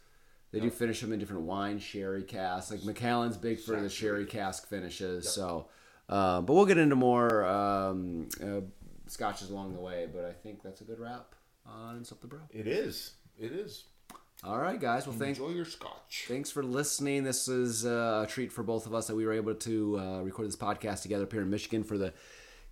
They 0.52 0.58
do 0.60 0.70
finish 0.70 1.00
them 1.00 1.12
in 1.12 1.18
different 1.20 1.42
wine 1.42 1.78
sherry 1.78 2.24
casks. 2.24 2.70
Like 2.72 2.84
Macallan's 2.84 3.36
big 3.36 3.60
for 3.60 3.80
the 3.80 3.88
sherry 3.88 4.26
cask 4.26 4.66
finishes. 4.68 5.28
So, 5.32 5.68
uh, 6.08 6.40
but 6.40 6.54
we'll 6.54 6.66
get 6.66 6.78
into 6.78 6.96
more 6.96 7.44
um, 7.44 8.28
uh, 8.42 8.60
scotches 9.06 9.50
along 9.50 9.74
the 9.74 9.80
way. 9.80 10.08
But 10.12 10.24
I 10.24 10.32
think 10.32 10.62
that's 10.62 10.80
a 10.80 10.84
good 10.84 10.98
wrap 10.98 11.34
on 11.64 12.04
Stump 12.04 12.20
the 12.20 12.26
Bro. 12.26 12.40
It 12.50 12.66
is. 12.66 13.12
It 13.38 13.52
is. 13.52 13.84
All 14.42 14.58
right, 14.58 14.80
guys. 14.80 15.06
Well, 15.06 15.16
thank 15.16 15.36
Enjoy 15.38 15.50
your 15.50 15.66
scotch. 15.66 16.24
Thanks 16.26 16.50
for 16.50 16.62
listening. 16.62 17.24
This 17.24 17.46
is 17.46 17.84
uh, 17.84 18.24
a 18.26 18.30
treat 18.30 18.50
for 18.50 18.62
both 18.62 18.86
of 18.86 18.94
us 18.94 19.06
that 19.08 19.14
we 19.14 19.26
were 19.26 19.34
able 19.34 19.54
to 19.54 19.98
uh, 19.98 20.20
record 20.22 20.48
this 20.48 20.56
podcast 20.56 21.02
together 21.02 21.24
up 21.24 21.32
here 21.32 21.42
in 21.42 21.50
Michigan 21.50 21.84
for 21.84 21.98
the 21.98 22.14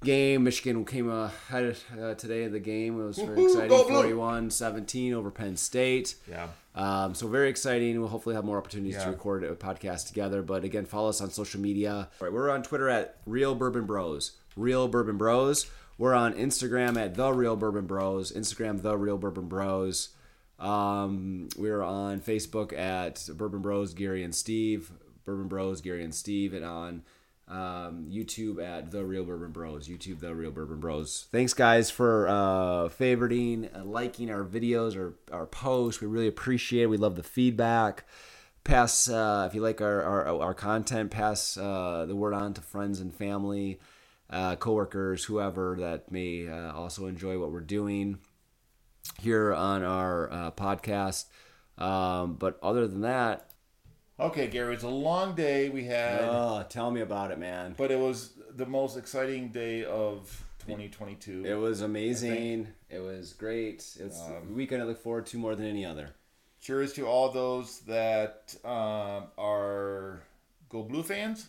game. 0.02 0.44
Michigan 0.44 0.84
came 0.86 1.10
ahead 1.10 1.76
uh, 2.00 2.14
today 2.14 2.44
of 2.44 2.52
the 2.52 2.60
game. 2.60 2.98
It 2.98 3.04
was 3.04 3.18
very 3.18 3.44
exciting. 3.44 3.68
go 3.68 3.84
41 3.84 4.50
17 4.50 5.12
over 5.12 5.30
Penn 5.30 5.58
State. 5.58 6.14
Yeah. 6.26 6.48
Um, 6.74 7.14
so 7.14 7.28
very 7.28 7.50
exciting. 7.50 7.98
We'll 8.00 8.08
hopefully 8.08 8.34
have 8.34 8.44
more 8.44 8.56
opportunities 8.56 9.02
to 9.02 9.10
record 9.10 9.44
a 9.44 9.54
podcast 9.54 10.06
together. 10.06 10.40
But 10.40 10.64
again, 10.64 10.86
follow 10.86 11.10
us 11.10 11.20
on 11.20 11.30
social 11.30 11.60
media. 11.60 11.92
All 11.92 12.06
right, 12.26 12.32
we're 12.32 12.48
on 12.50 12.62
Twitter 12.62 12.88
at 12.88 13.16
Real 13.26 13.54
Bourbon 13.54 13.84
Bros. 13.84 14.32
Real 14.56 14.88
Bourbon 14.88 15.18
Bros. 15.18 15.66
We're 15.98 16.14
on 16.14 16.32
Instagram 16.34 16.96
at 16.96 17.14
The 17.16 17.32
Real 17.32 17.56
Bourbon 17.56 17.86
Bros. 17.86 18.32
Instagram 18.32 18.80
The 18.80 18.96
Real 18.96 19.18
Bourbon 19.18 19.48
Bros. 19.48 20.10
Um, 20.58 21.48
we're 21.56 21.82
on 21.82 22.20
Facebook 22.20 22.76
at 22.76 23.28
Bourbon 23.36 23.60
Bros. 23.60 23.94
Gary 23.94 24.24
and 24.24 24.34
Steve. 24.34 24.92
Bourbon 25.24 25.48
Bros. 25.48 25.80
Gary 25.80 26.04
and 26.04 26.14
Steve, 26.14 26.54
and 26.54 26.64
on 26.64 27.02
um, 27.48 28.06
YouTube 28.10 28.62
at 28.62 28.90
The 28.90 29.04
Real 29.04 29.24
Bourbon 29.24 29.52
Bros. 29.52 29.88
YouTube 29.88 30.20
The 30.20 30.34
Real 30.34 30.50
Bourbon 30.50 30.80
Bros. 30.80 31.26
Thanks, 31.30 31.54
guys, 31.54 31.90
for 31.90 32.28
uh, 32.28 32.88
favoriting 32.88 33.72
and 33.72 33.92
liking 33.92 34.30
our 34.30 34.44
videos 34.44 34.96
or 34.96 35.14
our 35.32 35.46
posts. 35.46 36.00
We 36.00 36.08
really 36.08 36.28
appreciate 36.28 36.84
it. 36.84 36.86
We 36.90 36.96
love 36.96 37.16
the 37.16 37.22
feedback. 37.22 38.04
Pass 38.64 39.08
uh, 39.08 39.46
if 39.48 39.54
you 39.54 39.62
like 39.62 39.80
our 39.80 40.02
our, 40.02 40.42
our 40.42 40.54
content. 40.54 41.10
Pass 41.10 41.56
uh, 41.56 42.04
the 42.06 42.16
word 42.16 42.34
on 42.34 42.52
to 42.54 42.60
friends 42.60 43.00
and 43.00 43.14
family, 43.14 43.78
uh, 44.28 44.56
coworkers, 44.56 45.24
whoever 45.24 45.76
that 45.78 46.10
may 46.10 46.48
uh, 46.48 46.72
also 46.72 47.06
enjoy 47.06 47.38
what 47.38 47.50
we're 47.50 47.60
doing 47.60 48.18
here 49.20 49.52
on 49.54 49.82
our 49.84 50.30
uh, 50.32 50.50
podcast. 50.52 51.26
Um, 51.76 52.34
but 52.34 52.58
other 52.62 52.86
than 52.86 53.02
that, 53.02 53.44
Okay, 54.20 54.48
Gary, 54.48 54.74
it's 54.74 54.82
a 54.82 54.88
long 54.88 55.36
day 55.36 55.68
we 55.68 55.84
had, 55.84 56.22
oh, 56.22 56.64
tell 56.68 56.90
me 56.90 57.02
about 57.02 57.30
it, 57.30 57.38
man. 57.38 57.74
but 57.78 57.92
it 57.92 57.98
was 58.00 58.32
the 58.56 58.66
most 58.66 58.96
exciting 58.96 59.50
day 59.50 59.84
of 59.84 60.44
2022. 60.66 61.44
It 61.46 61.54
was 61.54 61.82
amazing. 61.82 62.66
It 62.90 62.98
was 62.98 63.32
great. 63.32 63.76
It's 64.00 64.20
Um, 64.20 64.32
a 64.50 64.52
weekend 64.54 64.82
I 64.82 64.86
look 64.86 65.00
forward 65.00 65.26
to 65.26 65.38
more 65.38 65.54
than 65.54 65.66
any 65.66 65.86
other. 65.86 66.10
Cheers 66.60 66.94
to 66.94 67.06
all 67.06 67.30
those 67.30 67.78
that 67.82 68.56
um, 68.64 69.28
are 69.38 70.20
Go 70.68 70.82
Blue 70.82 71.04
fans, 71.04 71.46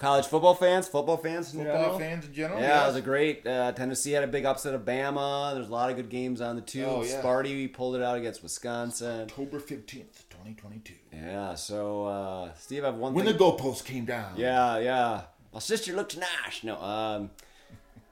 College 0.00 0.24
football 0.28 0.54
fans, 0.54 0.88
football 0.88 1.18
fans, 1.18 1.52
in 1.52 1.60
football 1.60 1.76
general. 1.82 1.98
fans 1.98 2.24
in 2.24 2.32
general. 2.32 2.58
Yeah, 2.58 2.84
it 2.84 2.86
was 2.86 2.96
a 2.96 3.02
great. 3.02 3.46
Uh, 3.46 3.70
Tennessee 3.72 4.12
had 4.12 4.24
a 4.24 4.26
big 4.26 4.46
upset 4.46 4.72
of 4.74 4.86
Bama. 4.86 5.52
There's 5.52 5.68
a 5.68 5.70
lot 5.72 5.90
of 5.90 5.96
good 5.96 6.08
games 6.08 6.40
on 6.40 6.56
the 6.56 6.62
tube. 6.62 6.86
Oh, 6.88 7.04
yeah. 7.04 7.20
Sparty 7.20 7.70
pulled 7.70 7.96
it 7.96 8.02
out 8.02 8.16
against 8.16 8.42
Wisconsin. 8.42 9.24
October 9.28 9.60
15th, 9.60 10.24
2022. 10.30 10.94
Yeah. 11.12 11.54
So, 11.54 12.06
uh, 12.06 12.50
Steve, 12.54 12.82
I 12.82 12.86
have 12.86 12.94
one 12.96 13.12
When 13.12 13.26
thing. 13.26 13.36
the 13.36 13.44
goalpost 13.44 13.84
came 13.84 14.06
down. 14.06 14.32
yeah, 14.38 14.78
yeah. 14.78 15.22
My 15.52 15.58
sister 15.60 15.92
looked 15.92 16.16
nice. 16.16 16.64
No, 16.64 16.80
um, 16.80 17.30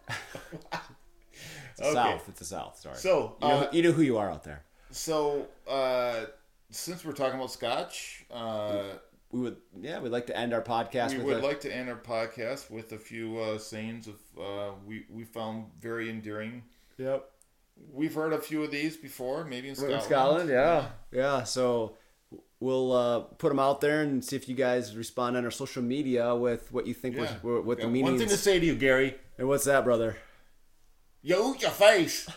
it's 0.08 1.78
the 1.78 1.84
Okay. 1.86 1.94
South. 1.94 2.28
It's 2.28 2.38
the 2.40 2.44
South. 2.44 2.78
Sorry. 2.78 2.96
So, 2.96 3.36
you 3.40 3.48
know, 3.48 3.54
uh, 3.54 3.68
you 3.72 3.82
know 3.82 3.92
who 3.92 4.02
you 4.02 4.18
are 4.18 4.30
out 4.30 4.44
there. 4.44 4.62
So, 4.90 5.46
uh, 5.66 6.26
since 6.70 7.02
we're 7.04 7.12
talking 7.12 7.36
about 7.38 7.50
scotch, 7.50 8.26
uh, 8.30 8.82
We 9.30 9.40
would, 9.40 9.56
yeah, 9.78 10.00
we'd 10.00 10.10
like 10.10 10.26
to 10.28 10.36
end 10.36 10.54
our 10.54 10.62
podcast 10.62 11.10
we 11.10 11.18
with 11.18 11.26
would 11.26 11.36
a, 11.44 11.46
like 11.46 11.60
to 11.60 11.74
end 11.74 11.90
our 11.90 11.96
podcast 11.96 12.70
with 12.70 12.92
a 12.92 12.98
few 12.98 13.38
uh, 13.38 13.58
sayings 13.58 14.06
of 14.08 14.14
uh, 14.40 14.70
we 14.86 15.04
we 15.10 15.24
found 15.24 15.66
very 15.78 16.08
endearing. 16.08 16.62
Yep. 16.96 17.28
We've 17.92 18.14
heard 18.14 18.32
a 18.32 18.38
few 18.40 18.64
of 18.64 18.70
these 18.70 18.96
before, 18.96 19.44
maybe 19.44 19.68
in 19.68 19.72
In 19.72 19.76
Scotland. 19.76 20.02
Scotland, 20.02 20.50
yeah, 20.50 20.86
yeah. 21.12 21.44
So 21.44 21.96
we'll 22.58 22.90
uh, 22.92 23.20
put 23.20 23.50
them 23.50 23.58
out 23.58 23.80
there 23.82 24.02
and 24.02 24.24
see 24.24 24.34
if 24.34 24.48
you 24.48 24.54
guys 24.56 24.96
respond 24.96 25.36
on 25.36 25.44
our 25.44 25.50
social 25.50 25.82
media 25.82 26.34
with 26.34 26.72
what 26.72 26.86
you 26.86 26.94
think 26.94 27.14
Yeah. 27.14 27.20
was 27.42 27.64
what 27.64 27.78
Got 27.78 27.82
the 27.84 27.88
meaning. 27.88 28.04
One 28.12 28.18
thing 28.18 28.28
to 28.28 28.36
say 28.36 28.58
to 28.58 28.64
you, 28.66 28.74
Gary. 28.76 29.14
and 29.36 29.46
what's 29.46 29.64
that, 29.64 29.84
brother? 29.84 30.16
You 31.22 31.54
eat 31.54 31.62
your 31.62 31.70
face. 31.70 32.28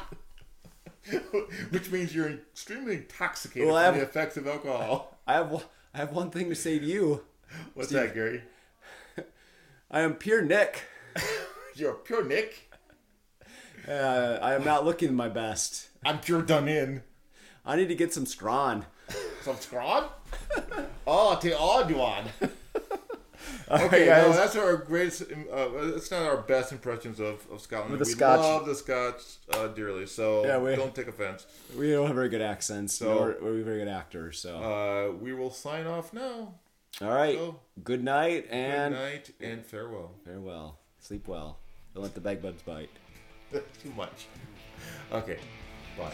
Which 1.70 1.92
means 1.92 2.16
you're 2.16 2.30
extremely 2.30 2.96
intoxicated 2.98 3.68
Well, 3.68 3.92
from 3.92 4.00
the 4.00 4.06
effects 4.06 4.38
of 4.38 4.48
alcohol. 4.48 5.15
I 5.28 5.34
have 5.34 5.52
one- 5.52 5.64
I 5.94 5.98
have 6.00 6.12
one 6.12 6.30
thing 6.30 6.50
to 6.50 6.56
say 6.56 6.78
to 6.80 6.86
you. 6.86 7.24
What's 7.74 7.90
Steve. 7.90 8.02
that, 8.02 8.14
Gary? 8.14 8.44
I 9.92 10.02
am 10.02 10.16
pure 10.16 10.42
Nick. 10.42 10.84
You're 11.76 11.94
pure 11.94 12.24
Nick. 12.24 12.70
Uh, 13.88 14.40
I 14.42 14.54
am 14.56 14.64
not 14.66 14.84
looking 14.84 15.14
my 15.16 15.30
best. 15.30 15.90
I'm 16.06 16.20
pure 16.20 16.42
done 16.42 16.68
in. 16.68 17.04
I 17.66 17.76
need 17.76 17.88
to 17.88 17.96
get 17.96 18.14
some 18.14 18.26
strawn. 18.26 18.86
Some 19.42 19.56
scrod? 19.56 20.10
oh, 21.08 21.38
to 21.40 21.58
odd 21.58 21.92
one. 21.92 22.26
Okay, 23.72 24.06
no, 24.06 24.32
that's 24.32 24.56
our 24.56 24.78
greatest. 24.78 25.24
Uh, 25.24 25.68
that's 25.92 26.12
not 26.12 26.22
our 26.24 26.38
best 26.38 26.72
impressions 26.72 27.20
of, 27.20 27.46
of 27.52 27.62
Scotland. 27.62 28.00
We 28.00 28.06
Scotch. 28.06 28.40
love 28.40 28.66
the 28.68 28.76
Scotch 28.76 29.22
uh, 29.54 29.68
dearly, 29.70 30.06
so 30.06 30.46
Yeah, 30.46 30.60
we- 30.60 30.76
don't 30.76 30.94
take 30.94 31.08
offense. 31.08 31.48
We 31.76 31.92
don't 31.92 32.06
have 32.08 32.16
very 32.16 32.30
good 32.30 32.42
accents, 32.44 32.94
So- 32.94 33.20
we're, 33.20 33.36
we're 33.42 33.64
very 33.64 33.80
good 33.80 33.88
actors. 33.88 34.40
So, 34.40 34.58
Uh, 34.58 35.16
we 35.18 35.34
will 35.34 35.52
sign 35.52 35.88
off 35.88 36.14
now. 36.14 36.54
all 37.02 37.10
right. 37.10 37.36
so- 37.38 37.60
Good 37.84 38.04
night 38.04 38.48
and 38.52 38.94
Good 38.94 39.02
night 39.02 39.32
and 39.42 39.66
farewell. 39.66 40.12
farewell. 40.24 40.78
Sleep 41.00 41.28
well. 41.28 41.58
Don't 41.94 42.04
let 42.04 42.14
the 42.14 42.22
bed 42.22 42.42
bugs 42.42 42.62
bite. 42.62 42.90
Too 43.52 43.92
much. 43.96 44.28
Okay, 45.12 45.40
bye. 45.98 46.14